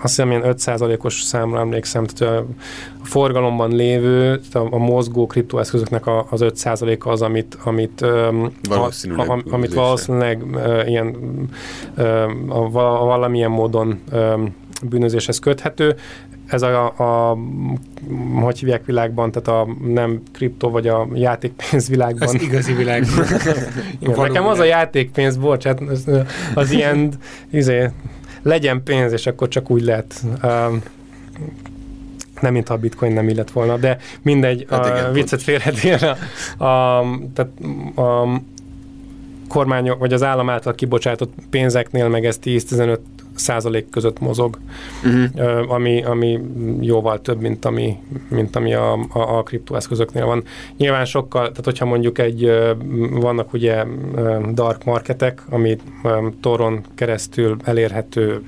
azt 0.03 0.16
hiszem, 0.16 0.31
ilyen 0.31 0.43
5%-os 0.45 1.22
számra 1.22 1.61
emlékszem, 1.61 2.05
tehát 2.05 2.35
a 3.03 3.07
forgalomban 3.07 3.70
lévő, 3.70 4.41
tehát 4.53 4.72
a, 4.72 4.74
a 4.74 4.79
mozgó 4.79 5.27
kriptoeszközöknek 5.27 6.07
a, 6.07 6.27
az 6.31 6.41
5%-a 6.45 7.09
az, 7.09 7.22
amit, 7.22 7.59
amit, 7.64 8.07
valószínűleg, 8.68 9.31
a, 9.31 9.43
amit 9.51 9.74
valószínűleg 9.74 10.43
uh, 10.53 10.89
ilyen, 10.89 11.16
uh, 11.97 12.07
a, 12.49 12.64
a, 12.64 13.05
valamilyen 13.05 13.51
módon 13.51 14.01
uh, 14.12 14.41
bűnözéshez 14.83 15.39
köthető. 15.39 15.95
Ez 16.47 16.62
a, 16.62 16.85
a 16.87 17.37
hogy 18.41 18.59
hívják 18.59 18.85
világban, 18.85 19.31
tehát 19.31 19.49
a 19.49 19.72
nem 19.87 20.22
kripto 20.33 20.70
vagy 20.70 20.89
a 20.89 21.09
játékpénz 21.14 21.89
világban. 21.89 22.29
Az 22.29 22.35
igazi 22.43 22.72
világban. 22.72 23.24
Igen, 23.99 24.20
nekem 24.20 24.47
az 24.47 24.59
a 24.59 24.64
játékpénz, 24.64 25.37
bocsánat, 25.37 25.81
az, 25.91 26.11
az 26.55 26.70
ilyen, 26.70 27.12
izé, 27.51 27.91
legyen 28.43 28.83
pénz, 28.83 29.12
és 29.12 29.27
akkor 29.27 29.49
csak 29.49 29.70
úgy 29.70 29.83
lehet. 29.83 30.22
Um, 30.43 30.83
nem 32.41 32.53
mintha 32.53 32.74
a 32.74 32.79
bitcoin 32.79 33.12
nem 33.12 33.29
illet 33.29 33.51
volna, 33.51 33.77
de 33.77 33.99
mindegy, 34.22 34.66
hát 34.70 35.07
a 35.09 35.12
viccet 35.12 35.43
a, 36.57 37.03
tehát 37.35 37.51
a 37.97 38.41
kormányok, 39.49 39.99
vagy 39.99 40.12
az 40.12 40.22
állam 40.22 40.51
által 40.51 40.74
kibocsátott 40.74 41.33
pénzeknél 41.51 42.09
meg 42.09 42.24
ez 42.24 42.39
10-15 42.45 42.99
százalék 43.37 43.89
között 43.91 44.20
mozog, 44.20 44.59
uh-huh. 45.05 45.72
ami, 45.72 46.03
ami 46.03 46.41
jóval 46.80 47.20
több, 47.20 47.41
mint 47.41 47.64
ami, 47.64 47.97
mint 48.28 48.57
ami 48.57 48.74
a, 48.74 48.93
a, 48.93 49.39
a 49.39 49.43
kriptoeszközöknél 49.43 50.26
van. 50.26 50.43
Nyilván 50.76 51.05
sokkal, 51.05 51.49
tehát 51.49 51.64
hogyha 51.64 51.84
mondjuk 51.84 52.18
egy, 52.18 52.53
vannak 53.11 53.53
ugye 53.53 53.84
dark 54.53 54.84
marketek, 54.84 55.43
ami 55.51 55.76
toron 56.41 56.84
keresztül 56.95 57.57
elérhető 57.64 58.43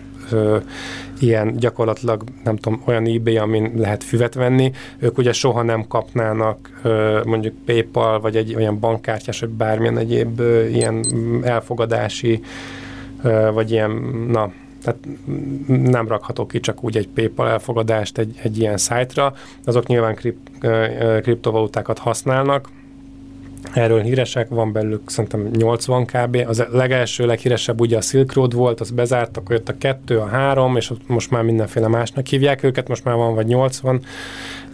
ilyen 1.21 1.57
gyakorlatilag, 1.57 2.23
nem 2.45 2.57
tudom, 2.57 2.83
olyan 2.85 3.07
eBay, 3.07 3.37
amin 3.37 3.73
lehet 3.77 4.05
füvet 4.05 4.35
venni, 4.35 4.73
ők 4.99 5.19
ugye 5.19 5.33
soha 5.33 5.63
nem 5.63 5.87
kapnának 5.89 6.83
mondjuk 7.25 7.55
PayPal, 7.65 8.21
vagy 8.21 8.37
egy 8.37 8.55
olyan 8.55 8.79
bankkártyás, 8.79 9.41
vagy 9.41 9.49
bármilyen 9.49 9.99
egyéb 9.99 10.41
ilyen 10.73 11.05
elfogadási, 11.43 12.41
vagy 13.53 13.71
ilyen, 13.71 13.91
na, 14.31 14.53
tehát 14.83 14.99
nem 15.67 16.09
rakhatok 16.09 16.49
ki 16.49 16.61
csak 16.61 16.85
úgy 16.85 16.97
egy 16.97 17.09
PayPal 17.09 17.49
elfogadást 17.49 18.19
egy, 18.19 18.39
egy 18.43 18.59
ilyen 18.59 18.77
szájtra, 18.77 19.35
azok 19.65 19.87
nyilván 19.87 20.15
krip, 20.15 20.37
kriptovalutákat 21.23 21.99
használnak, 21.99 22.69
Erről 23.73 24.03
híresek, 24.03 24.49
van 24.49 24.73
belőlük 24.73 25.11
szerintem 25.11 25.51
80 25.53 26.05
kb. 26.05 26.45
Az 26.47 26.65
legelső, 26.71 27.27
leghíresebb 27.27 27.81
ugye 27.81 27.97
a 27.97 28.01
Silk 28.01 28.33
Road 28.33 28.55
volt, 28.55 28.81
az 28.81 28.91
bezárt, 28.91 29.37
akkor 29.37 29.51
jött 29.57 29.69
a 29.69 29.79
kettő, 29.79 30.19
a 30.19 30.27
három, 30.27 30.77
és 30.77 30.93
most 31.07 31.31
már 31.31 31.43
mindenféle 31.43 31.89
másnak 31.89 32.27
hívják 32.27 32.63
őket, 32.63 32.89
most 32.89 33.05
már 33.05 33.15
van 33.15 33.35
vagy 33.35 33.47
80, 33.47 34.03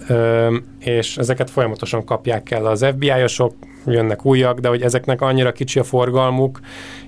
Ö, 0.08 0.56
és 0.78 1.16
ezeket 1.16 1.50
folyamatosan 1.50 2.04
kapják 2.04 2.50
el 2.50 2.66
az 2.66 2.86
FBI-osok, 2.94 3.54
jönnek 3.86 4.24
újak, 4.24 4.58
de 4.58 4.68
hogy 4.68 4.82
ezeknek 4.82 5.20
annyira 5.20 5.52
kicsi 5.52 5.78
a 5.78 5.84
forgalmuk, 5.84 6.60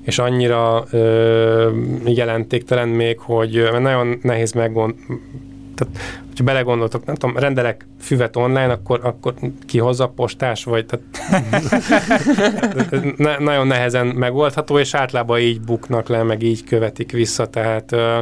és 0.03 0.19
annyira 0.19 0.85
ö, 0.91 1.71
jelentéktelen 2.05 2.89
még, 2.89 3.19
hogy 3.19 3.69
nagyon 3.81 4.19
nehéz 4.23 4.53
meggond, 4.53 4.95
tehát, 5.75 5.97
hogyha 6.27 6.45
belegondoltok, 6.45 7.05
nem 7.05 7.15
tudom, 7.15 7.37
rendelek 7.37 7.87
füvet 8.01 8.37
online, 8.37 8.73
akkor, 8.73 9.01
akkor 9.03 9.35
ki 9.67 9.79
hozza 9.79 10.07
postás, 10.09 10.65
vagy 10.65 10.87
tehát, 10.87 11.05
ne, 13.17 13.39
nagyon 13.39 13.67
nehezen 13.67 14.07
megoldható, 14.07 14.79
és 14.79 14.95
általában 14.95 15.39
így 15.39 15.61
buknak 15.61 16.09
le, 16.09 16.23
meg 16.23 16.43
így 16.43 16.65
követik 16.65 17.13
vissza, 17.13 17.47
tehát 17.47 17.93
ö, 17.93 18.19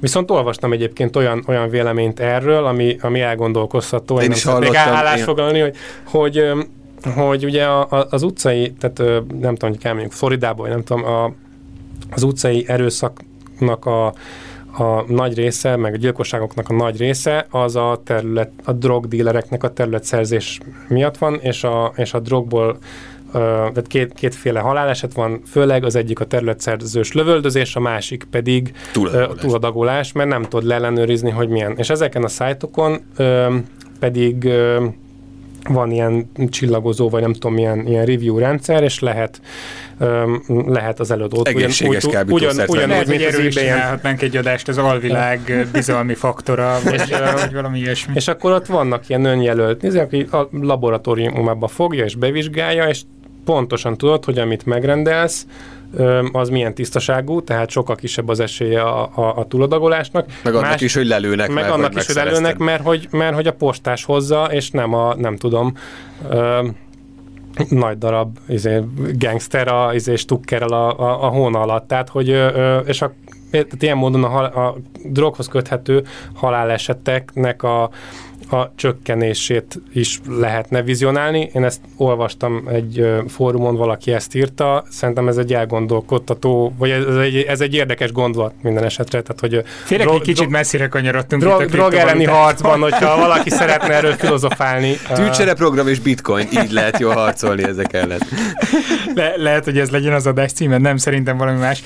Viszont 0.00 0.30
olvastam 0.30 0.72
egyébként 0.72 1.16
olyan, 1.16 1.44
olyan 1.46 1.68
véleményt 1.68 2.20
erről, 2.20 2.64
ami, 2.64 2.96
ami 3.00 3.20
elgondolkoztató. 3.20 4.20
Én 4.20 4.30
is 4.30 4.44
hallottam. 4.44 4.70
Még 4.70 4.80
hogy, 5.62 5.76
hogy 6.04 6.52
hogy 7.14 7.44
ugye 7.44 7.64
a, 7.64 8.06
az 8.10 8.22
utcai, 8.22 8.72
tehát 8.72 8.98
nem 9.40 9.54
tudom, 9.54 9.70
hogy 9.70 9.78
elmegyünk 9.82 10.12
Floridába, 10.12 10.62
vagy 10.62 10.70
nem 10.70 10.84
tudom, 10.84 11.04
a, 11.04 11.32
az 12.10 12.22
utcai 12.22 12.64
erőszaknak 12.68 13.86
a, 13.86 14.06
a 14.72 15.04
nagy 15.06 15.34
része, 15.34 15.76
meg 15.76 15.92
a 15.94 15.96
gyilkosságoknak 15.96 16.68
a 16.68 16.74
nagy 16.74 16.98
része, 16.98 17.46
az 17.50 17.76
a 17.76 18.00
terület, 18.04 18.50
a 18.64 18.72
drogdílereknek 18.72 19.62
a 19.62 19.72
területszerzés 19.72 20.60
miatt 20.88 21.18
van, 21.18 21.34
és 21.34 21.64
a, 21.64 21.92
és 21.96 22.14
a 22.14 22.20
drogból 22.20 22.78
tehát 23.32 23.86
két, 23.86 24.14
kétféle 24.14 24.60
haláleset 24.60 25.12
van, 25.12 25.42
főleg 25.46 25.84
az 25.84 25.94
egyik 25.94 26.20
a 26.20 26.24
területszerzős 26.24 27.12
lövöldözés, 27.12 27.76
a 27.76 27.80
másik 27.80 28.26
pedig 28.30 28.72
túladagolás, 28.92 29.40
túladagolás 29.40 30.12
mert 30.12 30.28
nem 30.28 30.42
tud 30.42 30.64
leellenőrizni, 30.64 31.30
hogy 31.30 31.48
milyen. 31.48 31.74
És 31.76 31.90
ezeken 31.90 32.24
a 32.24 32.28
szájtokon 32.28 33.00
pedig 33.98 34.48
van 35.68 35.90
ilyen 35.90 36.30
csillagozó, 36.50 37.08
vagy 37.08 37.20
nem 37.20 37.32
tudom, 37.32 37.54
milyen, 37.54 37.86
ilyen 37.86 38.04
review 38.04 38.38
rendszer, 38.38 38.82
és 38.82 38.98
lehet 38.98 39.40
um, 40.00 40.42
lehet 40.66 41.00
az 41.00 41.10
eladót. 41.10 41.48
Egészséges 41.48 42.04
ugyan, 42.04 42.30
ugyan, 42.30 42.50
ugyan, 42.50 42.68
ugyanúgy, 42.68 43.06
mint 43.06 43.26
az 43.26 43.34
ebay 43.34 43.48
csinálhatnánk 43.48 44.22
egy 44.22 44.36
adást 44.36 44.68
az 44.68 44.78
alvilág 44.78 45.40
bizalmi 45.72 46.14
faktora, 46.14 46.78
vagy, 46.84 47.14
vagy 47.40 47.52
valami 47.52 47.78
ilyesmi. 47.78 48.12
És 48.14 48.28
akkor 48.28 48.52
ott 48.52 48.66
vannak 48.66 49.08
ilyen 49.08 49.24
önjelölt, 49.24 49.82
nézd, 49.82 49.96
aki 49.96 50.26
a 50.30 50.48
laboratóriumában 50.50 51.68
fogja 51.68 52.04
és 52.04 52.14
bevizsgálja, 52.14 52.88
és 52.88 53.00
pontosan 53.44 53.96
tudod, 53.96 54.24
hogy 54.24 54.38
amit 54.38 54.66
megrendelsz, 54.66 55.46
az 56.32 56.48
milyen 56.48 56.74
tisztaságú, 56.74 57.42
tehát 57.42 57.70
sokkal 57.70 57.96
kisebb 57.96 58.28
az 58.28 58.40
esélye 58.40 58.82
a, 58.82 59.10
a, 59.14 59.36
a 59.36 59.44
túladagolásnak. 59.44 60.26
Meg 60.44 60.54
annak 60.54 60.70
Más, 60.70 60.80
is, 60.80 60.94
hogy 60.94 61.06
lelőnek. 61.06 61.48
Meg 61.48 61.62
mert, 61.62 61.74
annak 61.74 61.94
is, 61.94 62.06
hogy 62.06 62.14
lelőnek, 62.14 62.58
mert 62.58 62.82
hogy, 62.82 63.08
mert 63.10 63.34
hogy 63.34 63.46
a 63.46 63.52
postás 63.52 64.04
hozza, 64.04 64.44
és 64.44 64.70
nem 64.70 64.94
a, 64.94 65.14
nem 65.14 65.36
tudom, 65.36 65.74
ö, 66.30 66.66
nagy 67.68 67.98
darab 67.98 68.38
izé, 68.48 68.80
gangster 69.18 69.68
a 69.68 69.94
izé, 69.94 70.16
stukkerrel 70.16 70.72
a, 70.72 70.98
a, 70.98 71.24
a 71.24 71.28
hóna 71.28 71.60
alatt. 71.60 71.88
Tehát, 71.88 72.08
hogy, 72.08 72.30
ö, 72.30 72.78
és 72.78 73.02
a, 73.02 73.12
tehát 73.50 73.82
ilyen 73.82 73.96
módon 73.96 74.24
a, 74.24 74.66
a 74.66 74.76
droghoz 75.04 75.48
köthető 75.48 76.04
haláleseteknek 76.34 77.62
a 77.62 77.90
a 78.52 78.72
csökkenését 78.76 79.80
is 79.92 80.20
lehetne 80.28 80.82
vizionálni. 80.82 81.50
Én 81.54 81.64
ezt 81.64 81.80
olvastam 81.96 82.68
egy 82.72 83.06
fórumon, 83.28 83.76
valaki 83.76 84.12
ezt 84.12 84.34
írta, 84.34 84.84
szerintem 84.90 85.28
ez 85.28 85.36
egy 85.36 85.54
elgondolkodtató, 85.54 86.74
vagy 86.78 86.90
ez 86.90 87.16
egy, 87.16 87.36
ez 87.36 87.60
egy 87.60 87.74
érdekes 87.74 88.12
gondolat 88.12 88.54
minden 88.62 88.84
esetre. 88.84 89.22
Tehát, 89.22 89.40
hogy 89.40 89.64
Félek, 89.84 90.06
drog, 90.06 90.16
egy 90.16 90.22
kicsit 90.22 90.36
drog, 90.36 90.50
messzire 90.50 90.88
kanyarodtunk. 90.88 91.42
Drog, 91.42 91.64
drog 91.64 91.94
elleni 91.94 92.24
harcban, 92.24 92.80
hogyha 92.80 93.16
valaki 93.16 93.50
szeretne 93.50 93.94
erről 93.94 94.12
filozofálni. 94.12 94.96
Tűcsere 95.14 95.54
program 95.54 95.88
és 95.88 95.98
bitcoin, 95.98 96.48
így 96.52 96.70
lehet 96.70 96.98
jól 96.98 97.14
harcolni 97.14 97.62
ezek 97.62 97.92
ellen. 97.92 98.20
Le, 99.14 99.32
lehet, 99.36 99.64
hogy 99.64 99.78
ez 99.78 99.90
legyen 99.90 100.12
az 100.12 100.26
adás 100.26 100.52
címe, 100.52 100.78
nem 100.78 100.96
szerintem 100.96 101.36
valami 101.36 101.58
más. 101.58 101.82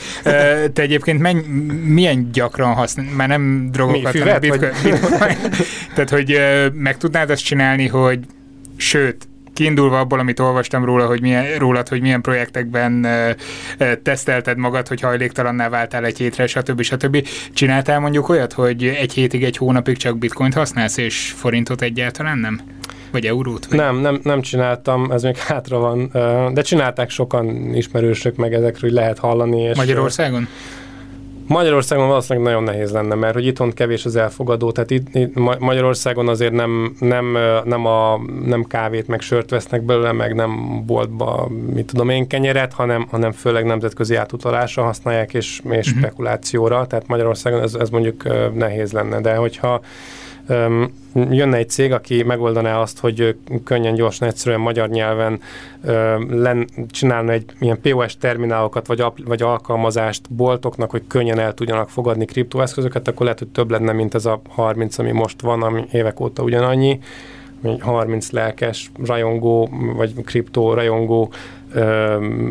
Te 0.72 0.82
egyébként 0.82 1.20
menny, 1.20 1.38
milyen 1.84 2.30
gyakran 2.32 2.74
használ, 2.74 3.06
már 3.16 3.28
nem 3.28 3.68
drogokat, 3.72 4.12
Mi, 4.12 4.18
füvet, 4.18 4.46
hanem 4.46 4.58
bitcoin, 4.58 4.72
vagy... 4.90 4.92
bitcoin. 4.92 5.36
Tehát, 5.94 6.10
hogy 6.10 6.30
meg 6.72 6.96
tudnád 6.96 7.30
azt 7.30 7.44
csinálni, 7.44 7.86
hogy 7.86 8.18
sőt, 8.76 9.28
kiindulva 9.54 9.98
abból, 9.98 10.18
amit 10.18 10.40
olvastam 10.40 10.84
róla, 10.84 11.06
hogy 11.06 11.20
milyen, 11.20 11.58
rólad, 11.58 11.88
hogy 11.88 12.00
milyen 12.00 12.20
projektekben 12.20 13.04
e, 13.04 13.36
e, 13.78 13.96
tesztelted 13.96 14.56
magad, 14.56 14.88
hogy 14.88 15.00
hajléktalanná 15.00 15.68
váltál 15.68 16.04
egy 16.04 16.18
hétre, 16.18 16.46
stb. 16.46 16.82
stb. 16.82 17.26
Csináltál 17.52 18.00
mondjuk 18.00 18.28
olyat, 18.28 18.52
hogy 18.52 18.84
egy 18.84 19.12
hétig, 19.12 19.44
egy 19.44 19.56
hónapig 19.56 19.96
csak 19.96 20.18
bitcoint 20.18 20.54
használsz, 20.54 20.96
és 20.96 21.32
forintot 21.36 21.82
egyáltalán 21.82 22.38
nem? 22.38 22.60
Vagy 23.10 23.26
eurót? 23.26 23.66
Vagy? 23.66 23.78
Nem, 23.78 23.96
nem, 23.96 24.20
nem 24.22 24.40
csináltam, 24.40 25.10
ez 25.10 25.22
még 25.22 25.36
hátra 25.36 25.78
van, 25.78 26.10
de 26.54 26.62
csinálták 26.62 27.10
sokan 27.10 27.74
ismerősök, 27.74 28.36
meg 28.36 28.52
ezekről 28.52 28.90
lehet 28.90 29.18
hallani. 29.18 29.60
És 29.60 29.76
Magyarországon? 29.76 30.48
Magyarországon 31.46 32.08
valószínűleg 32.08 32.48
nagyon 32.48 32.62
nehéz 32.62 32.92
lenne, 32.92 33.14
mert 33.14 33.34
hogy 33.34 33.46
itthon 33.46 33.72
kevés 33.72 34.04
az 34.04 34.16
elfogadó, 34.16 34.72
tehát 34.72 34.90
itt, 34.90 35.14
itt 35.14 35.34
Magyarországon 35.58 36.28
azért 36.28 36.52
nem, 36.52 36.96
nem, 36.98 37.38
nem, 37.64 37.86
a, 37.86 38.20
nem 38.44 38.64
kávét 38.64 39.06
meg 39.06 39.20
sört 39.20 39.50
vesznek 39.50 39.82
belőle, 39.82 40.12
meg 40.12 40.34
nem 40.34 40.82
boltba, 40.86 41.48
mit 41.74 41.86
tudom 41.86 42.08
én, 42.08 42.26
kenyeret, 42.26 42.72
hanem, 42.72 43.06
hanem 43.10 43.32
főleg 43.32 43.64
nemzetközi 43.64 44.14
átutalásra 44.14 44.82
használják 44.82 45.34
és, 45.34 45.60
és 45.70 45.86
uh-huh. 45.86 46.02
spekulációra, 46.02 46.86
tehát 46.86 47.06
Magyarországon 47.06 47.62
ez, 47.62 47.74
ez 47.74 47.90
mondjuk 47.90 48.22
nehéz 48.54 48.92
lenne, 48.92 49.20
de 49.20 49.34
hogyha 49.34 49.80
jönne 51.14 51.56
egy 51.56 51.68
cég, 51.68 51.92
aki 51.92 52.22
megoldaná 52.22 52.80
azt, 52.80 52.98
hogy 52.98 53.36
könnyen, 53.64 53.94
gyorsan, 53.94 54.28
egyszerűen 54.28 54.60
magyar 54.60 54.88
nyelven 54.88 55.40
len, 56.28 56.68
csinálna 56.90 57.32
egy 57.32 57.44
ilyen 57.58 57.80
POS 57.80 58.16
terminálokat, 58.16 58.86
vagy, 58.86 59.04
vagy 59.24 59.42
alkalmazást 59.42 60.32
boltoknak, 60.32 60.90
hogy 60.90 61.02
könnyen 61.06 61.38
el 61.38 61.54
tudjanak 61.54 61.90
fogadni 61.90 62.24
kriptoeszközöket, 62.24 63.08
akkor 63.08 63.22
lehet, 63.22 63.38
hogy 63.38 63.48
több 63.48 63.70
lenne, 63.70 63.92
mint 63.92 64.14
ez 64.14 64.26
a 64.26 64.40
30, 64.48 64.98
ami 64.98 65.12
most 65.12 65.40
van, 65.40 65.62
ami 65.62 65.84
évek 65.92 66.20
óta 66.20 66.42
ugyanannyi. 66.42 66.98
30 67.80 68.30
lelkes 68.30 68.90
rajongó, 69.04 69.68
vagy 69.96 70.12
kriptó 70.24 70.74
rajongó 70.74 71.32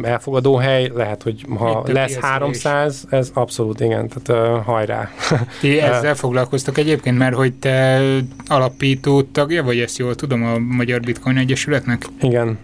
elfogadó 0.02 0.56
hely, 0.56 0.92
lehet, 0.96 1.24
hogy 1.24 1.46
ha 1.58 1.84
lesz 1.88 2.16
300, 2.16 3.06
ez 3.10 3.32
abszolút 3.34 3.80
igen, 3.80 4.08
tehát 4.08 4.58
uh, 4.58 4.64
hajrá. 4.66 5.10
Ti 5.62 5.80
ezzel 5.80 6.16
foglalkoztak 6.16 6.78
egyébként, 6.78 7.18
mert 7.18 7.36
hogy 7.36 7.54
te 7.54 8.02
alapító 8.48 9.22
tagja, 9.22 9.64
vagy 9.64 9.80
ezt 9.80 9.98
jól 9.98 10.16
tudom, 10.16 10.44
a 10.44 10.58
Magyar 10.58 11.00
Bitcoin 11.00 11.38
Egyesületnek? 11.38 12.06
Igen, 12.22 12.58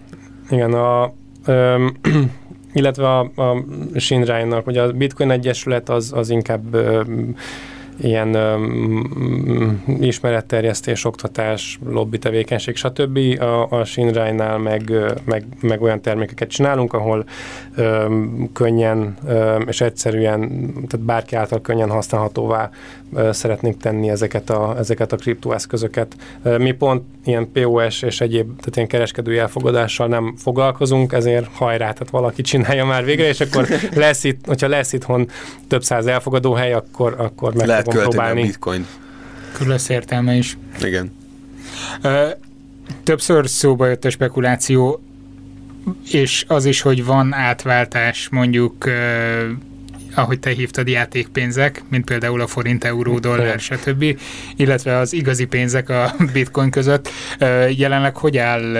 igen, 0.50 0.72
a, 0.72 1.12
um, 1.46 1.96
illetve 2.72 3.08
a, 3.08 3.20
a 3.20 3.64
Shinrai-nak, 3.96 4.66
ugye 4.66 4.82
a 4.82 4.92
Bitcoin 4.92 5.30
Egyesület 5.30 5.88
az, 5.88 6.12
az 6.14 6.30
inkább 6.30 6.74
um, 6.74 7.36
ilyen 8.00 8.36
um, 8.36 9.82
ismeretterjesztés, 10.00 11.04
oktatás, 11.04 11.78
lobby 11.86 12.18
tevékenység, 12.18 12.76
stb. 12.76 13.18
A, 13.40 13.70
a 13.70 13.84
Shinrai-nál 13.84 14.58
meg, 14.58 14.92
meg, 15.24 15.44
meg 15.60 15.82
olyan 15.82 16.00
termékeket 16.00 16.48
csinálunk, 16.48 16.92
ahol 16.92 17.24
um, 17.76 18.50
könnyen 18.52 19.16
um, 19.24 19.64
és 19.66 19.80
egyszerűen, 19.80 20.40
tehát 20.88 21.06
bárki 21.06 21.36
által 21.36 21.60
könnyen 21.60 21.90
használhatóvá 21.90 22.70
uh, 23.10 23.30
szeretnénk 23.30 23.76
tenni 23.76 24.08
ezeket 24.08 24.50
a, 24.50 24.74
ezeket 24.78 25.12
a 25.12 25.16
kriptoeszközöket. 25.16 26.16
Uh, 26.44 26.58
mi 26.58 26.72
pont 26.72 27.02
ilyen 27.24 27.52
POS 27.52 28.02
és 28.02 28.20
egyéb, 28.20 28.46
tehát 28.46 28.76
ilyen 28.76 28.88
kereskedői 28.88 29.38
elfogadással 29.38 30.06
nem 30.06 30.34
foglalkozunk, 30.36 31.12
ezért 31.12 31.46
hajrá, 31.52 31.92
tehát 31.92 32.10
valaki 32.10 32.42
csinálja 32.42 32.84
már 32.84 33.04
végre, 33.04 33.28
és 33.28 33.40
akkor 33.40 33.66
lesz 33.94 34.24
itt, 34.24 34.46
hogyha 34.46 34.68
lesz 34.68 34.92
itthon 34.92 35.28
több 35.68 35.82
száz 35.82 36.06
elfogadó 36.06 36.52
hely, 36.52 36.72
akkor, 36.72 37.14
akkor 37.18 37.54
meg 37.54 37.66
Próbálni. 37.92 38.40
a 38.40 38.44
bitcoin. 38.44 38.86
Akkor 39.54 39.66
lesz 39.66 39.88
értelme 39.88 40.34
is. 40.34 40.58
Igen. 40.82 41.12
Többször 43.02 43.48
szóba 43.48 43.86
jött 43.86 44.04
a 44.04 44.10
spekuláció, 44.10 45.02
és 46.10 46.44
az 46.48 46.64
is, 46.64 46.80
hogy 46.80 47.04
van 47.04 47.34
átváltás 47.34 48.28
mondjuk 48.28 48.84
ahogy 50.14 50.40
te 50.40 50.50
hívtad, 50.50 50.88
játékpénzek, 50.88 51.82
mint 51.88 52.04
például 52.04 52.40
a 52.40 52.46
forint, 52.46 52.84
euró, 52.84 53.18
dollár, 53.18 53.60
stb., 53.60 54.04
illetve 54.56 54.96
az 54.96 55.12
igazi 55.12 55.44
pénzek 55.44 55.88
a 55.88 56.14
bitcoin 56.32 56.70
között. 56.70 57.08
Jelenleg 57.76 58.16
hogy 58.16 58.38
áll, 58.38 58.76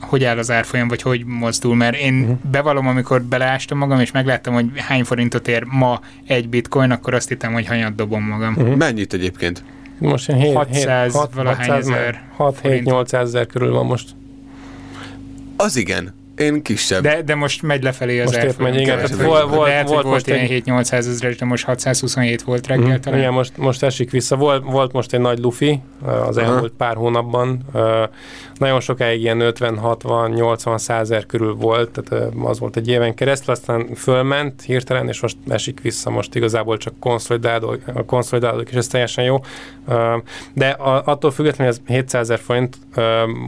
hogy 0.00 0.24
áll 0.24 0.38
az 0.38 0.50
árfolyam, 0.50 0.88
vagy 0.88 1.02
hogy 1.02 1.24
mozdul? 1.24 1.76
Mert 1.76 1.96
én 1.96 2.20
uh-huh. 2.20 2.38
bevallom, 2.50 2.86
amikor 2.86 3.22
beleástam 3.22 3.78
magam, 3.78 4.00
és 4.00 4.10
megláttam, 4.10 4.54
hogy 4.54 4.66
hány 4.74 5.04
forintot 5.04 5.48
ér 5.48 5.64
ma 5.64 6.00
egy 6.26 6.48
bitcoin, 6.48 6.90
akkor 6.90 7.14
azt 7.14 7.28
hittem, 7.28 7.52
hogy 7.52 7.66
hanyat 7.66 7.94
dobom 7.94 8.22
magam. 8.22 8.54
Uh-huh. 8.56 8.76
Mennyit 8.76 9.12
egyébként? 9.12 9.64
Most 9.98 10.32
7, 10.32 10.54
600 10.54 11.12
7, 11.12 11.22
valahány 11.34 11.70
600, 11.70 11.88
ezer. 11.88 12.22
6-7-800 12.38 13.12
ezer 13.12 13.46
körül 13.46 13.72
van 13.72 13.86
most. 13.86 14.08
Az 15.56 15.76
igen. 15.76 16.14
Én 16.38 16.62
kisebb. 16.62 17.02
De, 17.02 17.22
de 17.22 17.34
most 17.34 17.62
megy 17.62 17.82
lefelé 17.82 18.20
az 18.20 18.32
most 18.32 18.58
megy, 18.58 18.80
igen. 18.80 18.96
Tehát 18.96 19.22
volt, 19.22 19.48
volt, 19.48 19.68
lehet, 19.68 19.88
volt, 19.88 20.04
volt 20.04 20.26
ilyen 20.26 20.38
egy... 20.38 20.62
7-800 20.66 20.92
ezeres, 20.92 21.36
de 21.36 21.44
most 21.44 21.64
627 21.64 22.42
volt 22.42 22.66
reggel 22.66 22.96
mm. 22.96 23.00
talán. 23.00 23.18
Igen, 23.18 23.32
most, 23.32 23.56
most 23.56 23.82
esik 23.82 24.10
vissza. 24.10 24.36
Volt, 24.36 24.64
volt 24.64 24.92
most 24.92 25.12
egy 25.12 25.20
nagy 25.20 25.38
lufi 25.38 25.80
az 26.04 26.36
uh-huh. 26.36 26.52
elmúlt 26.52 26.72
pár 26.76 26.96
hónapban. 26.96 27.60
Nagyon 28.54 28.80
sokáig 28.80 29.20
ilyen 29.20 29.38
50-60-80 29.42 30.78
százer 30.78 31.26
körül 31.26 31.54
volt, 31.54 31.90
tehát 31.90 32.34
az 32.42 32.58
volt 32.58 32.76
egy 32.76 32.88
éven 32.88 33.14
keresztül, 33.14 33.54
aztán 33.54 33.94
fölment 33.94 34.62
hirtelen, 34.62 35.08
és 35.08 35.20
most 35.20 35.36
esik 35.48 35.80
vissza. 35.80 36.10
Most 36.10 36.34
igazából 36.34 36.76
csak 36.76 36.98
konszolidálódik, 36.98 37.82
konszolidálódik 38.06 38.68
és 38.68 38.76
ez 38.76 38.86
teljesen 38.86 39.24
jó. 39.24 39.40
De 40.52 40.68
attól 41.04 41.30
függetlenül, 41.30 41.72
hogy 41.72 41.82
ez 41.86 41.94
700 41.94 42.30
ezer 42.30 42.38
forint, 42.38 42.76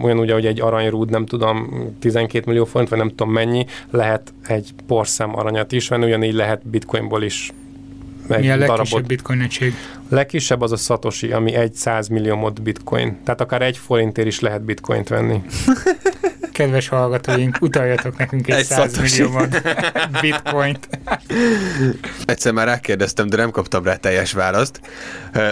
ugyanúgy, 0.02 0.30
ahogy 0.30 0.46
egy 0.46 0.60
aranyrúd, 0.60 1.10
nem 1.10 1.26
tudom, 1.26 1.88
12 2.00 2.44
millió 2.46 2.64
forint, 2.64 2.79
vagy 2.88 2.98
nem 2.98 3.08
tudom 3.08 3.32
mennyi, 3.32 3.66
lehet 3.90 4.34
egy 4.46 4.70
porszem 4.86 5.36
aranyat 5.38 5.72
is 5.72 5.88
venni, 5.88 6.04
ugyanígy 6.04 6.34
lehet 6.34 6.66
bitcoinból 6.66 7.22
is 7.22 7.52
egy 8.28 8.40
Mi 8.40 8.50
a 8.50 8.56
legkisebb 8.56 8.76
darabot. 8.76 9.06
bitcoin 9.06 9.40
egység? 9.40 9.74
Legkisebb 10.08 10.60
az 10.60 10.72
a 10.72 10.76
Satoshi, 10.76 11.32
ami 11.32 11.54
egy 11.54 11.72
100 11.72 12.08
millió 12.08 12.36
mod 12.36 12.62
bitcoin. 12.62 13.18
Tehát 13.24 13.40
akár 13.40 13.62
egy 13.62 13.76
forintért 13.76 14.26
is 14.26 14.40
lehet 14.40 14.62
bitcoint 14.62 15.08
venni. 15.08 15.42
Kedves 16.52 16.88
hallgatóink, 16.88 17.56
utaljatok 17.60 18.18
nekünk 18.18 18.48
egy, 18.48 18.54
egy 18.58 18.64
100 18.64 18.98
millió 18.98 19.30
mod 19.30 19.62
bitcoint. 20.20 20.88
Egyszer 22.24 22.52
már 22.52 22.66
rákérdeztem, 22.66 23.28
de 23.28 23.36
nem 23.36 23.50
kaptam 23.50 23.84
rá 23.84 23.96
teljes 23.96 24.32
választ, 24.32 24.80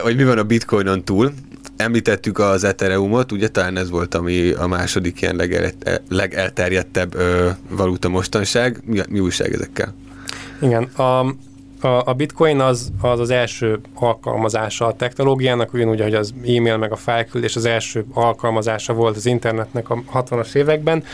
hogy 0.03 0.17
mi 0.17 0.25
van 0.25 0.39
a 0.39 0.43
bitcoinon 0.43 1.05
túl. 1.05 1.33
Említettük 1.79 2.39
az 2.39 2.65
Ethereumot, 2.65 3.33
ugye 3.33 3.49
talán 3.49 3.77
ez 3.77 3.91
volt 3.91 4.15
ami 4.15 4.51
a 4.51 4.67
második 4.67 5.21
ilyen 5.21 5.37
legel, 5.37 5.71
legelterjedtebb 6.09 7.15
ö, 7.15 7.49
valuta 7.69 8.09
mostanság. 8.09 8.81
Mi, 8.85 9.01
mi 9.09 9.21
újság 9.21 9.53
ezekkel? 9.53 9.95
Igen, 10.61 10.83
a, 10.83 11.35
a, 11.85 12.03
a 12.05 12.13
bitcoin 12.13 12.61
az, 12.61 12.93
az 13.01 13.21
az 13.21 13.31
első 13.31 13.81
alkalmazása 13.95 14.87
a 14.87 14.93
technológiának, 14.93 15.73
ugyanúgy, 15.73 16.01
hogy 16.01 16.15
az 16.15 16.35
e-mail 16.37 16.77
meg 16.77 16.93
a 16.93 16.97
fájlküldés 16.97 17.57
az 17.57 17.65
első 17.65 18.05
alkalmazása 18.13 18.93
volt 18.93 19.17
az 19.17 19.27
internetnek 19.27 19.91
a 19.91 20.03
60-as 20.15 20.55
években, 20.55 21.05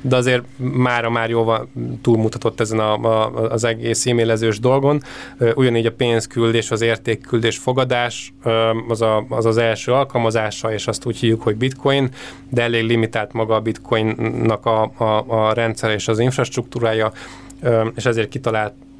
de 0.00 0.16
azért 0.16 0.42
mára 0.56 1.10
már 1.10 1.30
jóval 1.30 1.68
túlmutatott 2.02 2.60
ezen 2.60 2.78
a, 2.78 2.94
a, 2.94 3.50
az 3.50 3.64
egész 3.64 4.06
e-mailezős 4.06 4.58
dolgon. 4.58 5.02
Ugyanígy 5.54 5.86
a 5.86 5.92
pénzküldés, 5.92 6.70
az 6.70 6.80
értékküldés, 6.80 7.58
fogadás 7.58 8.34
az, 8.88 9.02
a, 9.02 9.24
az 9.28 9.46
az 9.46 9.56
első 9.56 9.92
alkalmazása, 9.92 10.72
és 10.72 10.86
azt 10.86 11.06
úgy 11.06 11.16
hívjuk, 11.16 11.42
hogy 11.42 11.56
bitcoin, 11.56 12.10
de 12.48 12.62
elég 12.62 12.86
limitált 12.86 13.32
maga 13.32 13.54
a 13.54 13.60
bitcoinnak 13.60 14.66
a, 14.66 14.82
a, 14.96 15.24
a 15.26 15.52
rendszer 15.52 15.90
és 15.90 16.08
az 16.08 16.18
infrastruktúrája, 16.18 17.12
és 17.94 18.04
ezért 18.04 18.28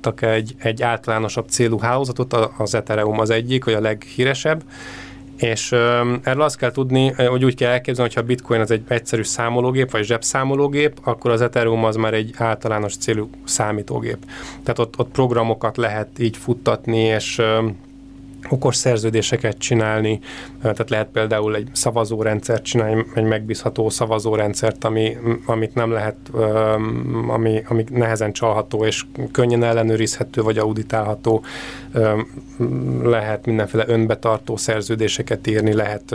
kitaláltak 0.03 0.23
egy, 0.23 0.55
egy 0.59 0.83
általánosabb 0.83 1.49
célú 1.49 1.79
hálózatot, 1.79 2.33
az 2.59 2.75
Ethereum 2.75 3.19
az 3.19 3.31
egyik, 3.31 3.65
vagy 3.65 3.75
a 3.75 3.81
leghíresebb, 3.81 4.63
és 5.37 5.73
erről 6.23 6.43
azt 6.43 6.57
kell 6.57 6.71
tudni, 6.71 7.09
hogy 7.09 7.45
úgy 7.45 7.55
kell 7.55 7.71
elképzelni, 7.71 8.11
hogyha 8.11 8.21
a 8.21 8.27
bitcoin 8.27 8.61
az 8.61 8.71
egy 8.71 8.83
egyszerű 8.89 9.23
számológép, 9.23 9.91
vagy 9.91 10.05
zsebszámológép, 10.05 10.99
akkor 11.03 11.31
az 11.31 11.41
Ethereum 11.41 11.85
az 11.85 11.97
már 11.97 12.15
egy 12.15 12.35
általános 12.37 12.97
célú 12.97 13.31
számítógép. 13.45 14.19
Tehát 14.63 14.79
ott, 14.79 14.99
ott 14.99 15.11
programokat 15.11 15.77
lehet 15.77 16.09
így 16.19 16.37
futtatni, 16.37 16.99
és 16.99 17.43
okos 18.49 18.77
szerződéseket 18.77 19.59
csinálni, 19.59 20.21
tehát 20.63 20.91
lehet 20.91 21.09
például 21.13 21.55
egy 21.55 21.69
szavazórendszert 21.73 22.63
csinálni, 22.63 23.05
egy 23.15 23.25
megbízható 23.25 23.91
szavazórendszert, 23.91 24.85
ami, 24.85 25.17
amit 25.47 25.75
nem 25.75 25.91
lehet, 25.91 26.17
ami, 27.29 27.63
ami 27.69 27.85
nehezen 27.91 28.33
csalható 28.33 28.85
és 28.85 29.05
könnyen 29.33 29.63
ellenőrizhető 29.63 30.43
vagy 30.43 30.59
auditálható, 30.59 31.43
lehet 33.03 33.47
mindenféle 33.47 33.85
önbetartó 33.87 34.57
szerződéseket 34.57 35.47
írni, 35.47 35.73
lehet 35.73 36.15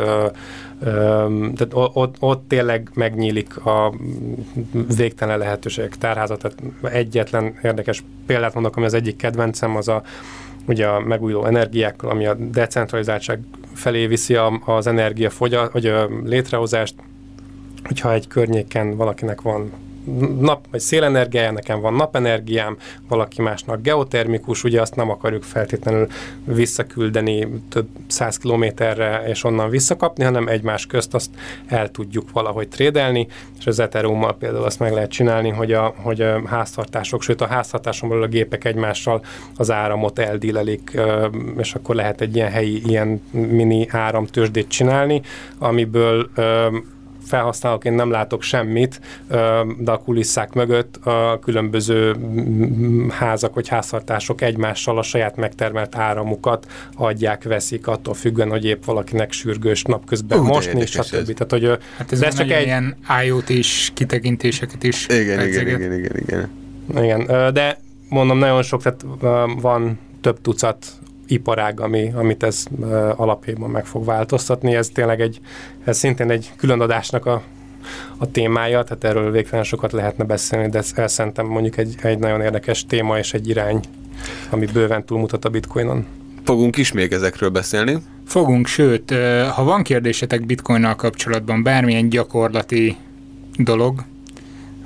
tehát 1.56 1.70
ott, 1.74 2.16
ott 2.20 2.48
tényleg 2.48 2.90
megnyílik 2.94 3.66
a 3.66 3.94
végtelen 4.96 5.38
lehetőségek 5.38 5.98
tárházat. 5.98 6.40
Tehát 6.40 6.94
egyetlen 6.94 7.60
érdekes 7.64 8.04
példát 8.26 8.54
mondok, 8.54 8.76
ami 8.76 8.86
az 8.86 8.94
egyik 8.94 9.16
kedvencem, 9.16 9.76
az 9.76 9.88
a 9.88 10.04
ugye 10.68 10.88
a 10.88 11.00
megújuló 11.00 11.46
energiákkal, 11.46 12.10
ami 12.10 12.26
a 12.26 12.34
decentralizáltság 12.34 13.40
felé 13.74 14.08
viszi 14.08 14.36
a, 14.36 14.62
az 14.66 14.88
energiafogyat, 14.88 15.72
vagy 15.72 15.86
a 15.86 16.10
létrehozást, 16.24 16.96
hogyha 17.84 18.14
egy 18.14 18.28
környéken 18.28 18.96
valakinek 18.96 19.42
van 19.42 19.72
nap 20.40 20.66
vagy 20.72 20.80
szélenergiája, 20.80 21.52
nekem 21.52 21.80
van 21.80 21.94
napenergiám, 21.94 22.78
valaki 23.08 23.42
másnak 23.42 23.82
geotermikus, 23.82 24.64
ugye 24.64 24.82
azt 24.82 24.96
nem 24.96 25.10
akarjuk 25.10 25.44
feltétlenül 25.44 26.08
visszaküldeni 26.46 27.48
több 27.70 27.88
száz 28.08 28.38
kilométerre 28.38 29.24
és 29.28 29.44
onnan 29.44 29.70
visszakapni, 29.70 30.24
hanem 30.24 30.48
egymás 30.48 30.86
közt 30.86 31.14
azt 31.14 31.30
el 31.68 31.92
tudjuk 31.92 32.32
valahogy 32.32 32.68
trédelni, 32.68 33.28
és 33.60 33.68
az 33.68 33.80
ethereum 33.80 34.28
például 34.40 34.64
azt 34.64 34.80
meg 34.80 34.94
lehet 34.94 35.12
csinálni, 35.12 35.50
hogy 35.50 35.72
a, 35.72 35.94
hogy 35.98 36.22
a 36.22 36.48
háztartások, 36.48 37.22
sőt 37.22 37.42
a 37.42 37.48
háztartáson 37.48 38.10
belül 38.10 38.24
a 38.24 38.28
gépek 38.28 38.66
egymással 38.66 39.24
az 39.56 39.72
áramot 39.72 40.20
eldílelik, 40.20 41.02
és 41.58 41.74
akkor 41.74 41.96
lehet 41.96 42.22
egy 42.22 42.36
ilyen 42.36 42.52
helyi, 42.52 42.82
ilyen 42.86 43.22
mini 43.32 43.88
áramtősdét 43.90 44.68
csinálni, 44.68 45.22
amiből 45.58 46.30
felhasználóként 47.28 47.96
nem 47.96 48.12
látok 48.12 48.42
semmit, 48.42 49.02
de 49.78 49.92
a 49.92 49.98
kulisszák 49.98 50.54
mögött 50.54 50.96
a 50.96 51.40
különböző 51.42 52.16
házak 53.10 53.54
vagy 53.54 53.68
háztartások 53.68 54.42
egymással 54.42 54.98
a 54.98 55.02
saját 55.02 55.36
megtermelt 55.36 55.96
áramukat 55.96 56.66
adják, 56.96 57.44
veszik, 57.44 57.88
attól 57.88 58.14
függően, 58.14 58.50
hogy 58.50 58.66
épp 58.66 58.84
valakinek 58.84 59.32
sürgős 59.32 59.84
napközben 59.84 60.40
uh, 60.40 60.46
mosni, 60.46 60.86
stb. 60.86 61.34
Tehát, 61.34 61.50
hogy, 61.50 61.84
hát 61.98 62.12
ez, 62.12 62.22
ez 62.22 62.36
csak 62.36 62.52
egy... 62.52 62.66
ilyen 62.66 62.96
IoT 63.26 63.50
is 63.50 63.92
kitekintéseket 63.94 64.84
is. 64.84 65.08
Igen, 65.08 65.48
igen, 65.48 65.68
igen, 65.68 65.94
igen, 65.94 66.16
igen. 66.16 66.50
Igen, 66.96 67.54
de 67.54 67.80
mondom, 68.10 68.38
nagyon 68.38 68.64
sok, 68.64 68.82
tehát 68.82 69.06
van 69.62 70.00
több 70.22 70.42
tucat 70.42 70.86
iparág, 71.28 71.80
ami, 71.80 72.12
amit 72.16 72.44
ez 72.44 72.66
alapjában 73.16 73.70
meg 73.70 73.86
fog 73.86 74.06
változtatni. 74.06 74.76
Ez 74.76 74.90
tényleg 74.90 75.22
egy, 75.22 75.40
ez 75.84 75.98
szintén 75.98 76.32
egy 76.32 76.52
külön 76.58 76.80
adásnak 76.80 77.26
a, 77.26 77.44
a 78.18 78.32
témája, 78.32 78.84
tehát 78.84 79.04
erről 79.04 79.32
végtelen 79.32 79.64
sokat 79.64 79.92
lehetne 79.92 80.24
beszélni, 80.24 80.70
de 80.70 80.78
ez 80.96 81.12
szerintem 81.12 81.46
mondjuk 81.46 81.78
egy, 81.78 81.96
egy 82.02 82.20
nagyon 82.20 82.42
érdekes 82.42 82.86
téma 82.86 83.18
és 83.18 83.34
egy 83.34 83.50
irány, 83.50 83.80
ami 84.50 84.66
bőven 84.66 85.06
túlmutat 85.06 85.46
a 85.46 85.50
bitcoinon. 85.50 86.06
Fogunk 86.44 86.78
is 86.78 86.92
még 86.92 87.12
ezekről 87.12 87.50
beszélni? 87.50 87.98
Fogunk, 88.26 88.68
sőt, 88.68 89.14
ha 89.54 89.64
van 89.64 89.84
kérdésetek 89.84 90.46
bitcoinnal 90.46 90.96
kapcsolatban, 90.96 91.64
bármilyen 91.64 92.10
gyakorlati 92.10 92.96
dolog, 93.58 94.04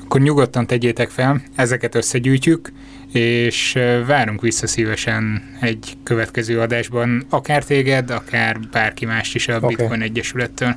akkor 0.04 0.22
nyugodtan 0.22 0.68
tegyétek 0.68 1.10
fel, 1.10 1.42
ezeket 1.56 1.96
összegyűjtjük, 1.96 2.72
és 3.12 3.78
várunk 4.06 4.42
vissza 4.42 4.68
szívesen 4.68 5.44
egy 5.62 5.98
következő 6.04 6.60
adásban, 6.60 7.26
akár 7.30 7.64
téged, 7.64 8.10
akár 8.10 8.60
bárki 8.72 9.06
más 9.06 9.36
is 9.36 9.48
a 9.48 9.56
okay. 9.56 9.76
Bitcoin 9.76 10.02
Egyesülettől. 10.02 10.76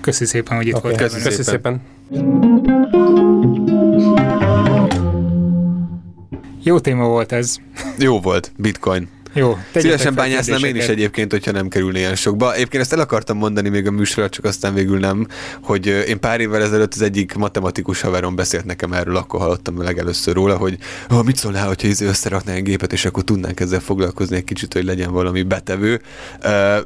Köszi 0.00 0.24
szépen, 0.24 0.56
hogy 0.56 0.66
itt 0.66 0.74
okay. 0.74 0.90
voltál. 0.90 1.08
Köszi, 1.08 1.22
Köszi 1.22 1.42
szépen. 1.42 1.80
Jó 6.62 6.80
téma 6.80 7.04
volt 7.04 7.32
ez. 7.32 7.56
Jó 7.98 8.20
volt, 8.20 8.52
Bitcoin. 8.56 9.08
Jó, 9.32 9.58
Szívesen 9.74 10.14
bányásznám 10.14 10.64
én 10.64 10.76
is 10.76 10.86
egyébként, 10.86 11.30
hogyha 11.30 11.50
nem 11.50 11.68
kerülne 11.68 11.98
ilyen 11.98 12.14
sokba. 12.14 12.54
Egyébként 12.54 12.82
ezt 12.82 12.92
el 12.92 13.00
akartam 13.00 13.36
mondani 13.36 13.68
még 13.68 13.86
a 13.86 13.90
műsorra, 13.90 14.28
csak 14.28 14.44
aztán 14.44 14.74
végül 14.74 14.98
nem, 14.98 15.26
hogy 15.62 15.86
én 15.86 16.20
pár 16.20 16.40
évvel 16.40 16.62
ezelőtt 16.62 16.94
az 16.94 17.02
egyik 17.02 17.34
matematikus 17.34 18.00
haverom 18.00 18.36
beszélt 18.36 18.64
nekem 18.64 18.92
erről, 18.92 19.16
akkor 19.16 19.40
hallottam 19.40 19.82
legelőször 19.82 20.34
róla, 20.34 20.56
hogy 20.56 20.78
oh, 21.10 21.24
mit 21.24 21.36
szólnál, 21.36 21.66
hogyha 21.66 21.88
izé 21.88 22.06
összeraknál 22.06 22.56
egy 22.56 22.62
gépet, 22.62 22.92
és 22.92 23.04
akkor 23.04 23.22
tudnánk 23.22 23.60
ezzel 23.60 23.80
foglalkozni 23.80 24.36
egy 24.36 24.44
kicsit, 24.44 24.72
hogy 24.72 24.84
legyen 24.84 25.12
valami 25.12 25.42
betevő. 25.42 26.00
Uh, 26.44 26.76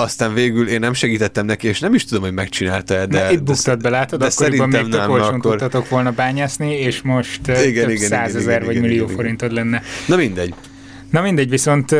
aztán 0.00 0.34
végül 0.34 0.68
én 0.68 0.80
nem 0.80 0.92
segítettem 0.92 1.46
neki, 1.46 1.68
és 1.68 1.80
nem 1.80 1.94
is 1.94 2.04
tudom, 2.04 2.22
hogy 2.22 2.32
megcsinálta 2.32 3.06
de... 3.06 3.24
Na, 3.24 3.30
itt 3.30 3.42
buktad 3.42 3.80
be, 3.80 3.88
látod, 3.88 4.18
de 4.18 4.26
akkoriban 4.26 4.68
még 4.68 4.84
olcsón 4.84 5.34
akkor... 5.34 5.50
tudtatok 5.50 5.88
volna 5.88 6.10
bányászni, 6.10 6.72
és 6.72 7.02
most 7.02 7.40
igen, 7.46 7.84
több 7.84 7.90
igen, 7.90 8.08
százezer 8.08 8.54
igen, 8.54 8.66
vagy 8.66 8.76
igen, 8.76 8.88
millió 8.88 9.04
igen, 9.04 9.16
forintod 9.16 9.52
lenne. 9.52 9.82
Na 10.06 10.16
mindegy. 10.16 10.54
Na 11.10 11.20
mindegy, 11.20 11.50
viszont 11.50 11.94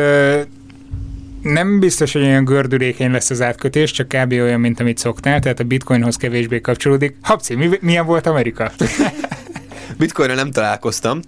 nem 1.41 1.79
biztos, 1.79 2.13
hogy 2.13 2.21
olyan 2.21 2.43
gördülékeny 2.43 3.11
lesz 3.11 3.29
az 3.29 3.41
átkötés, 3.41 3.91
csak 3.91 4.07
kb. 4.07 4.31
olyan, 4.31 4.59
mint 4.59 4.79
amit 4.79 4.97
szoktál, 4.97 5.39
tehát 5.39 5.59
a 5.59 5.63
bitcoinhoz 5.63 6.15
kevésbé 6.15 6.61
kapcsolódik. 6.61 7.15
Habci, 7.21 7.55
mi, 7.55 7.69
milyen 7.81 8.05
volt 8.05 8.27
Amerika? 8.27 8.71
Bitcoinra 9.97 10.35
nem 10.35 10.51
találkoztam. 10.51 11.19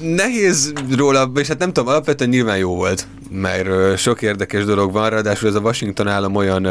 Nehéz 0.00 0.72
róla, 0.96 1.32
és 1.34 1.48
hát 1.48 1.58
nem 1.58 1.72
tudom, 1.72 1.88
alapvetően 1.88 2.30
nyilván 2.30 2.56
jó 2.56 2.74
volt, 2.74 3.06
mert 3.30 3.98
sok 3.98 4.22
érdekes 4.22 4.64
dolog 4.64 4.92
van, 4.92 5.10
ráadásul 5.10 5.48
ez 5.48 5.54
a 5.54 5.60
Washington 5.60 6.08
állam 6.08 6.34
olyan 6.34 6.68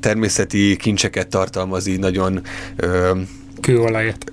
természeti 0.00 0.76
kincseket 0.76 1.28
tartalmaz 1.28 1.86
így 1.86 1.98
nagyon 1.98 2.40
Kőolajat. 3.60 4.32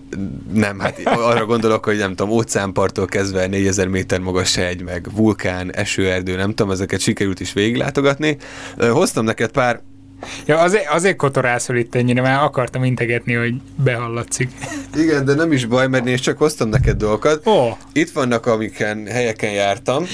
Nem, 0.54 0.80
hát 0.80 1.02
arra 1.06 1.46
gondolok, 1.46 1.86
hogy 1.86 1.98
nem 1.98 2.16
tudom, 2.16 2.34
óceánparttól 2.34 3.06
kezdve 3.06 3.48
4000 3.48 3.88
méter 3.88 4.20
magas 4.20 4.58
egy, 4.58 4.82
meg 4.82 5.08
vulkán, 5.16 5.74
esőerdő, 5.76 6.36
nem 6.36 6.50
tudom, 6.50 6.72
ezeket 6.72 7.00
sikerült 7.00 7.40
is 7.40 7.54
végiglátogatni. 7.54 8.38
Hoztam 8.78 9.26
neked 9.26 9.52
pár 9.52 9.82
Ja, 10.46 10.60
azért, 10.60 10.90
azért 10.90 11.16
kotorászol 11.16 11.76
itt 11.76 11.96
ennyire, 11.96 12.22
mert 12.22 12.42
akartam 12.42 12.84
integetni, 12.84 13.34
hogy 13.34 13.54
behallatszik. 13.84 14.50
Igen, 14.96 15.26
de 15.26 15.34
nem 15.34 15.52
is 15.52 15.66
baj, 15.66 15.88
mert 15.88 16.08
én 16.08 16.18
csak 16.18 16.38
hoztam 16.38 16.70
neked 16.70 16.98
dolgokat. 16.98 17.42
Oh. 17.44 17.78
Itt 17.94 18.12
vannak, 18.12 18.46
amiken 18.46 19.06
helyeken 19.06 19.52
jártam. 19.52 20.06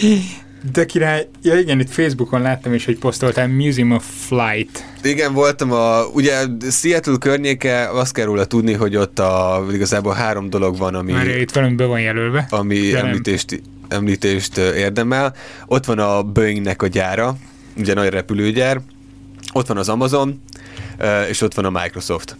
De 0.74 0.86
király, 0.86 1.28
ja 1.42 1.60
igen, 1.60 1.80
itt 1.80 1.90
Facebookon 1.90 2.42
láttam 2.42 2.74
is, 2.74 2.86
hogy 2.86 2.98
posztoltál 2.98 3.48
Museum 3.48 3.92
of 3.92 4.06
Flight. 4.28 4.86
Igen, 5.04 5.34
voltam 5.34 5.72
a, 5.72 6.06
ugye 6.06 6.46
Seattle 6.70 7.18
környéke, 7.20 7.90
azt 7.90 8.14
kell 8.14 8.26
róla 8.26 8.46
tudni, 8.46 8.74
hogy 8.74 8.96
ott 8.96 9.20
a, 9.20 9.66
igazából 9.72 10.14
három 10.14 10.50
dolog 10.50 10.78
van, 10.78 10.96
ami... 10.96 11.12
Már 11.12 11.28
itt 11.28 11.52
velünk 11.52 11.76
be 11.76 11.86
van 11.86 12.02
jelölve. 12.02 12.48
Ami 12.50 12.96
említést, 12.96 13.62
említést 13.88 14.58
érdemel. 14.58 15.36
Ott 15.66 15.86
van 15.86 16.00
a 16.00 16.24
Boeingnek 16.24 16.82
a 16.82 16.88
gyára, 16.88 17.36
ugye 17.78 17.94
nagy 17.94 18.10
repülőgyár, 18.10 18.82
ott 19.54 19.68
van 19.68 19.78
az 19.78 19.90
Amazon, 19.90 20.42
és 21.30 21.42
ott 21.42 21.54
van 21.54 21.66
a 21.66 21.82
Microsoft. 21.82 22.38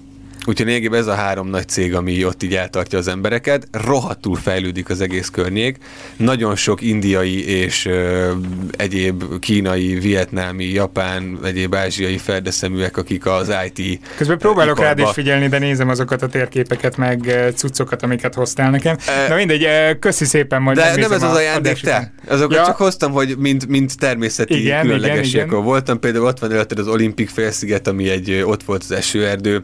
Úgyhogy 0.50 0.66
lényegében 0.68 1.00
ez 1.00 1.08
a 1.08 1.14
három 1.14 1.48
nagy 1.48 1.68
cég, 1.68 1.96
ami 1.96 2.26
ott 2.26 2.44
így 2.44 2.56
eltartja 2.56 2.98
az 2.98 3.08
embereket. 3.08 3.68
Rohadtul 3.72 4.36
fejlődik 4.36 4.90
az 4.90 5.02
egész 5.02 5.30
környék. 5.30 5.78
Nagyon 6.18 6.56
sok 6.56 6.82
indiai 6.82 7.48
és 7.48 7.86
ö, 7.86 8.32
egyéb 8.78 9.40
kínai, 9.40 10.00
vietnámi, 10.00 10.66
japán, 10.66 11.40
egyéb 11.44 11.76
ázsiai 11.76 12.18
ferdeszeműek, 12.18 12.98
akik 12.98 13.26
az 13.26 13.54
IT 13.74 14.00
Közben 14.18 14.38
próbálok 14.38 14.78
iparba- 14.78 14.98
rád 15.00 15.08
is 15.08 15.14
figyelni, 15.14 15.48
de 15.48 15.58
nézem 15.60 15.90
azokat 15.90 16.22
a 16.22 16.28
térképeket, 16.28 16.98
meg 16.98 17.52
cuccokat, 17.56 18.04
amiket 18.04 18.34
hoztál 18.34 18.70
nekem. 18.70 18.98
Na 19.28 19.36
mindegy, 19.36 19.68
köszi 20.00 20.26
szépen, 20.26 20.62
majd 20.62 20.78
De 20.78 20.96
nem 20.96 21.12
ez 21.12 21.24
az 21.24 21.36
ajándék, 21.36 21.80
te. 21.80 22.14
Azokat 22.28 22.58
Ja. 22.58 22.66
csak 22.66 22.76
hoztam, 22.78 23.12
hogy 23.12 23.38
mint, 23.38 23.68
mint 23.68 23.98
természeti 23.98 24.62
Igen, 24.62 24.82
különlegességekről 24.82 25.62
voltam. 25.62 26.00
Például 26.00 26.26
ott 26.26 26.40
van 26.40 26.52
előtted 26.52 26.80
az 26.80 26.88
Olympic 26.88 27.32
félsziget, 27.32 27.88
ami 27.88 28.10
egy, 28.10 28.42
ott 28.46 28.64
volt 28.64 28.84
az 28.84 28.92
esőerdő, 28.92 29.62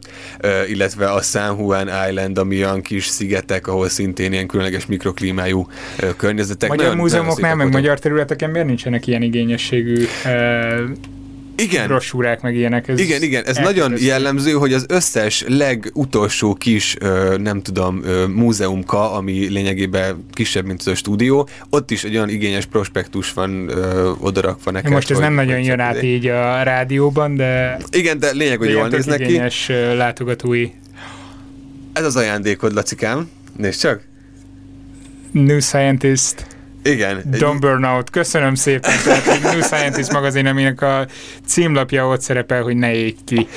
illetve 0.75 1.11
a 1.11 1.21
San 1.21 1.57
Juan 1.59 1.89
Island, 2.09 2.37
ami 2.37 2.55
olyan 2.55 2.81
kis 2.81 3.05
szigetek, 3.05 3.67
ahol 3.67 3.89
szintén 3.89 4.33
ilyen 4.33 4.47
különleges 4.47 4.85
mikroklímájú 4.85 5.67
környezetek. 6.17 6.69
Magyar 6.69 6.85
Nagyon- 6.85 7.01
múzeumoknál, 7.01 7.55
meg 7.55 7.71
magyar 7.71 7.99
területeken 7.99 8.49
miért 8.49 8.67
nincsenek 8.67 9.07
ilyen 9.07 9.21
igényességű 9.21 10.05
Igen. 11.57 11.87
brossúrák, 11.87 12.41
meg 12.41 12.55
ilyenek? 12.55 12.87
Ez 12.87 12.99
Igen, 12.99 13.21
igen, 13.23 13.43
ez 13.45 13.57
elképesztő. 13.57 13.79
nagyon 13.81 14.01
jellemző, 14.03 14.51
hogy 14.51 14.73
az 14.73 14.85
összes 14.87 15.43
legutolsó 15.47 16.53
kis, 16.53 16.95
nem 17.37 17.61
tudom, 17.61 17.95
múzeumka, 18.33 19.11
ami 19.13 19.31
lényegében 19.47 20.25
kisebb, 20.33 20.65
mint 20.65 20.79
az 20.79 20.87
a 20.87 20.95
stúdió, 20.95 21.47
ott 21.69 21.91
is 21.91 22.03
egy 22.03 22.15
olyan 22.15 22.29
igényes 22.29 22.65
prospektus 22.65 23.33
van 23.33 23.69
odarakva 24.19 24.71
neked. 24.71 24.91
Most 24.91 25.09
ez 25.11 25.15
hogy- 25.17 25.25
nem 25.25 25.33
nagyon 25.33 25.59
jön 25.59 25.79
át 25.79 26.03
így 26.03 26.27
a 26.27 26.63
rádióban, 26.63 27.35
de 27.35 27.77
Igen, 27.91 28.19
de 28.19 28.31
lényeg, 28.31 28.57
hogy 28.57 28.69
jól 28.69 28.87
néznek 28.87 29.17
ki. 29.17 29.23
igényes 29.23 29.71
látogatói 29.95 30.69
Ez 31.93 32.05
az 32.05 32.15
ajándékod, 32.15 32.73
Lacikám. 32.73 33.29
Nézd 33.57 33.79
csak. 33.79 34.01
New 35.31 35.59
Scientist, 35.59 36.45
Igen. 36.85 37.23
Don't 37.31 37.57
Burn 37.59 37.83
Out. 37.83 38.09
Köszönöm 38.09 38.55
szépen. 38.55 38.93
Tehát 39.03 39.27
egy 39.27 39.41
New 39.41 39.61
Scientist 39.61 40.11
magazin, 40.11 40.45
aminek 40.45 40.81
a 40.81 41.07
címlapja 41.47 42.07
ott 42.07 42.21
szerepel, 42.21 42.61
hogy 42.61 42.75
ne 42.75 42.93
égj 42.93 43.17
ki. 43.25 43.47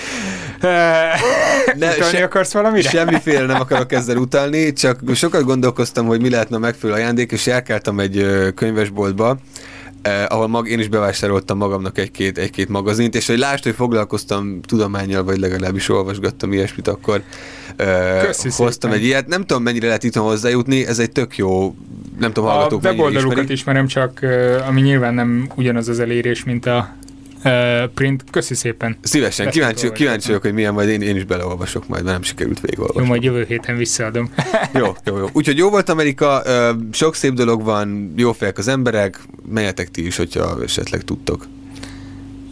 Ne, 0.61 1.91
Utalni 1.95 2.17
se- 2.17 2.23
akarsz 2.25 2.53
valamire? 2.53 2.89
Semmiféle 2.89 3.47
nem 3.47 3.61
akarok 3.61 3.93
ezzel 3.93 4.17
utalni, 4.17 4.73
csak 4.73 5.01
sokat 5.15 5.45
gondolkoztam, 5.45 6.07
hogy 6.07 6.21
mi 6.21 6.31
lehetne 6.31 6.57
a 6.57 6.59
megfelelő 6.59 6.99
ajándék, 7.01 7.33
és 7.33 7.47
járkáltam 7.47 8.01
egy 8.01 8.27
könyvesboltba, 8.55 9.39
eh, 10.03 10.25
ahol 10.29 10.47
mag, 10.47 10.69
én 10.69 10.79
is 10.79 10.89
bevásároltam 10.89 11.57
magamnak 11.59 11.99
egy-két, 11.99 12.39
egy-két 12.39 12.69
magazint, 12.69 13.15
és 13.15 13.27
hogy 13.27 13.39
lásd, 13.39 13.65
hogy 13.65 13.75
foglalkoztam 13.75 14.61
tudományjal, 14.61 15.25
vagy 15.25 15.39
legalábbis 15.39 15.89
olvasgattam 15.89 16.53
ilyesmit, 16.53 16.89
akkor 16.89 17.23
eh, 17.77 18.23
Köszi 18.27 18.49
hoztam 18.49 18.91
szépen. 18.91 18.97
egy 18.97 19.05
ilyet. 19.05 19.27
Nem 19.27 19.45
tudom, 19.45 19.63
mennyire 19.63 19.87
lehet 19.87 20.05
itthon 20.05 20.25
hozzájutni, 20.25 20.87
ez 20.87 20.99
egy 20.99 21.11
tök 21.13 21.37
jó, 21.37 21.75
nem 22.19 22.33
tudom, 22.33 22.49
A 22.49 22.53
hallgatók 22.53 22.83
mennyire 22.83 23.03
weboldalukat 23.03 23.39
ismerik. 23.39 23.59
ismerem, 23.59 23.87
csak 23.87 24.23
ö, 24.23 24.59
ami 24.67 24.81
nyilván 24.81 25.15
nem 25.15 25.49
ugyanaz 25.55 25.89
az 25.89 26.01
elérés, 26.01 26.45
mint 26.45 26.67
a 26.67 26.97
print. 27.95 28.25
Köszi 28.31 28.55
szépen. 28.55 28.97
Szívesen, 29.03 29.51
kíváncsi, 29.51 29.93
kíváncsi 29.93 30.27
vagyok, 30.27 30.43
hogy 30.43 30.53
milyen, 30.53 30.73
majd 30.73 30.89
én, 30.89 31.03
én 31.03 31.17
is 31.17 31.25
beleolvasok, 31.25 31.89
majd 31.89 32.03
mert 32.03 32.15
nem 32.15 32.23
sikerült 32.23 32.57
Jó, 32.57 32.63
végigolvasni. 32.63 33.09
majd 33.09 33.23
jövő 33.23 33.45
héten 33.49 33.77
visszaadom. 33.77 34.31
Jó, 34.75 34.95
jó, 35.05 35.19
jó. 35.19 35.29
Úgyhogy 35.33 35.57
jó 35.57 35.71
volt 35.71 35.89
Amerika, 35.89 36.43
sok 36.93 37.15
szép 37.15 37.33
dolog 37.33 37.63
van, 37.63 38.13
jó 38.17 38.33
fejek 38.33 38.59
az 38.59 38.69
emberek, 38.69 39.21
menjetek 39.49 39.91
ti 39.91 40.07
is, 40.07 40.17
hogyha 40.17 40.63
esetleg 40.63 41.03
tudtok. 41.03 41.47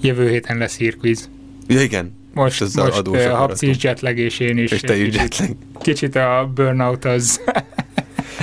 Jövő 0.01 0.29
héten 0.29 0.59
lesz 0.59 0.77
hírkvíz. 0.77 1.29
Ja, 1.67 1.81
igen. 1.81 2.15
Most, 2.35 2.61
most 2.61 2.77
adósak 2.79 3.31
ö, 3.31 3.35
Habci 3.35 3.69
is 3.69 3.83
jetlag, 3.83 4.19
és 4.19 4.39
én 4.39 4.59
is. 4.59 4.71
És 4.71 4.81
te 4.81 4.97
is 4.97 5.15
jetlag. 5.15 5.57
kicsit 5.81 6.17
a 6.17 6.51
burnout 6.55 7.05
az... 7.05 7.41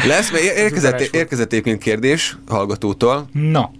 Lesz, 0.07 0.31
mert 0.31 0.43
érkezett, 0.43 1.01
érkezett 1.01 1.51
egyébként 1.51 1.81
kérdés 1.81 2.37
hallgatótól, 2.47 3.29
Na, 3.31 3.71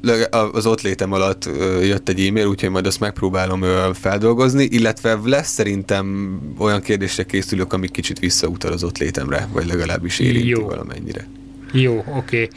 az 0.52 0.66
ott 0.66 0.82
létem 0.82 1.12
alatt 1.12 1.50
jött 1.82 2.10
egy 2.10 2.26
e-mail, 2.28 2.46
úgyhogy 2.46 2.70
majd 2.70 2.86
azt 2.88 3.00
megpróbálom 3.00 3.64
feldolgozni, 3.94 4.64
illetve 4.64 5.20
lesz 5.24 5.52
szerintem 5.52 6.38
olyan 6.58 6.82
kérdésre 6.82 7.24
készülök, 7.24 7.74
amik 7.74 7.92
kicsit 7.92 8.20
visszautal 8.20 8.72
az 8.72 8.84
ott 8.84 8.98
létemre, 8.98 9.48
vagy 9.52 9.66
legalábbis 9.66 10.20
érinti 10.20 10.48
Jó. 10.48 10.66
valamennyire. 10.66 11.28
jó, 11.72 12.04
oké. 12.18 12.48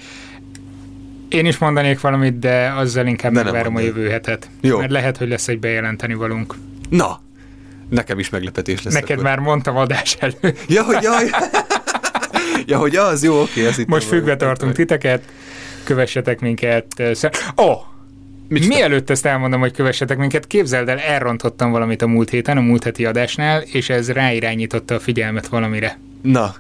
Én 1.29 1.47
is 1.47 1.59
mondanék 1.59 2.01
valamit, 2.01 2.39
de 2.39 2.73
azzal 2.77 3.07
inkább 3.07 3.33
De 3.33 3.43
megvárom 3.43 3.77
a 3.77 3.81
jövő 3.81 4.09
hetet. 4.09 4.51
Jó. 4.61 4.79
Mert 4.79 4.91
lehet, 4.91 5.17
hogy 5.17 5.29
lesz 5.29 5.49
egy 5.49 5.59
bejelenteni 5.59 6.15
valunk. 6.15 6.55
Na! 6.89 7.21
Nekem 7.89 8.19
is 8.19 8.31
meglepetés 8.31 8.83
lesz. 8.83 8.95
Neked 8.95 9.11
akkor. 9.11 9.23
már 9.23 9.39
mondtam 9.39 9.77
adás 9.77 10.17
előtt. 10.21 10.59
Ja, 10.69 10.83
hogy 10.83 11.03
jaj! 11.03 11.25
ja, 12.71 12.79
hogy 12.79 12.97
az, 12.97 13.23
jó, 13.23 13.41
oké, 13.41 13.67
ezt 13.67 13.77
hittem, 13.77 13.95
Most 13.95 14.07
függve 14.07 14.37
tartunk 14.37 14.73
titeket, 14.73 15.23
kövessetek 15.85 16.41
minket. 16.41 16.87
Ó! 17.57 17.65
Oh, 17.65 17.79
Micsoda? 18.49 18.75
Mielőtt 18.75 19.11
ezt 19.11 19.27
elmondom, 19.27 19.61
hogy 19.61 19.73
kövessetek 19.73 20.19
minket, 20.19 20.47
képzeld 20.47 20.89
el, 20.89 20.99
elrontottam 20.99 21.71
valamit 21.71 22.03
a 22.03 22.07
múlt 22.07 22.31
héten, 22.31 22.57
a 22.57 22.61
múlt 22.61 22.85
heti 22.85 23.05
adásnál, 23.05 23.61
és 23.61 23.89
ez 23.89 24.11
ráirányította 24.11 24.95
a 24.95 25.01
figyelmet 25.01 25.47
valamire. 25.47 25.99
Na, 26.23 26.55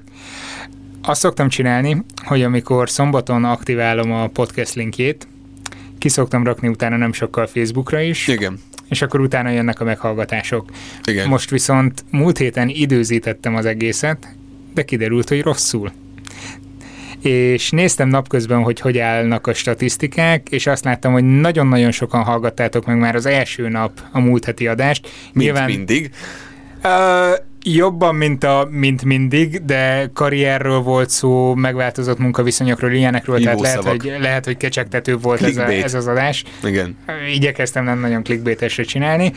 Azt 1.02 1.20
szoktam 1.20 1.48
csinálni, 1.48 2.04
hogy 2.24 2.42
amikor 2.42 2.90
szombaton 2.90 3.44
aktiválom 3.44 4.12
a 4.12 4.26
podcast 4.26 4.74
linkjét, 4.74 5.26
ki 5.98 6.08
szoktam 6.08 6.44
rakni 6.44 6.68
utána 6.68 6.96
nem 6.96 7.12
sokkal 7.12 7.46
Facebookra 7.46 8.00
is, 8.00 8.28
igen, 8.28 8.60
és 8.88 9.02
akkor 9.02 9.20
utána 9.20 9.50
jönnek 9.50 9.80
a 9.80 9.84
meghallgatások. 9.84 10.70
igen. 11.04 11.28
Most 11.28 11.50
viszont 11.50 12.04
múlt 12.10 12.38
héten 12.38 12.68
időzítettem 12.68 13.54
az 13.54 13.66
egészet, 13.66 14.28
de 14.76 14.82
kiderült, 14.82 15.28
hogy 15.28 15.42
rosszul. 15.42 15.92
És 17.20 17.70
néztem 17.70 18.08
napközben, 18.08 18.62
hogy 18.62 18.80
hogy 18.80 18.98
állnak 18.98 19.46
a 19.46 19.54
statisztikák, 19.54 20.46
és 20.50 20.66
azt 20.66 20.84
láttam, 20.84 21.12
hogy 21.12 21.24
nagyon-nagyon 21.24 21.90
sokan 21.90 22.22
hallgattátok 22.22 22.86
meg 22.86 22.98
már 22.98 23.14
az 23.14 23.26
első 23.26 23.68
nap 23.68 24.00
a 24.12 24.20
múlt 24.20 24.44
heti 24.44 24.66
adást. 24.66 25.08
Mint 25.32 25.66
mindig. 25.66 26.10
Ö, 26.82 27.32
jobban, 27.62 28.14
mint, 28.14 28.44
a, 28.44 28.68
mint 28.70 29.04
mindig, 29.04 29.64
de 29.64 30.10
karrierről 30.14 30.80
volt 30.80 31.10
szó, 31.10 31.54
megváltozott 31.54 32.18
munkaviszonyokról, 32.18 32.90
ilyenekről, 32.90 33.40
tehát 33.40 33.60
lehet 33.60 33.84
hogy, 33.84 34.12
lehet, 34.20 34.44
hogy 34.44 34.56
kecsegtető 34.56 35.16
volt 35.16 35.42
ez, 35.42 35.56
a, 35.56 35.72
ez 35.72 35.94
az 35.94 36.06
adás. 36.06 36.44
Igen. 36.64 36.96
Igyekeztem 37.34 37.84
nem 37.84 38.00
nagyon 38.00 38.22
clickbaitesre 38.22 38.82
csinálni. 38.82 39.32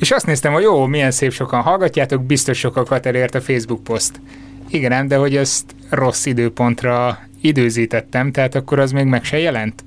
És 0.00 0.10
azt 0.10 0.26
néztem, 0.26 0.52
hogy 0.52 0.62
jó, 0.62 0.86
milyen 0.86 1.10
szép 1.10 1.32
sokan 1.32 1.60
hallgatjátok, 1.60 2.24
biztos 2.24 2.58
sokakat 2.58 3.06
elért 3.06 3.34
a 3.34 3.40
Facebook 3.40 3.84
poszt. 3.84 4.20
Igen, 4.68 4.92
ám, 4.92 5.08
de 5.08 5.16
hogy 5.16 5.36
ezt 5.36 5.64
rossz 5.90 6.26
időpontra 6.26 7.18
időzítettem, 7.40 8.32
tehát 8.32 8.54
akkor 8.54 8.78
az 8.78 8.92
még 8.92 9.04
meg 9.04 9.24
se 9.24 9.38
jelent. 9.38 9.84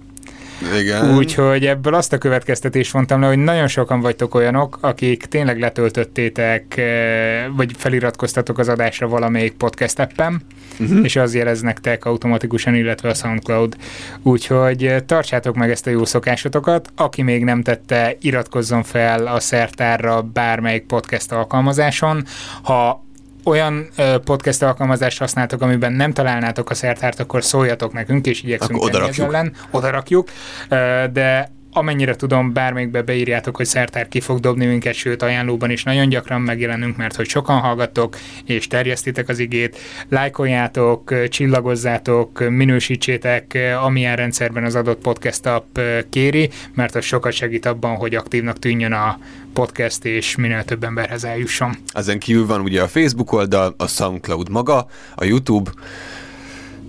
Igen. 0.79 1.15
Úgyhogy 1.15 1.65
ebből 1.65 1.93
azt 1.93 2.13
a 2.13 2.17
következtetést 2.17 2.91
vontam 2.91 3.21
le, 3.21 3.27
hogy 3.27 3.37
nagyon 3.37 3.67
sokan 3.67 3.99
vagytok 3.99 4.35
olyanok, 4.35 4.77
akik 4.81 5.25
tényleg 5.25 5.59
letöltöttétek, 5.59 6.77
eh, 6.77 7.45
vagy 7.55 7.71
feliratkoztatok 7.77 8.57
az 8.57 8.69
adásra 8.69 9.07
valamelyik 9.07 9.53
podcast 9.53 9.99
appen, 9.99 10.41
uh-huh. 10.79 11.03
és 11.03 11.15
az 11.15 11.35
jelez 11.35 11.61
nektek 11.61 12.05
automatikusan, 12.05 12.75
illetve 12.75 13.09
a 13.09 13.13
SoundCloud. 13.13 13.75
Úgyhogy 14.21 14.85
eh, 14.85 14.99
tartsátok 14.99 15.55
meg 15.55 15.69
ezt 15.69 15.87
a 15.87 15.89
jó 15.89 16.05
szokásotokat. 16.05 16.91
Aki 16.95 17.21
még 17.21 17.43
nem 17.43 17.61
tette, 17.61 18.15
iratkozzon 18.21 18.83
fel 18.83 19.27
a 19.27 19.39
szertárra 19.39 20.21
bármelyik 20.21 20.83
podcast 20.83 21.31
alkalmazáson. 21.31 22.23
Ha 22.61 23.07
olyan 23.49 23.89
podcast 24.23 24.61
alkalmazást 24.63 25.19
használtok, 25.19 25.61
amiben 25.61 25.93
nem 25.93 26.13
találnátok 26.13 26.69
a 26.69 26.73
szertárt, 26.73 27.19
akkor 27.19 27.43
szóljatok 27.43 27.93
nekünk, 27.93 28.25
és 28.25 28.43
igyekszünk 28.43 28.75
Akkor 28.77 28.89
odarakjuk. 28.89 29.27
ellen. 29.33 29.53
Oda 29.71 29.89
rakjuk. 29.89 30.29
Ö, 30.69 31.03
De 31.11 31.51
amennyire 31.71 32.15
tudom, 32.15 32.53
bármelyikbe 32.53 33.01
beírjátok, 33.01 33.55
hogy 33.55 33.65
szertár 33.65 34.07
ki 34.07 34.19
fog 34.19 34.39
dobni 34.39 34.65
minket, 34.65 34.93
sőt 34.93 35.21
ajánlóban 35.21 35.69
is 35.69 35.83
nagyon 35.83 36.09
gyakran 36.09 36.41
megjelenünk, 36.41 36.97
mert 36.97 37.15
hogy 37.15 37.27
sokan 37.27 37.59
hallgattok, 37.59 38.17
és 38.45 38.67
terjesztitek 38.67 39.29
az 39.29 39.39
igét, 39.39 39.77
lájkoljátok, 40.09 41.29
csillagozzátok, 41.29 42.49
minősítsétek, 42.49 43.57
amilyen 43.81 44.15
rendszerben 44.15 44.63
az 44.63 44.75
adott 44.75 45.01
podcast 45.01 45.45
app 45.45 45.79
kéri, 46.09 46.49
mert 46.73 46.95
az 46.95 47.05
sokat 47.05 47.33
segít 47.33 47.65
abban, 47.65 47.95
hogy 47.95 48.15
aktívnak 48.15 48.59
tűnjön 48.59 48.91
a 48.91 49.19
podcast, 49.53 50.05
és 50.05 50.35
minél 50.35 50.63
több 50.63 50.83
emberhez 50.83 51.23
eljusson. 51.23 51.77
Ezen 51.93 52.19
kívül 52.19 52.45
van 52.45 52.61
ugye 52.61 52.81
a 52.81 52.87
Facebook 52.87 53.31
oldal, 53.31 53.73
a 53.77 53.87
SoundCloud 53.87 54.49
maga, 54.49 54.87
a 55.15 55.23
YouTube, 55.23 55.71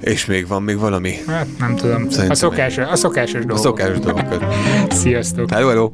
és 0.01 0.27
még 0.27 0.47
van 0.47 0.63
még 0.63 0.79
valami. 0.79 1.13
Hát 1.27 1.47
nem 1.59 1.77
tudom. 1.77 2.03
Szerintem 2.03 2.31
a 2.31 2.35
szokásos, 2.35 2.85
a 2.85 2.97
szokásos 2.97 3.41
A 3.41 3.45
dolgok. 3.45 3.59
szokásos 3.59 3.99
dolgokat. 3.99 4.45
Sziasztok! 4.93 5.51
Hello, 5.51 5.69
hello! 5.69 5.91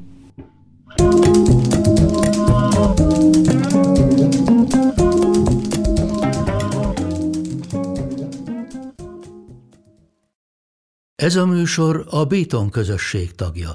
Ez 11.15 11.37
a 11.37 11.47
műsor 11.47 12.07
a 12.11 12.25
Béton 12.25 12.71
közösség 12.71 13.35
tagja. 13.35 13.73